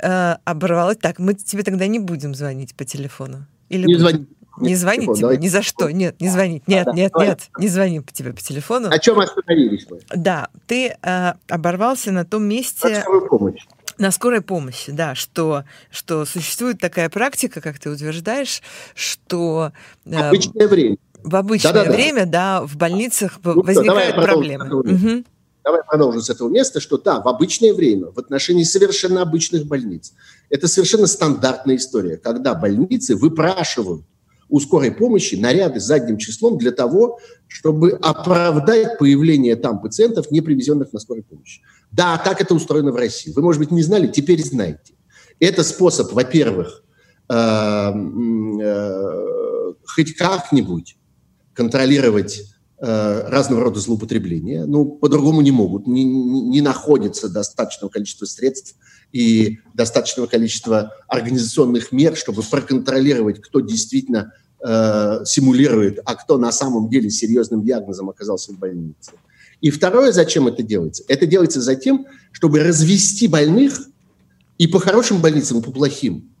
А, 0.00 0.38
оборвалось. 0.44 0.96
Так, 0.96 1.18
мы 1.18 1.34
тебе 1.34 1.62
тогда 1.62 1.86
не 1.86 1.98
будем 1.98 2.34
звонить 2.34 2.74
по 2.74 2.84
телефону. 2.84 3.46
Или 3.68 3.86
не 3.86 3.96
звонить. 3.96 4.28
Не 4.58 4.74
звонить 4.76 5.10
тебе, 5.10 5.20
давайте. 5.20 5.42
ни 5.42 5.48
за 5.48 5.62
что. 5.62 5.90
Нет, 5.90 6.20
не 6.20 6.28
звонить. 6.28 6.66
Нет, 6.66 6.86
да, 6.86 6.92
нет, 6.92 7.12
давай. 7.12 7.28
нет, 7.28 7.40
не 7.58 7.68
звони 7.68 8.00
по 8.00 8.12
тебе 8.12 8.32
по 8.32 8.40
телефону. 8.40 8.88
О 8.90 8.98
чем 8.98 9.18
остановились 9.18 9.86
мы? 9.90 10.00
Да, 10.14 10.48
ты 10.66 10.96
э, 11.00 11.32
оборвался 11.48 12.12
на 12.12 12.24
том 12.24 12.44
месте... 12.44 12.88
На 12.88 13.00
скорой 13.00 13.28
помощи. 13.28 13.66
На 13.98 14.10
скорой 14.10 14.40
помощи, 14.40 14.92
да, 14.92 15.14
что, 15.14 15.64
что 15.90 16.24
существует 16.24 16.80
такая 16.80 17.08
практика, 17.08 17.60
как 17.60 17.78
ты 17.78 17.90
утверждаешь, 17.90 18.62
что... 18.94 19.72
Э, 20.04 20.28
Обычное 20.28 20.68
время 20.68 20.96
в 21.24 21.36
обычное 21.36 21.72
да, 21.72 21.84
да, 21.84 21.90
время, 21.90 22.26
да. 22.26 22.60
да, 22.60 22.66
в 22.66 22.76
больницах 22.76 23.40
ну, 23.42 23.62
возникают 23.62 24.14
давай 24.14 24.26
проблемы. 24.26 24.74
Угу. 24.74 25.24
Давай 25.64 25.80
продолжим 25.82 26.20
с 26.20 26.28
этого 26.28 26.50
места, 26.50 26.80
что 26.80 26.98
да, 26.98 27.20
в 27.20 27.28
обычное 27.28 27.72
время, 27.72 28.10
в 28.10 28.18
отношении 28.18 28.64
совершенно 28.64 29.22
обычных 29.22 29.64
больниц, 29.64 30.12
это 30.50 30.68
совершенно 30.68 31.06
стандартная 31.06 31.76
история, 31.76 32.18
когда 32.18 32.54
больницы 32.54 33.16
выпрашивают 33.16 34.04
у 34.48 34.60
скорой 34.60 34.92
помощи 34.92 35.34
наряды 35.34 35.80
задним 35.80 36.18
числом 36.18 36.58
для 36.58 36.70
того, 36.70 37.18
чтобы 37.48 37.92
оправдать 37.92 38.98
появление 38.98 39.56
там 39.56 39.80
пациентов, 39.80 40.30
не 40.30 40.40
привезенных 40.40 40.92
на 40.92 41.00
скорой 41.00 41.22
помощи. 41.22 41.62
Да, 41.90 42.18
так 42.18 42.40
это 42.40 42.54
устроено 42.54 42.92
в 42.92 42.96
России. 42.96 43.32
Вы, 43.32 43.42
может 43.42 43.60
быть, 43.60 43.70
не 43.70 43.82
знали, 43.82 44.06
теперь 44.06 44.42
знаете. 44.42 44.94
Это 45.40 45.62
способ, 45.62 46.12
во-первых, 46.12 46.84
э, 47.28 47.34
э, 47.34 49.72
хоть 49.86 50.16
как-нибудь 50.16 50.96
контролировать 51.52 52.53
разного 52.86 53.62
рода 53.62 53.80
злоупотребления. 53.80 54.66
Ну, 54.66 54.84
по-другому 54.84 55.40
не 55.40 55.50
могут. 55.50 55.86
Не, 55.86 56.04
не 56.04 56.60
находится 56.60 57.28
достаточного 57.28 57.90
количества 57.90 58.26
средств 58.26 58.76
и 59.12 59.60
достаточного 59.74 60.26
количества 60.26 60.92
организационных 61.08 61.92
мер, 61.92 62.16
чтобы 62.16 62.42
проконтролировать, 62.42 63.40
кто 63.40 63.60
действительно 63.60 64.32
э, 64.62 65.24
симулирует, 65.24 66.00
а 66.04 66.14
кто 66.16 66.36
на 66.36 66.52
самом 66.52 66.88
деле 66.90 67.10
серьезным 67.10 67.62
диагнозом 67.62 68.10
оказался 68.10 68.52
в 68.52 68.58
больнице. 68.58 69.12
И 69.60 69.70
второе, 69.70 70.12
зачем 70.12 70.48
это 70.48 70.62
делается? 70.62 71.04
Это 71.08 71.26
делается 71.26 71.60
за 71.60 71.76
тем, 71.76 72.06
чтобы 72.32 72.60
развести 72.60 73.28
больных 73.28 73.88
и 74.58 74.66
по 74.66 74.78
хорошим 74.78 75.20
больницам, 75.20 75.60
и 75.60 75.62
по 75.62 75.70
плохим. 75.70 76.33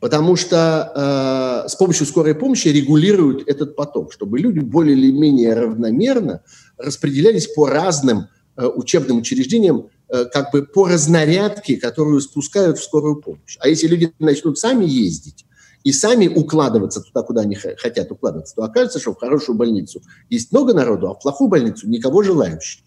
Потому 0.00 0.36
что 0.36 1.64
э, 1.64 1.68
с 1.68 1.74
помощью 1.74 2.06
скорой 2.06 2.34
помощи 2.34 2.68
регулируют 2.68 3.48
этот 3.48 3.74
поток, 3.74 4.12
чтобы 4.12 4.38
люди 4.38 4.60
более 4.60 4.96
или 4.96 5.10
менее 5.10 5.54
равномерно 5.54 6.42
распределялись 6.76 7.48
по 7.48 7.66
разным 7.66 8.28
э, 8.56 8.64
учебным 8.66 9.18
учреждениям, 9.18 9.88
э, 10.08 10.26
как 10.26 10.52
бы 10.52 10.62
по 10.62 10.86
разнарядке, 10.86 11.76
которую 11.78 12.20
спускают 12.20 12.78
в 12.78 12.84
скорую 12.84 13.16
помощь. 13.16 13.56
А 13.58 13.68
если 13.68 13.88
люди 13.88 14.12
начнут 14.20 14.56
сами 14.56 14.84
ездить 14.84 15.44
и 15.82 15.92
сами 15.92 16.28
укладываться 16.28 17.00
туда, 17.00 17.22
куда 17.22 17.40
они 17.40 17.56
хотят 17.56 18.12
укладываться, 18.12 18.54
то 18.54 18.62
окажется, 18.62 19.00
что 19.00 19.14
в 19.14 19.18
хорошую 19.18 19.56
больницу 19.56 20.00
есть 20.30 20.52
много 20.52 20.74
народу, 20.74 21.08
а 21.08 21.14
в 21.14 21.20
плохую 21.20 21.48
больницу 21.48 21.88
никого 21.88 22.22
желающих. 22.22 22.82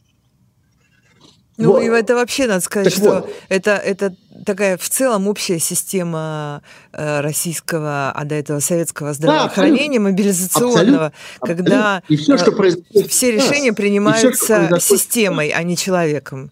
Ну, 1.61 1.73
вот. 1.73 1.81
и 1.81 1.85
это 1.85 2.15
вообще, 2.15 2.47
надо 2.47 2.61
сказать, 2.61 2.93
так 2.93 3.03
что 3.03 3.21
вот. 3.21 3.33
это, 3.49 3.71
это 3.71 4.13
такая 4.45 4.77
в 4.77 4.89
целом 4.89 5.27
общая 5.27 5.59
система 5.59 6.61
э, 6.93 7.21
российского, 7.21 8.11
а 8.11 8.25
до 8.25 8.35
этого 8.35 8.59
советского 8.59 9.13
здравоохранения, 9.13 9.99
да, 9.99 10.05
мобилизационного, 10.05 11.07
абсолютно, 11.07 11.13
когда 11.41 11.97
абсолютно. 11.97 12.13
И 12.13 12.17
все, 12.17 12.37
что 12.37 12.63
э, 12.63 13.07
все 13.07 13.31
решения 13.31 13.73
принимаются 13.73 14.31
все, 14.31 14.79
системой, 14.79 15.49
а 15.49 15.63
не 15.63 15.77
человеком. 15.77 16.51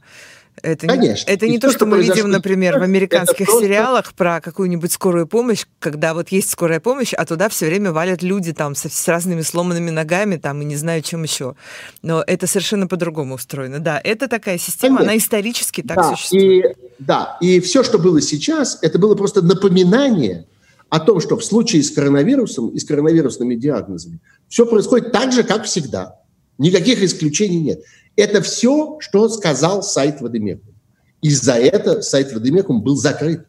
Это 0.62 0.88
Конечно. 0.88 1.30
Не, 1.30 1.34
это 1.34 1.47
не 1.47 1.60
то, 1.60 1.70
что, 1.70 1.80
что 1.80 1.86
мы 1.86 2.01
видим, 2.01 2.30
например, 2.30 2.80
в 2.80 2.84
американских 2.84 3.47
просто... 3.47 3.66
сериалах 3.66 4.14
про 4.14 4.41
какую-нибудь 4.41 4.91
скорую 4.91 5.28
помощь, 5.28 5.66
когда 5.80 6.14
вот 6.14 6.30
есть 6.30 6.49
скорая 6.49 6.80
помощь, 6.80 7.14
а 7.14 7.26
туда 7.26 7.49
все 7.49 7.68
время 7.68 7.91
валят 7.91 8.22
люди 8.24 8.53
там 8.53 8.76
с, 8.76 8.89
с 8.89 9.07
разными 9.07 9.41
сломанными 9.41 9.89
ногами 9.89 10.38
там 10.38 10.62
и 10.62 10.66
не 10.66 10.76
знаю 10.76 11.01
чем 11.01 11.24
еще. 11.24 11.55
Но 12.01 12.24
это 12.26 12.47
совершенно 12.47 12.88
по-другому 12.88 13.36
устроено. 13.36 13.80
Да, 13.80 13.99
это 14.03 14.28
такая 14.28 14.57
система, 14.57 14.97
Конечно. 14.97 15.12
она 15.12 15.18
исторически 15.18 15.82
так 15.82 15.97
да, 15.97 16.16
существует. 16.16 16.78
И, 16.78 16.89
да, 16.99 17.38
и 17.41 17.60
все, 17.60 17.84
что 17.84 17.97
было 17.97 18.22
сейчас, 18.22 18.80
это 18.82 18.99
было 18.99 19.16
просто 19.16 19.41
напоминание 19.41 20.45
о 20.89 20.99
том, 20.99 21.22
что 21.22 21.38
в 21.38 21.43
случае 21.43 21.84
с 21.84 21.91
коронавирусом 21.91 22.70
и 22.70 22.80
с 22.80 22.86
коронавирусными 22.86 23.55
диагнозами 23.55 24.20
все 24.47 24.66
происходит 24.66 25.12
так 25.12 25.32
же, 25.32 25.43
как 25.43 25.66
всегда. 25.66 26.16
Никаких 26.57 27.01
исключений 27.01 27.62
нет. 27.62 27.82
Это 28.20 28.41
все, 28.41 28.97
что 28.99 29.30
сказал 29.30 29.82
сайт 29.82 30.20
Вадимекум. 30.20 30.76
И 31.22 31.30
за 31.30 31.53
это 31.53 32.01
сайт 32.01 32.34
Вадимекум 32.34 32.84
был 32.84 32.97
закрыт. 32.97 33.45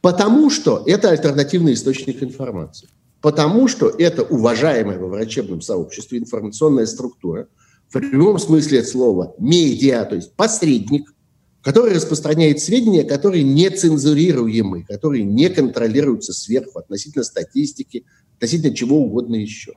Потому 0.00 0.48
что 0.48 0.82
это 0.86 1.10
альтернативный 1.10 1.74
источник 1.74 2.22
информации. 2.22 2.88
Потому 3.20 3.68
что 3.68 3.90
это 3.90 4.22
уважаемая 4.22 4.98
во 4.98 5.08
врачебном 5.08 5.60
сообществе 5.60 6.18
информационная 6.18 6.86
структура, 6.86 7.48
в 7.90 7.92
прямом 7.92 8.38
смысле 8.38 8.82
слова, 8.82 9.34
медиа, 9.38 10.06
то 10.06 10.16
есть 10.16 10.32
посредник, 10.36 11.12
который 11.60 11.94
распространяет 11.94 12.60
сведения, 12.60 13.04
которые 13.04 13.42
не 13.42 13.68
цензурируемы, 13.68 14.84
которые 14.84 15.24
не 15.24 15.50
контролируются 15.50 16.32
сверху 16.32 16.78
относительно 16.78 17.24
статистики, 17.24 18.06
относительно 18.36 18.74
чего 18.74 19.02
угодно 19.02 19.34
еще. 19.34 19.72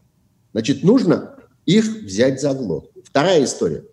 Значит, 0.53 0.83
нужно 0.83 1.35
их 1.65 2.03
взять 2.03 2.39
за 2.39 2.53
глотку. 2.53 2.92
Вторая 3.13 3.45
история. 3.45 3.85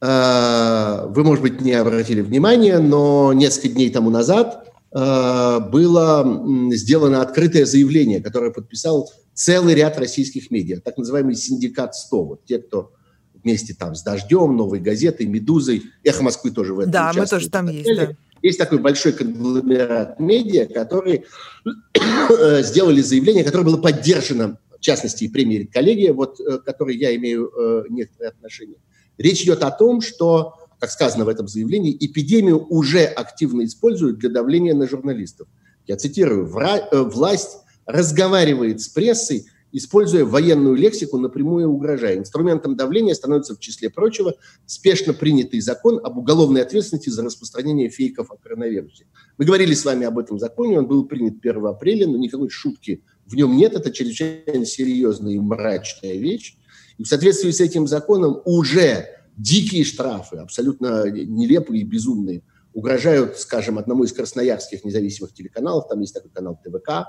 Э, 0.00 1.06
вы, 1.06 1.22
может 1.22 1.42
быть, 1.42 1.60
не 1.60 1.74
обратили 1.74 2.22
внимания, 2.22 2.78
но 2.78 3.32
несколько 3.32 3.68
дней 3.68 3.90
тому 3.90 4.10
назад 4.10 4.70
Э, 4.92 5.60
было 5.60 6.42
сделано 6.72 7.22
открытое 7.22 7.64
заявление, 7.64 8.20
которое 8.20 8.50
подписал 8.50 9.10
целый 9.34 9.74
ряд 9.74 9.98
российских 9.98 10.50
медиа, 10.50 10.80
так 10.80 10.98
называемый 10.98 11.36
синдикат 11.36 11.94
100, 11.94 12.24
вот 12.24 12.44
те, 12.44 12.58
кто 12.58 12.92
вместе 13.32 13.72
там 13.72 13.94
с 13.94 14.02
«Дождем», 14.02 14.56
«Новой 14.56 14.80
газетой», 14.80 15.26
«Медузой», 15.26 15.84
«Эхо 16.02 16.22
Москвы» 16.22 16.50
тоже 16.50 16.74
в 16.74 16.80
этом 16.80 16.92
Да, 16.92 17.12
мы 17.14 17.26
тоже 17.26 17.48
там 17.48 17.68
есть, 17.68 17.88
да. 17.96 18.10
Есть 18.42 18.58
такой 18.58 18.78
большой 18.78 19.12
конгломерат 19.12 20.18
медиа, 20.18 20.66
который 20.66 21.24
э, 21.64 22.62
сделали 22.62 23.00
заявление, 23.02 23.44
которое 23.44 23.64
было 23.64 23.76
поддержано, 23.76 24.58
в 24.80 24.82
частности, 24.82 25.24
и 25.24 25.28
премией 25.28 25.66
«Коллегия», 25.66 26.12
вот, 26.12 26.40
э, 26.40 26.58
к 26.58 26.64
которой 26.64 26.96
я 26.96 27.14
имею 27.14 27.52
некоторые 27.88 28.30
отношения. 28.30 28.78
Речь 29.18 29.42
идет 29.42 29.62
о 29.62 29.70
том, 29.70 30.00
что 30.00 30.54
как 30.80 30.90
сказано 30.90 31.26
в 31.26 31.28
этом 31.28 31.46
заявлении, 31.46 31.96
эпидемию 32.00 32.66
уже 32.68 33.04
активно 33.04 33.64
используют 33.64 34.18
для 34.18 34.30
давления 34.30 34.74
на 34.74 34.88
журналистов. 34.88 35.46
Я 35.86 35.96
цитирую, 35.96 36.46
э, 36.46 37.02
власть 37.02 37.58
разговаривает 37.84 38.80
с 38.80 38.88
прессой, 38.88 39.46
используя 39.72 40.24
военную 40.24 40.74
лексику, 40.74 41.18
напрямую 41.18 41.68
угрожая. 41.68 42.16
Инструментом 42.16 42.76
давления 42.76 43.14
становится, 43.14 43.54
в 43.54 43.60
числе 43.60 43.90
прочего, 43.90 44.34
спешно 44.66 45.12
принятый 45.12 45.60
закон 45.60 46.00
об 46.02 46.16
уголовной 46.16 46.62
ответственности 46.62 47.10
за 47.10 47.22
распространение 47.22 47.90
фейков 47.90 48.32
о 48.32 48.36
коронавирусе. 48.36 49.06
Мы 49.36 49.44
говорили 49.44 49.74
с 49.74 49.84
вами 49.84 50.06
об 50.06 50.18
этом 50.18 50.38
законе, 50.38 50.78
он 50.78 50.86
был 50.86 51.04
принят 51.04 51.34
1 51.40 51.66
апреля, 51.66 52.06
но 52.08 52.16
никакой 52.16 52.48
шутки 52.48 53.02
в 53.30 53.34
нем 53.34 53.56
нет, 53.56 53.74
это 53.74 53.92
чрезвычайно 53.92 54.64
серьезная 54.66 55.34
и 55.34 55.38
мрачная 55.38 56.14
вещь. 56.14 56.56
И 56.98 57.04
в 57.04 57.06
соответствии 57.06 57.50
с 57.50 57.60
этим 57.60 57.86
законом 57.86 58.42
уже 58.44 59.06
дикие 59.36 59.84
штрафы, 59.84 60.36
абсолютно 60.36 61.08
нелепые 61.10 61.82
и 61.82 61.84
безумные, 61.84 62.42
угрожают, 62.72 63.38
скажем, 63.38 63.78
одному 63.78 64.04
из 64.04 64.12
красноярских 64.12 64.84
независимых 64.84 65.32
телеканалов, 65.32 65.88
там 65.88 66.00
есть 66.00 66.14
такой 66.14 66.30
канал 66.30 66.58
ТВК, 66.62 67.06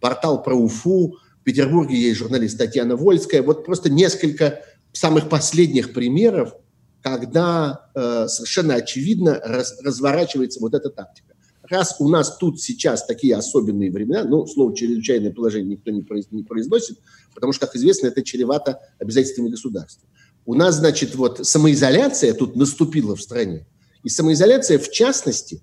портал 0.00 0.42
про 0.42 0.54
Уфу, 0.54 1.16
в 1.40 1.44
Петербурге 1.44 1.96
есть 1.96 2.18
журналист 2.18 2.56
Татьяна 2.56 2.96
Вольская. 2.96 3.42
Вот 3.42 3.66
просто 3.66 3.90
несколько 3.90 4.62
самых 4.92 5.28
последних 5.28 5.92
примеров, 5.92 6.54
когда 7.02 7.90
э, 7.94 8.28
совершенно 8.28 8.76
очевидно 8.76 9.40
раз, 9.44 9.78
разворачивается 9.82 10.60
вот 10.60 10.72
эта 10.72 10.88
тактика. 10.88 11.33
Раз 11.70 11.96
у 11.98 12.08
нас 12.08 12.36
тут 12.36 12.60
сейчас 12.60 13.06
такие 13.06 13.36
особенные 13.36 13.90
времена, 13.90 14.24
ну, 14.24 14.46
слово 14.46 14.76
«чрезвычайное 14.76 15.32
положение» 15.32 15.76
никто 15.76 15.90
не 15.90 16.42
произносит, 16.42 16.98
потому 17.34 17.52
что, 17.52 17.66
как 17.66 17.76
известно, 17.76 18.08
это 18.08 18.22
чревато 18.22 18.80
обязательствами 18.98 19.48
государства. 19.48 20.06
У 20.44 20.54
нас, 20.54 20.76
значит, 20.76 21.14
вот 21.14 21.46
самоизоляция 21.46 22.34
тут 22.34 22.54
наступила 22.54 23.16
в 23.16 23.22
стране. 23.22 23.66
И 24.02 24.10
самоизоляция, 24.10 24.78
в 24.78 24.90
частности, 24.90 25.62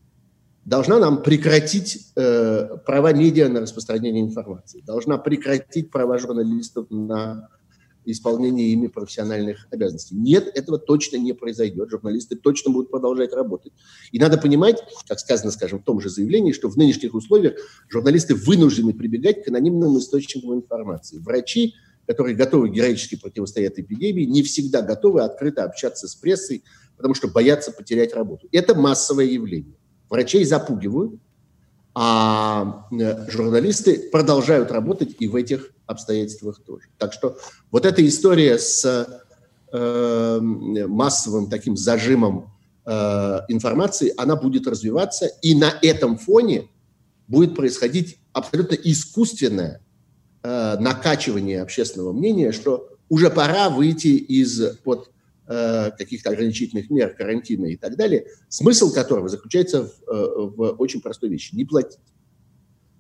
должна 0.66 0.98
нам 0.98 1.22
прекратить 1.22 2.08
э, 2.16 2.78
права 2.86 3.14
медиа 3.14 3.50
на 3.50 3.62
распространение 3.62 4.24
информации, 4.24 4.82
должна 4.82 5.20
прекратить 5.20 5.92
права 5.92 6.18
журналистов 6.18 6.88
на 6.90 7.50
исполнение 8.06 8.70
ими 8.70 8.88
профессиональных 8.88 9.68
обязанностей. 9.72 10.16
Нет, 10.16 10.52
этого 10.56 10.78
точно 10.78 11.18
не 11.18 11.34
произойдет. 11.34 11.90
Журналисты 11.90 12.36
точно 12.36 12.72
будут 12.72 12.92
продолжать 12.92 13.34
работать. 13.34 13.74
И 14.12 14.20
надо 14.20 14.38
понимать, 14.38 14.84
как 15.08 15.20
сказано, 15.20 15.52
скажем, 15.52 15.80
в 15.80 15.84
том 15.84 16.00
же 16.00 16.10
заявлении, 16.10 16.52
что 16.52 16.70
в 16.70 16.78
нынешних 16.78 17.14
условиях 17.14 17.56
журналисты 17.90 18.36
вынуждены 18.36 18.94
прибегать 18.94 19.44
к 19.44 19.48
анонимным 19.48 19.98
источникам 19.98 20.54
информации. 20.54 21.18
Врачи 21.20 21.76
которые 22.08 22.36
готовы 22.36 22.70
героически 22.70 23.16
противостоять 23.16 23.80
эпидемии, 23.80 24.26
не 24.26 24.44
всегда 24.44 24.82
готовы 24.82 25.22
открыто 25.22 25.64
общаться 25.64 26.08
с 26.08 26.16
прессой, 26.16 26.64
потому 26.98 27.14
что 27.14 27.28
боятся 27.30 27.72
потерять 27.72 28.14
работу. 28.14 28.50
Это 28.52 28.76
массовое 28.76 29.26
явление. 29.26 29.78
Врачей 30.10 30.44
запугивают, 30.44 31.22
а 31.94 32.88
э, 32.92 33.30
журналисты 33.30 34.10
продолжают 34.12 34.72
работать 34.72 35.16
и 35.20 35.28
в 35.28 35.36
этих 35.36 35.72
обстоятельствах 35.86 36.60
тоже. 36.66 36.88
Так 36.98 37.14
что 37.14 37.38
вот 37.70 37.86
эта 37.86 38.06
история 38.08 38.58
с 38.58 39.22
э, 39.72 40.40
массовым 40.40 41.50
таким 41.50 41.76
зажимом 41.76 42.54
э, 42.86 43.40
информации, 43.50 44.14
она 44.18 44.36
будет 44.36 44.68
развиваться, 44.68 45.28
и 45.42 45.54
на 45.54 45.74
этом 45.82 46.18
фоне 46.18 46.70
будет 47.28 47.56
происходить 47.56 48.18
абсолютно 48.34 48.76
искусственное 48.76 49.82
э, 50.44 50.78
накачивание 50.80 51.62
общественного 51.62 52.14
мнения, 52.14 52.52
что 52.52 52.90
уже 53.10 53.30
пора 53.30 53.70
выйти 53.70 54.08
из 54.08 54.78
под 54.84 55.12
каких-то 55.98 56.30
ограничительных 56.30 56.90
мер, 56.90 57.14
карантина 57.14 57.66
и 57.66 57.76
так 57.76 57.98
далее, 57.98 58.28
смысл 58.48 58.94
которого 58.94 59.28
заключается 59.28 59.84
в, 59.84 59.90
э, 60.08 60.52
в 60.56 60.76
очень 60.80 61.02
простой 61.02 61.30
вещи– 61.30 61.56
не 61.56 61.66
платить. 61.66 62.00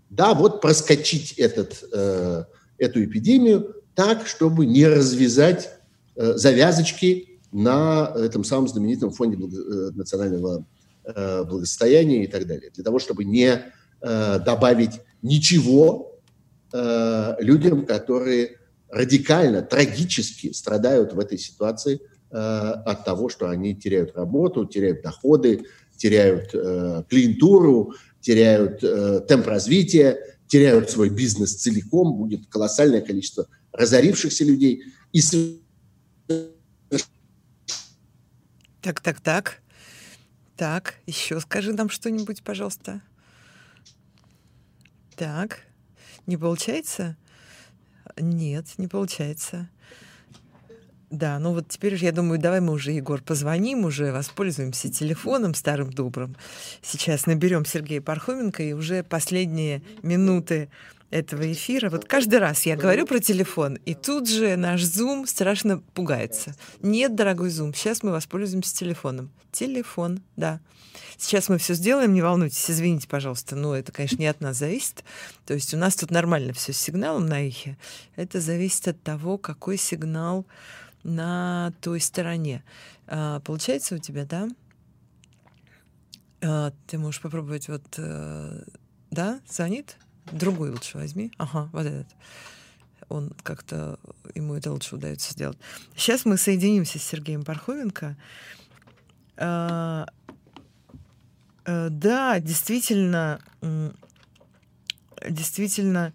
Да, 0.09 0.33
вот 0.33 0.59
проскочить 0.59 1.33
этот, 1.33 1.83
э, 1.93 2.43
эту 2.77 3.03
эпидемию 3.03 3.75
так, 3.95 4.27
чтобы 4.27 4.65
не 4.65 4.85
развязать 4.85 5.69
э, 6.15 6.33
завязочки 6.35 7.39
на 7.53 8.11
этом 8.15 8.43
самом 8.43 8.67
знаменитом 8.67 9.11
фонде 9.11 9.37
э, 9.37 9.91
национального 9.93 10.65
э, 11.05 11.43
благосостояния 11.45 12.25
и 12.25 12.27
так 12.27 12.45
далее, 12.47 12.71
для 12.73 12.83
того, 12.83 12.99
чтобы 12.99 13.23
не 13.23 13.61
э, 14.01 14.39
добавить 14.39 14.99
ничего 15.21 16.19
э, 16.73 17.35
людям, 17.39 17.85
которые 17.85 18.57
радикально, 18.89 19.61
трагически 19.61 20.51
страдают 20.51 21.13
в 21.13 21.19
этой 21.19 21.37
ситуации 21.37 21.95
э, 21.95 22.10
от 22.31 23.03
того, 23.05 23.29
что 23.29 23.49
они 23.49 23.75
теряют 23.75 24.15
работу, 24.15 24.65
теряют 24.65 25.01
доходы, 25.01 25.65
теряют 25.97 26.49
э, 26.53 27.03
клиентуру, 27.09 27.93
теряют 28.21 28.83
э, 28.83 29.21
темп 29.27 29.47
развития, 29.47 30.17
теряют 30.47 30.89
свой 30.89 31.09
бизнес 31.09 31.55
целиком, 31.55 32.15
будет 32.15 32.47
колоссальное 32.47 33.01
количество 33.01 33.47
разорившихся 33.71 34.43
людей. 34.43 34.83
И... 35.11 35.21
Так, 38.81 38.99
так, 38.99 39.21
так. 39.21 39.61
Так, 40.57 40.95
еще 41.05 41.39
скажи 41.39 41.73
нам 41.73 41.89
что-нибудь, 41.89 42.43
пожалуйста. 42.43 43.01
Так. 45.15 45.59
Не 46.25 46.37
получается? 46.37 47.15
Нет, 48.17 48.65
не 48.77 48.87
получается. 48.87 49.69
Да, 51.11 51.39
ну 51.39 51.53
вот 51.53 51.67
теперь 51.67 51.97
же 51.97 52.05
я 52.05 52.13
думаю, 52.13 52.39
давай 52.39 52.61
мы 52.61 52.71
уже, 52.71 52.91
Егор, 52.91 53.21
позвоним, 53.21 53.83
уже 53.83 54.13
воспользуемся 54.13 54.89
телефоном 54.89 55.53
старым 55.53 55.91
добрым. 55.91 56.37
Сейчас 56.81 57.25
наберем 57.25 57.65
Сергея 57.65 57.99
Пархоменко 58.01 58.63
и 58.63 58.71
уже 58.71 59.03
последние 59.03 59.81
минуты 60.03 60.69
этого 61.09 61.51
эфира. 61.51 61.89
Вот 61.89 62.05
каждый 62.05 62.39
раз 62.39 62.65
я 62.65 62.77
говорю 62.77 63.05
про 63.05 63.19
телефон, 63.19 63.75
и 63.85 63.93
тут 63.93 64.29
же 64.29 64.55
наш 64.55 64.83
Zoom 64.83 65.27
страшно 65.27 65.79
пугается. 65.93 66.55
Нет, 66.81 67.13
дорогой 67.13 67.49
Zoom, 67.49 67.75
сейчас 67.75 68.03
мы 68.03 68.11
воспользуемся 68.11 68.73
телефоном. 68.73 69.31
Телефон, 69.51 70.21
да. 70.37 70.61
Сейчас 71.17 71.49
мы 71.49 71.57
все 71.57 71.73
сделаем, 71.73 72.13
не 72.13 72.21
волнуйтесь, 72.21 72.71
извините, 72.71 73.09
пожалуйста, 73.09 73.57
но 73.57 73.75
это, 73.75 73.91
конечно, 73.91 74.17
не 74.17 74.27
от 74.27 74.39
нас 74.39 74.57
зависит. 74.57 75.03
То 75.45 75.53
есть 75.53 75.73
у 75.73 75.77
нас 75.77 75.95
тут 75.95 76.09
нормально 76.09 76.53
все 76.53 76.71
с 76.71 76.77
сигналом 76.77 77.25
на 77.25 77.45
эхе. 77.45 77.77
Это 78.15 78.39
зависит 78.39 78.87
от 78.87 79.03
того, 79.03 79.37
какой 79.37 79.77
сигнал 79.77 80.47
на 81.03 81.73
той 81.81 81.99
стороне. 81.99 82.63
А, 83.07 83.39
получается 83.41 83.95
у 83.95 83.97
тебя, 83.97 84.25
да? 84.25 84.47
А, 86.41 86.73
ты 86.87 86.97
можешь 86.97 87.21
попробовать 87.21 87.67
вот... 87.67 87.83
А, 87.97 88.63
да, 89.09 89.41
звонит? 89.47 89.97
Другой 90.31 90.71
лучше 90.71 90.97
возьми. 90.97 91.31
Ага, 91.37 91.69
вот 91.73 91.85
этот. 91.85 92.07
Он 93.09 93.31
как-то, 93.43 93.99
ему 94.35 94.53
это 94.53 94.71
лучше 94.71 94.95
удается 94.95 95.33
сделать. 95.33 95.57
Сейчас 95.95 96.23
мы 96.25 96.37
соединимся 96.37 96.97
с 96.99 97.03
Сергеем 97.03 97.43
Пархоменко. 97.43 98.15
А, 99.37 100.05
Э, 101.65 101.89
да, 101.89 102.39
действительно, 102.39 103.39
действительно, 105.27 106.13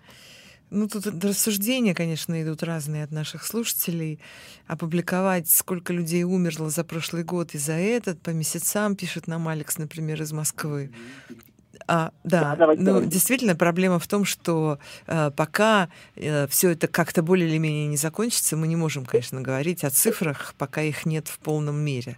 ну, 0.70 0.88
тут 0.88 1.06
рассуждения, 1.24 1.94
конечно, 1.94 2.42
идут 2.42 2.62
разные 2.62 3.04
от 3.04 3.12
наших 3.12 3.44
слушателей. 3.44 4.18
Опубликовать, 4.66 5.48
сколько 5.48 5.92
людей 5.92 6.24
умерло 6.24 6.70
за 6.70 6.82
прошлый 6.82 7.22
год 7.22 7.54
и 7.54 7.58
за 7.58 7.74
этот, 7.74 8.20
по 8.20 8.30
месяцам, 8.30 8.96
пишет 8.96 9.28
нам 9.28 9.46
Алекс, 9.48 9.78
например, 9.78 10.20
из 10.22 10.32
Москвы. 10.32 10.90
А, 11.88 12.10
да, 12.24 12.56
да 12.56 12.74
ну, 12.76 13.04
действительно, 13.04 13.54
проблема 13.54 13.98
в 13.98 14.08
том, 14.08 14.24
что 14.24 14.78
э, 15.06 15.30
пока 15.36 15.88
э, 16.16 16.46
все 16.48 16.70
это 16.70 16.88
как-то 16.88 17.22
более 17.22 17.48
или 17.48 17.58
менее 17.58 17.86
не 17.86 17.96
закончится, 17.96 18.56
мы 18.56 18.66
не 18.66 18.76
можем, 18.76 19.04
конечно, 19.04 19.40
говорить 19.40 19.84
о 19.84 19.90
цифрах, 19.90 20.54
пока 20.58 20.82
их 20.82 21.06
нет 21.06 21.28
в 21.28 21.38
полном 21.38 21.76
мере 21.76 22.16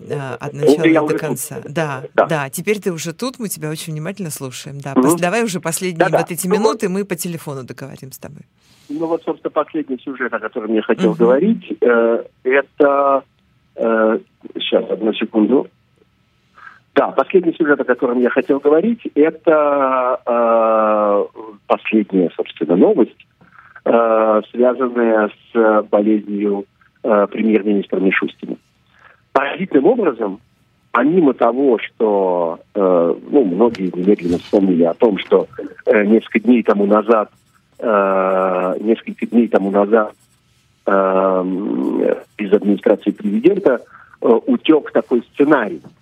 э, 0.00 0.36
от 0.40 0.52
начала 0.52 1.08
до 1.08 1.18
конца. 1.18 1.60
Да, 1.64 2.04
да, 2.14 2.26
да, 2.26 2.50
теперь 2.50 2.80
ты 2.80 2.92
уже 2.92 3.12
тут, 3.12 3.38
мы 3.38 3.48
тебя 3.48 3.70
очень 3.70 3.92
внимательно 3.92 4.30
слушаем. 4.30 4.80
Да, 4.80 4.92
угу. 4.94 5.16
давай 5.16 5.44
уже 5.44 5.60
последние 5.60 6.08
да, 6.08 6.18
вот 6.18 6.30
эти 6.30 6.48
ну, 6.48 6.54
минуты 6.54 6.88
мы 6.88 7.04
по 7.04 7.14
телефону 7.14 7.62
договорим 7.62 8.10
с 8.10 8.18
тобой. 8.18 8.42
Ну 8.88 9.06
вот, 9.06 9.22
собственно, 9.24 9.50
последний 9.50 9.98
сюжет, 9.98 10.32
о 10.32 10.40
котором 10.40 10.74
я 10.74 10.82
хотел 10.82 11.10
угу. 11.10 11.18
говорить, 11.18 11.76
э, 11.80 12.24
это... 12.42 13.22
Э, 13.76 14.18
сейчас, 14.54 14.90
одну 14.90 15.12
секунду. 15.14 15.68
Да, 16.94 17.08
последний 17.08 17.52
сюжет, 17.54 17.80
о 17.80 17.84
котором 17.84 18.20
я 18.20 18.30
хотел 18.30 18.60
говорить, 18.60 19.00
это 19.16 20.20
э, 20.24 21.24
последняя, 21.66 22.30
собственно, 22.36 22.76
новость, 22.76 23.26
э, 23.84 24.42
связанная 24.52 25.28
с 25.52 25.82
болезнью 25.90 26.66
э, 27.02 27.26
премьер-министра 27.32 27.98
Мишустина. 27.98 28.56
Поразительным 29.32 29.86
образом, 29.86 30.40
помимо 30.92 31.34
того, 31.34 31.78
что 31.80 32.60
э, 32.74 33.14
ну, 33.28 33.44
многие 33.44 33.90
немедленно 33.92 34.38
вспомнили 34.38 34.84
о 34.84 34.94
том, 34.94 35.18
что 35.18 35.48
э, 35.86 36.04
несколько 36.04 36.38
дней 36.38 36.62
тому 36.62 36.86
назад, 36.86 37.28
э, 37.80 38.74
несколько 38.80 39.26
дней 39.26 39.48
тому 39.48 39.72
назад 39.72 40.12
э, 40.86 41.44
из 42.38 42.52
администрации 42.52 43.10
президента 43.10 43.80
э, 44.20 44.28
утек 44.46 44.92
такой 44.92 45.24
сценарий– 45.32 45.82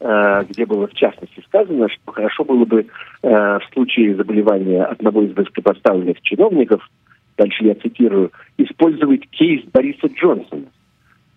где 0.00 0.64
было 0.64 0.86
в 0.86 0.94
частности 0.94 1.42
сказано, 1.46 1.88
что 1.88 2.12
хорошо 2.12 2.44
было 2.44 2.64
бы 2.64 2.86
э, 3.22 3.28
в 3.28 3.62
случае 3.72 4.14
заболевания 4.14 4.84
одного 4.84 5.22
из 5.22 5.34
высокопоставленных 5.34 6.20
чиновников, 6.22 6.88
дальше 7.36 7.64
я 7.64 7.74
цитирую, 7.74 8.30
использовать 8.58 9.28
кейс 9.30 9.64
Бориса 9.72 10.06
Джонсона 10.06 10.66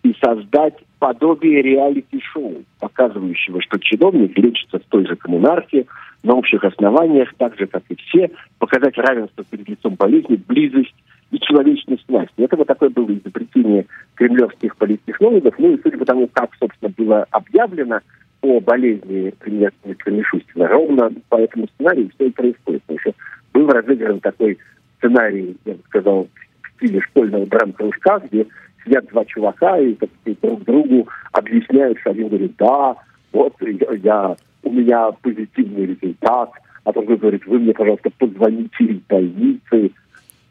и 0.04 0.14
создать 0.22 0.74
подобие 0.98 1.62
реалити-шоу, 1.62 2.62
показывающего, 2.78 3.60
что 3.62 3.78
чиновник 3.78 4.36
лечится 4.38 4.78
в 4.78 4.84
той 4.84 5.06
же 5.06 5.16
коммунарке, 5.16 5.86
на 6.22 6.34
общих 6.34 6.62
основаниях, 6.62 7.34
так 7.36 7.58
же, 7.58 7.66
как 7.66 7.82
и 7.88 7.96
все, 7.96 8.30
показать 8.58 8.96
равенство 8.96 9.44
перед 9.44 9.68
лицом 9.68 9.94
болезни, 9.94 10.36
близость 10.36 10.94
и 11.32 11.38
человечность 11.40 12.04
власти. 12.08 12.32
Это 12.36 12.56
вот 12.56 12.68
такое 12.68 12.90
было 12.90 13.12
изобретение 13.12 13.86
кремлевских 14.14 14.76
политтехнологов. 14.76 15.54
Ну 15.58 15.74
и 15.74 15.82
судя 15.82 15.98
по 15.98 16.04
тому, 16.04 16.28
как, 16.28 16.50
собственно, 16.60 16.92
было 16.96 17.26
объявлено, 17.30 18.00
по 18.42 18.60
болезни 18.60 19.32
премьер-министра 19.38 20.10
Мишустина. 20.10 20.66
Ровно 20.68 21.10
по 21.28 21.36
этому 21.36 21.68
сценарию 21.68 22.10
все 22.14 22.26
и 22.26 22.30
происходит. 22.30 22.82
Потому 22.82 22.98
что 22.98 23.14
был 23.54 23.68
разыгран 23.68 24.20
такой 24.20 24.58
сценарий, 24.98 25.56
я 25.64 25.74
бы 25.74 25.80
сказал, 25.86 26.28
в 26.62 26.76
стиле 26.76 27.00
школьного 27.00 27.46
драм-кружка, 27.46 28.20
где 28.28 28.46
сидят 28.84 29.06
два 29.06 29.24
чувака 29.24 29.78
и 29.78 29.94
так 29.94 30.10
друг 30.42 30.64
другу 30.64 31.08
объясняют, 31.30 32.00
что 32.00 32.10
один 32.10 32.28
говорит, 32.28 32.54
да, 32.58 32.96
вот 33.32 33.54
я, 34.02 34.36
у 34.64 34.72
меня 34.72 35.12
позитивный 35.22 35.86
результат, 35.86 36.50
а 36.82 36.92
другой 36.92 37.18
говорит, 37.18 37.46
вы 37.46 37.60
мне, 37.60 37.72
пожалуйста, 37.72 38.10
позвоните 38.18 38.84
из 38.84 39.00
больницы, 39.08 39.92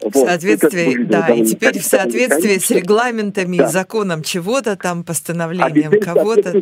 в 0.03 0.13
соответствии, 0.13 1.03
да, 1.03 1.27
и 1.29 1.45
теперь 1.45 1.79
в 1.79 1.83
соответствии 1.83 2.57
с 2.57 2.69
регламентами 2.71 3.57
да. 3.57 3.67
законом 3.67 4.23
чего-то 4.23 4.75
там, 4.75 5.03
постановлением 5.03 5.91
а 5.93 6.03
кого-то. 6.03 6.53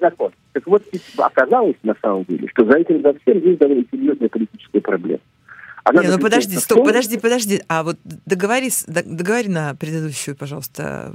Закон. 0.00 0.32
Так 0.52 0.66
вот, 0.66 0.82
оказалось 1.16 1.76
на 1.82 1.94
самом 2.02 2.24
деле, 2.24 2.48
что 2.48 2.64
за 2.64 2.78
этим 2.78 3.02
за 3.02 3.14
всем 3.20 3.38
есть 3.38 3.58
довольно 3.58 3.84
серьезная 3.90 4.28
политическая 4.28 4.80
проблема. 4.80 5.20
Она 5.84 6.02
Не, 6.02 6.08
ну 6.08 6.18
подожди, 6.18 6.56
стоп, 6.56 6.84
подожди, 6.84 7.16
подожди. 7.18 7.62
А 7.68 7.82
вот 7.84 7.96
договори, 8.04 8.70
договори 8.86 9.48
на 9.48 9.74
предыдущую, 9.74 10.34
пожалуйста, 10.36 11.14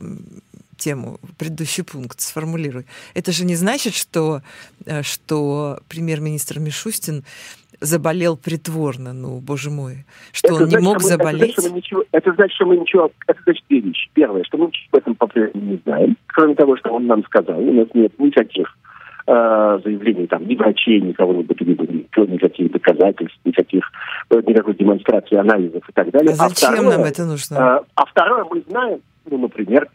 тему, 0.77 1.19
предыдущий 1.37 1.83
пункт 1.83 2.21
сформулируй. 2.21 2.85
Это 3.13 3.31
же 3.31 3.45
не 3.45 3.55
значит, 3.55 3.93
что, 3.93 4.41
э, 4.85 5.03
что 5.03 5.79
премьер-министр 5.87 6.59
Мишустин 6.59 7.23
заболел 7.81 8.37
притворно, 8.37 9.11
ну, 9.11 9.39
боже 9.39 9.69
мой, 9.69 10.05
что 10.31 10.49
это 10.49 10.55
он 10.55 10.69
значит, 10.69 10.79
не 10.79 10.85
мог 10.85 10.95
мы, 10.97 11.03
заболеть? 11.03 11.51
Это 11.51 11.61
значит, 11.61 11.75
ничего, 11.75 12.03
это 12.11 12.33
значит, 12.33 12.55
что 12.55 12.65
мы 12.67 12.77
ничего... 12.77 13.11
Это 13.27 13.39
значит 13.43 13.65
две 13.69 13.79
вещи. 13.79 14.09
Первое, 14.13 14.43
что 14.43 14.57
мы 14.57 14.67
ничего 14.67 14.87
об 14.91 14.99
этом 14.99 15.15
по-прежнему 15.15 15.71
не 15.71 15.77
знаем, 15.83 16.17
кроме 16.27 16.55
того, 16.55 16.77
что 16.77 16.91
он 16.91 17.07
нам 17.07 17.23
сказал. 17.25 17.59
У 17.59 17.73
нас 17.73 17.87
нет 17.93 18.17
никаких 18.19 18.77
э, 19.27 19.79
заявлений 19.83 20.27
там 20.27 20.47
ни 20.47 20.55
врачей, 20.55 21.01
никого 21.01 21.33
не 21.33 21.43
либо 21.59 21.83
никаких, 21.83 22.29
никаких 22.29 22.71
доказательств, 22.71 23.39
никаких, 23.45 23.83
э, 24.29 24.41
никакой 24.45 24.75
демонстрации 24.75 25.37
анализов 25.37 25.83
и 25.89 25.91
так 25.91 26.11
далее. 26.11 26.35
А, 26.39 26.45
а 26.45 26.49
зачем 26.49 26.73
второе, 26.73 26.97
нам 26.97 27.05
это 27.05 27.25
нужно? 27.25 27.55
Э, 27.55 27.79
а 27.95 28.05
второе, 28.05 28.45
мы 28.49 28.63
знаем, 28.69 28.99
ну, 29.29 29.37
например, 29.39 29.89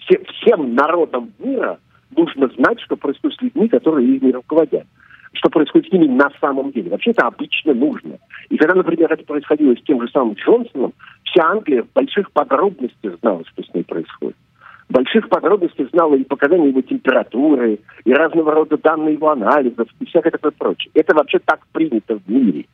все, 0.00 0.24
всем 0.24 0.74
народам 0.74 1.32
мира 1.38 1.78
нужно 2.16 2.48
знать, 2.56 2.80
что 2.80 2.96
происходит 2.96 3.38
с 3.38 3.42
людьми, 3.42 3.68
которые 3.68 4.16
ими 4.16 4.32
руководят 4.32 4.86
что 5.32 5.50
происходит 5.50 5.88
с 5.88 5.92
ними 5.92 6.06
на 6.06 6.30
самом 6.40 6.72
деле. 6.72 6.90
Вообще 6.90 7.10
это 7.10 7.26
обычно 7.26 7.74
нужно. 7.74 8.18
И 8.48 8.56
когда, 8.56 8.74
например, 8.74 9.12
это 9.12 9.24
происходило 9.24 9.74
с 9.74 9.82
тем 9.82 10.00
же 10.00 10.08
самым 10.10 10.34
Джонсоном, 10.34 10.92
вся 11.24 11.44
Англия 11.44 11.82
в 11.82 11.92
больших 11.92 12.30
подробностях 12.32 13.18
знала, 13.20 13.42
что 13.46 13.62
с 13.62 13.74
ней 13.74 13.84
происходит. 13.84 14.36
В 14.88 14.94
больших 14.94 15.28
подробностях 15.28 15.90
знала 15.90 16.14
и 16.14 16.24
показания 16.24 16.68
его 16.68 16.80
температуры, 16.80 17.78
и 18.04 18.12
разного 18.12 18.52
рода 18.52 18.78
данные 18.78 19.14
его 19.14 19.30
анализов, 19.30 19.86
и 20.00 20.06
всякое 20.06 20.30
такое 20.30 20.52
прочее. 20.52 20.90
Это 20.94 21.14
вообще 21.14 21.38
так 21.40 21.60
принято 21.72 22.18
в 22.18 22.28
мире. 22.28 22.64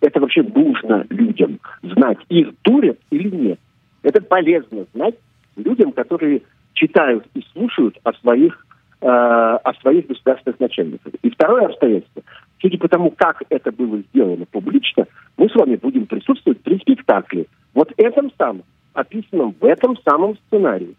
Это 0.00 0.18
вообще 0.18 0.42
нужно 0.42 1.06
людям 1.10 1.60
знать, 1.82 2.18
их 2.28 2.48
дурят 2.64 2.98
или 3.10 3.28
нет. 3.28 3.60
Это 4.02 4.20
полезно 4.20 4.86
знать 4.94 5.14
людям, 5.56 5.92
которые 5.92 6.42
читают 6.72 7.26
и 7.34 7.44
слушают 7.52 7.98
о 8.02 8.12
своих 8.14 8.66
э, 9.00 9.06
о 9.06 9.72
своих 9.80 10.06
государственных 10.06 10.60
начальниках. 10.60 11.12
И 11.22 11.30
второе 11.30 11.66
обстоятельство. 11.66 12.22
Судя 12.60 12.78
по 12.78 12.88
тому, 12.88 13.10
как 13.10 13.42
это 13.48 13.72
было 13.72 13.98
сделано 14.10 14.44
публично, 14.50 15.06
мы 15.36 15.48
с 15.48 15.54
вами 15.54 15.76
будем 15.76 16.06
присутствовать 16.06 16.60
при 16.60 16.78
спектакле. 16.78 17.46
Вот 17.74 17.92
этом 17.96 18.30
самом, 18.36 18.62
описанном 18.92 19.54
в 19.58 19.64
этом 19.64 19.96
самом 20.04 20.36
сценарии. 20.46 20.94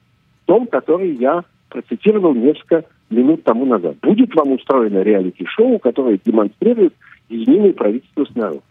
Том, 0.46 0.68
который 0.68 1.16
я 1.16 1.44
процитировал 1.70 2.34
несколько 2.34 2.86
минут 3.10 3.44
тому 3.44 3.66
назад. 3.66 3.98
Будет 4.02 4.34
вам 4.36 4.54
устроено 4.54 5.02
реалити-шоу, 5.02 5.80
которое 5.80 6.20
демонстрирует 6.24 6.94
изменение 7.30 7.74
правительства 7.74 8.26
снаружи. 8.26 8.62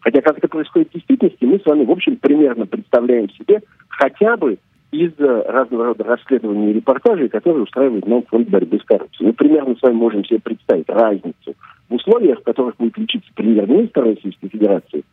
Хотя 0.00 0.20
как 0.22 0.38
это 0.38 0.48
происходит 0.48 0.90
в 0.90 0.94
действительности, 0.94 1.44
мы 1.44 1.58
с 1.58 1.66
вами, 1.66 1.84
в 1.84 1.90
общем, 1.90 2.16
примерно 2.16 2.66
представляем 2.66 3.28
себе 3.30 3.60
хотя 3.88 4.36
бы 4.36 4.58
из 4.90 5.12
разного 5.18 5.86
рода 5.86 6.04
расследований 6.04 6.70
и 6.70 6.74
репортажей, 6.74 7.28
которые 7.28 7.64
устраивает 7.64 8.06
нам 8.06 8.22
фонд 8.22 8.48
борьбы 8.48 8.78
с 8.78 8.84
коррупцией. 8.84 9.28
Мы 9.28 9.32
примерно 9.34 9.76
с 9.76 9.82
вами 9.82 9.94
можем 9.94 10.24
себе 10.24 10.40
представить 10.40 10.88
разницу 10.88 11.54
в 11.88 11.94
условиях, 11.94 12.40
в 12.40 12.44
которых 12.44 12.76
будет 12.76 12.96
лечиться 12.96 13.30
премьер-министр 13.34 14.04
Российской 14.04 14.48
Федерации, 14.48 15.04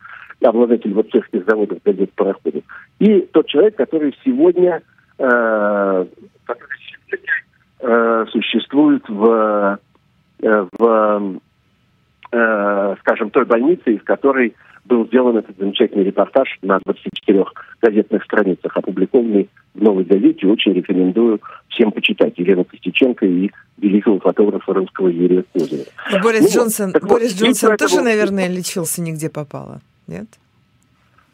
обладатель 0.42 0.92
вот 0.92 1.08
всех 1.08 1.28
этих 1.32 1.46
заводов, 1.46 1.78
газет, 1.84 2.10
пароходов, 2.14 2.62
и 2.98 3.20
тот 3.32 3.46
человек, 3.48 3.76
который 3.76 4.16
сегодня, 4.24 4.82
э, 5.18 6.06
э, 7.80 8.26
существует 8.30 9.06
в, 9.08 9.78
э, 10.42 10.66
в 10.78 11.40
скажем, 13.00 13.30
той 13.30 13.44
больнице, 13.46 13.94
из 13.94 14.02
которой 14.02 14.54
был 14.86 15.06
сделан 15.06 15.36
этот 15.36 15.56
замечательный 15.58 16.04
репортаж 16.04 16.48
на 16.62 16.78
24 16.84 17.44
газетных 17.82 18.24
страницах, 18.24 18.76
опубликованный 18.76 19.48
в 19.74 19.82
«Новой 19.82 20.04
газете». 20.04 20.46
Очень 20.46 20.72
рекомендую 20.72 21.40
всем 21.68 21.92
почитать. 21.92 22.34
Елена 22.36 22.64
Костюченко 22.64 23.26
и 23.26 23.50
великого 23.78 24.20
фотографа 24.20 24.72
русского 24.72 25.08
Юрия 25.08 25.44
Козырева. 25.52 25.84
Ну, 26.12 26.22
Борис 26.22 26.42
ну, 26.42 26.60
Джонсон, 26.60 26.92
вот, 26.92 27.02
Борис 27.02 27.32
вот, 27.32 27.46
Джонсон 27.46 27.76
тоже, 27.76 28.00
наверное, 28.00 28.48
лечился 28.48 29.02
нигде 29.02 29.28
попало, 29.28 29.80
нет? 30.06 30.26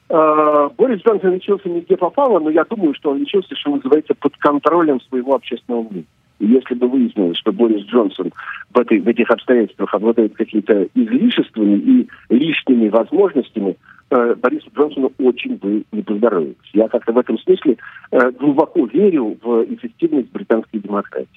Uh, 0.08 0.70
Борис 0.76 1.00
Джонсон 1.02 1.34
лечился 1.34 1.68
нигде 1.68 1.96
попало, 1.96 2.38
но 2.38 2.50
я 2.50 2.64
думаю, 2.64 2.94
что 2.94 3.10
он 3.10 3.18
лечился, 3.18 3.54
что 3.56 3.76
называется, 3.76 4.14
под 4.14 4.36
контролем 4.36 5.00
своего 5.02 5.34
общественного 5.34 5.82
мнения. 5.82 6.06
И 6.42 6.46
если 6.46 6.74
бы 6.74 6.88
выяснилось, 6.88 7.38
что 7.38 7.52
Борис 7.52 7.86
Джонсон 7.86 8.32
в, 8.74 8.78
этой, 8.80 8.98
в 8.98 9.06
этих 9.06 9.30
обстоятельствах 9.30 9.94
обладает 9.94 10.34
какими-то 10.34 10.88
излишествами 10.92 11.78
и 11.78 12.08
лишними 12.30 12.88
возможностями, 12.88 13.76
э, 14.10 14.34
Борису 14.34 14.68
Джонсону 14.76 15.12
очень 15.18 15.54
бы 15.54 15.84
не 15.92 16.02
поздоровилось. 16.02 16.56
Я 16.72 16.88
как-то 16.88 17.12
в 17.12 17.18
этом 17.18 17.38
смысле 17.38 17.76
э, 18.10 18.30
глубоко 18.32 18.86
верю 18.86 19.38
в 19.40 19.64
эффективность 19.72 20.32
британской 20.32 20.80
демократии. 20.80 21.28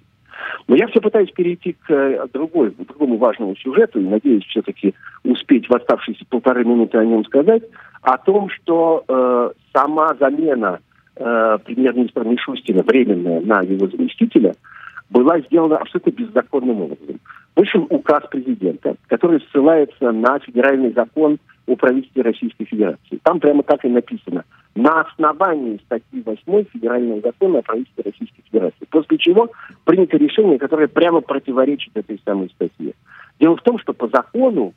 Но 0.68 0.76
я 0.76 0.88
все 0.88 1.00
пытаюсь 1.00 1.30
перейти 1.30 1.74
к 1.74 1.92
э, 1.92 2.26
другой, 2.34 2.72
к 2.72 2.78
другому 2.88 3.18
важному 3.18 3.56
сюжету, 3.58 4.00
и 4.00 4.08
надеюсь 4.08 4.46
все-таки 4.46 4.96
успеть 5.24 5.70
в 5.70 5.76
оставшиеся 5.76 6.26
полторы 6.28 6.66
минуты 6.66 6.98
о 6.98 7.06
нем 7.06 7.24
сказать, 7.26 7.62
о 8.02 8.18
том, 8.18 8.50
что 8.50 9.04
э, 9.08 9.52
сама 9.72 10.16
замена 10.20 10.80
э, 11.16 11.58
премьер-министра 11.64 12.24
Мишустина, 12.24 12.82
временная, 12.82 13.42
на 13.42 13.62
его 13.62 13.86
заместителя– 13.86 14.56
была 15.10 15.40
сделана 15.42 15.78
абсолютно 15.78 16.12
беззаконным 16.12 16.82
образом. 16.82 17.20
Вышел 17.56 17.86
указ 17.90 18.24
президента, 18.30 18.96
который 19.08 19.42
ссылается 19.52 20.12
на 20.12 20.40
федеральный 20.40 20.92
закон 20.92 21.38
о 21.68 21.76
правительстве 21.76 22.22
Российской 22.22 22.66
Федерации. 22.66 23.20
Там 23.24 23.40
прямо 23.40 23.64
так 23.64 23.84
и 23.86 23.90
написано. 23.90 24.44
На 24.76 25.02
основании 25.02 25.80
статьи 25.86 26.22
8 26.26 26.66
Федерального 26.74 27.22
закона 27.22 27.60
о 27.60 27.62
правительстве 27.62 28.04
Российской 28.06 28.42
Федерации. 28.50 28.86
После 28.90 29.18
чего 29.18 29.50
принято 29.86 30.18
решение, 30.18 30.60
которое 30.60 30.88
прямо 30.88 31.22
противоречит 31.22 31.96
этой 31.96 32.20
самой 32.26 32.50
статье. 32.50 32.94
Дело 33.40 33.56
в 33.56 33.62
том, 33.62 33.80
что 33.80 33.94
по 33.94 34.08
закону 34.10 34.74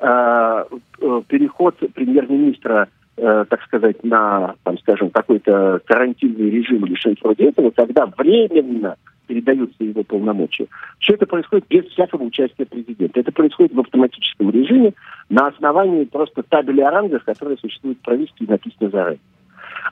э, 0.00 0.64
э, 1.00 1.22
переход 1.28 1.76
премьер-министра 1.94 2.88
э, 3.16 3.44
так 3.48 3.62
сказать, 3.64 4.02
на, 4.02 4.54
там, 4.64 4.78
скажем, 4.78 5.10
какой-то 5.10 5.80
карантинный 5.84 6.50
режим 6.50 6.84
или 6.86 6.94
что-нибудь 6.94 7.22
вроде 7.22 7.48
этого, 7.50 7.70
когда 7.70 8.06
временно 8.06 8.96
передаются 9.26 9.82
его 9.82 10.02
полномочия. 10.02 10.66
Все 10.98 11.14
это 11.14 11.26
происходит 11.26 11.66
без 11.68 11.84
всякого 11.86 12.22
участия 12.22 12.66
президента. 12.66 13.20
Это 13.20 13.32
происходит 13.32 13.72
в 13.72 13.80
автоматическом 13.80 14.50
режиме 14.50 14.92
на 15.28 15.48
основании 15.48 16.04
просто 16.04 16.42
табели 16.42 16.80
о 16.80 16.90
рангах, 16.90 17.24
которые 17.24 17.58
существуют 17.58 17.98
в 17.98 18.02
правительстве 18.02 18.46
и 18.46 18.50
написаны 18.50 18.90
заранее. 18.90 19.20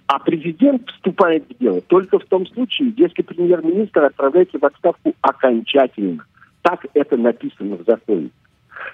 А 0.07 0.19
президент 0.19 0.89
вступает 0.91 1.45
в 1.49 1.59
дело 1.59 1.81
только 1.81 2.19
в 2.19 2.25
том 2.25 2.47
случае, 2.47 2.93
если 2.97 3.23
премьер-министр 3.23 4.05
отправляется 4.05 4.59
в 4.59 4.65
отставку 4.65 5.15
окончательно. 5.21 6.25
Так 6.63 6.85
это 6.95 7.17
написано 7.17 7.77
в 7.77 7.85
законе. 7.85 8.31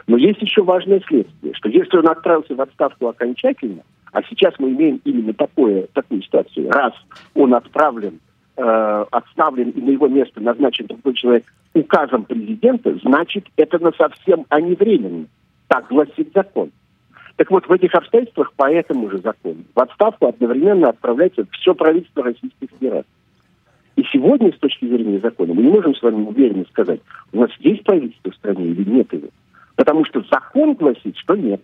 Но 0.07 0.17
есть 0.17 0.41
еще 0.41 0.63
важное 0.63 1.01
следствие, 1.07 1.55
что 1.55 1.69
если 1.69 1.97
он 1.97 2.09
отправился 2.09 2.55
в 2.55 2.61
отставку 2.61 3.09
окончательно, 3.09 3.83
а 4.13 4.23
сейчас 4.23 4.55
мы 4.59 4.71
имеем 4.71 5.01
именно 5.05 5.35
такое, 5.35 5.89
такую 5.93 6.23
ситуацию, 6.23 6.71
раз 6.71 6.93
он 7.35 7.55
отправлен 7.55 8.21
э, 8.57 9.05
отставлен 9.11 9.71
и 9.71 9.81
на 9.81 9.91
его 9.91 10.09
место 10.09 10.41
назначен 10.41 10.87
другой 10.87 11.15
человек 11.15 11.45
указом 11.75 12.25
президента, 12.25 12.97
значит, 13.03 13.47
это 13.57 13.79
на 13.79 13.93
совсем, 13.93 14.47
а 14.49 14.61
не 14.61 14.75
временно. 14.75 15.27
Так 15.69 15.89
гласит 15.89 16.31
закон. 16.35 16.71
Так 17.37 17.51
вот, 17.51 17.69
в 17.69 17.73
этих 17.73 17.95
обстоятельствах 17.95 18.53
по 18.55 18.71
этому 18.71 19.11
же 19.11 19.19
закону 19.19 19.65
в 19.75 19.81
отставку 19.81 20.27
одновременно 20.27 20.89
отправляется 20.89 21.47
все 21.53 21.75
правительство 21.75 22.25
Российской 22.25 22.67
Федерации. 22.67 23.11
И 23.97 24.03
сегодня, 24.13 24.53
с 24.53 24.59
точки 24.59 24.87
зрения 24.87 25.21
закона, 25.21 25.55
мы 25.55 25.63
не 25.63 25.71
можем 25.71 25.95
с 25.95 26.03
вами 26.03 26.23
уверенно 26.23 26.65
сказать, 26.71 27.01
у 27.33 27.41
нас 27.41 27.51
есть 27.61 27.83
правительство 27.85 28.31
в 28.31 28.37
стране 28.37 28.67
или 28.67 28.89
нет 28.89 29.13
его. 29.13 29.29
Потому 29.75 30.05
что 30.05 30.23
закон 30.31 30.75
гласит, 30.75 31.17
что 31.17 31.35
нет. 31.35 31.61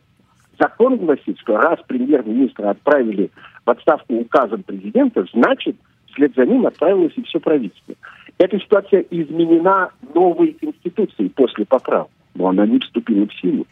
Закон 0.58 0.96
гласит, 0.96 1.38
что 1.38 1.56
раз 1.56 1.80
премьер-министра 1.86 2.70
отправили 2.70 3.30
в 3.64 3.70
отставку 3.70 4.14
указом 4.14 4.62
президента, 4.62 5.24
значит, 5.32 5.76
вслед 6.12 6.34
за 6.34 6.46
ним 6.46 6.66
отправилось 6.66 7.12
и 7.16 7.22
все 7.22 7.40
правительство. 7.40 7.94
Эта 8.38 8.58
ситуация 8.58 9.04
изменена 9.10 9.90
новой 10.14 10.52
конституцией 10.52 11.28
после 11.30 11.64
поправок, 11.64 12.10
но 12.34 12.48
она 12.48 12.66
не 12.66 12.78
вступила 12.78 13.26
в 13.26 13.34
силу. 13.34 13.66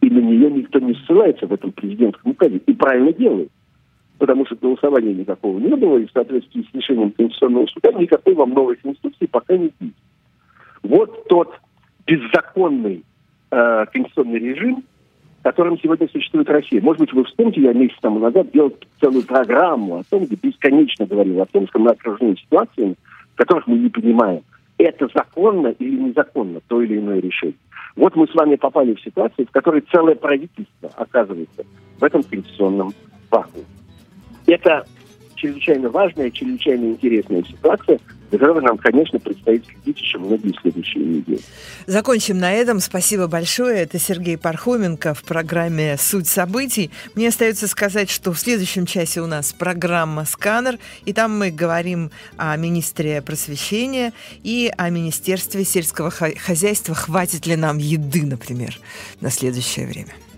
И 0.00 0.10
на 0.10 0.18
нее 0.18 0.50
никто 0.50 0.78
не 0.78 0.94
ссылается 0.94 1.46
в 1.46 1.52
этом 1.52 1.72
президентском 1.72 2.32
указе. 2.32 2.58
И 2.58 2.72
правильно 2.72 3.12
делает. 3.12 3.50
Потому 4.18 4.46
что 4.46 4.56
голосования 4.56 5.12
никакого 5.12 5.58
не 5.58 5.74
было, 5.74 5.98
и 5.98 6.06
в 6.06 6.12
соответствии 6.12 6.62
с 6.62 6.74
решением 6.74 7.10
Конституционного 7.12 7.66
суда 7.66 7.92
никакой 7.92 8.34
вам 8.34 8.50
новой 8.50 8.76
конституции 8.76 9.26
пока 9.26 9.56
не 9.56 9.72
есть. 9.80 9.94
Вот 10.82 11.28
тот 11.28 11.52
беззаконный 12.06 13.02
э, 13.50 13.86
конституционный 13.92 14.38
режим, 14.38 14.84
которым 15.46 15.78
сегодня 15.78 16.08
существует 16.08 16.48
Россия. 16.50 16.80
Может 16.82 17.02
быть, 17.02 17.12
вы 17.12 17.22
вспомните, 17.22 17.60
я 17.60 17.72
месяц 17.72 17.94
тому 18.00 18.18
назад 18.18 18.50
делал 18.50 18.76
целую 19.00 19.24
программу 19.24 19.98
о 19.98 20.02
том, 20.02 20.24
где 20.24 20.34
бесконечно 20.34 21.06
говорил 21.06 21.40
о 21.40 21.46
том, 21.46 21.68
что 21.68 21.78
мы 21.78 21.92
окружены 21.92 22.36
ситуациями, 22.36 22.96
которых 23.36 23.68
мы 23.68 23.78
не 23.78 23.88
понимаем, 23.88 24.42
это 24.76 25.06
законно 25.14 25.68
или 25.68 26.00
незаконно, 26.00 26.58
то 26.66 26.82
или 26.82 26.98
иное 26.98 27.20
решение. 27.20 27.54
Вот 27.94 28.16
мы 28.16 28.26
с 28.26 28.34
вами 28.34 28.56
попали 28.56 28.94
в 28.94 29.00
ситуацию, 29.00 29.46
в 29.46 29.52
которой 29.52 29.84
целое 29.92 30.16
правительство 30.16 30.90
оказывается 30.96 31.62
в 32.00 32.02
этом 32.02 32.24
конституционном 32.24 32.92
вакууме. 33.30 33.66
Это 34.48 34.84
чрезвычайно 35.36 35.90
важная, 35.90 36.32
чрезвычайно 36.32 36.86
интересная 36.86 37.44
ситуация, 37.44 38.00
за 38.30 38.38
которой 38.38 38.62
нам, 38.62 38.78
конечно, 38.78 39.18
предстоит 39.18 39.64
следить 39.66 40.00
еще 40.00 40.18
многие 40.18 40.54
следующие 40.60 41.04
недели. 41.04 41.40
Закончим 41.86 42.38
на 42.38 42.52
этом. 42.52 42.80
Спасибо 42.80 43.26
большое. 43.26 43.82
Это 43.82 43.98
Сергей 43.98 44.36
Пархоменко 44.36 45.14
в 45.14 45.22
программе 45.22 45.96
«Суть 45.98 46.26
событий». 46.26 46.90
Мне 47.14 47.28
остается 47.28 47.68
сказать, 47.68 48.10
что 48.10 48.32
в 48.32 48.38
следующем 48.38 48.86
часе 48.86 49.20
у 49.20 49.26
нас 49.26 49.52
программа 49.52 50.24
«Сканер», 50.24 50.78
и 51.04 51.12
там 51.12 51.38
мы 51.38 51.50
говорим 51.50 52.10
о 52.36 52.56
министре 52.56 53.22
просвещения 53.22 54.12
и 54.42 54.72
о 54.76 54.90
Министерстве 54.90 55.64
сельского 55.64 56.10
хозяйства. 56.10 56.94
Хватит 56.94 57.46
ли 57.46 57.56
нам 57.56 57.78
еды, 57.78 58.26
например, 58.26 58.78
на 59.20 59.30
следующее 59.30 59.86
время? 59.86 60.12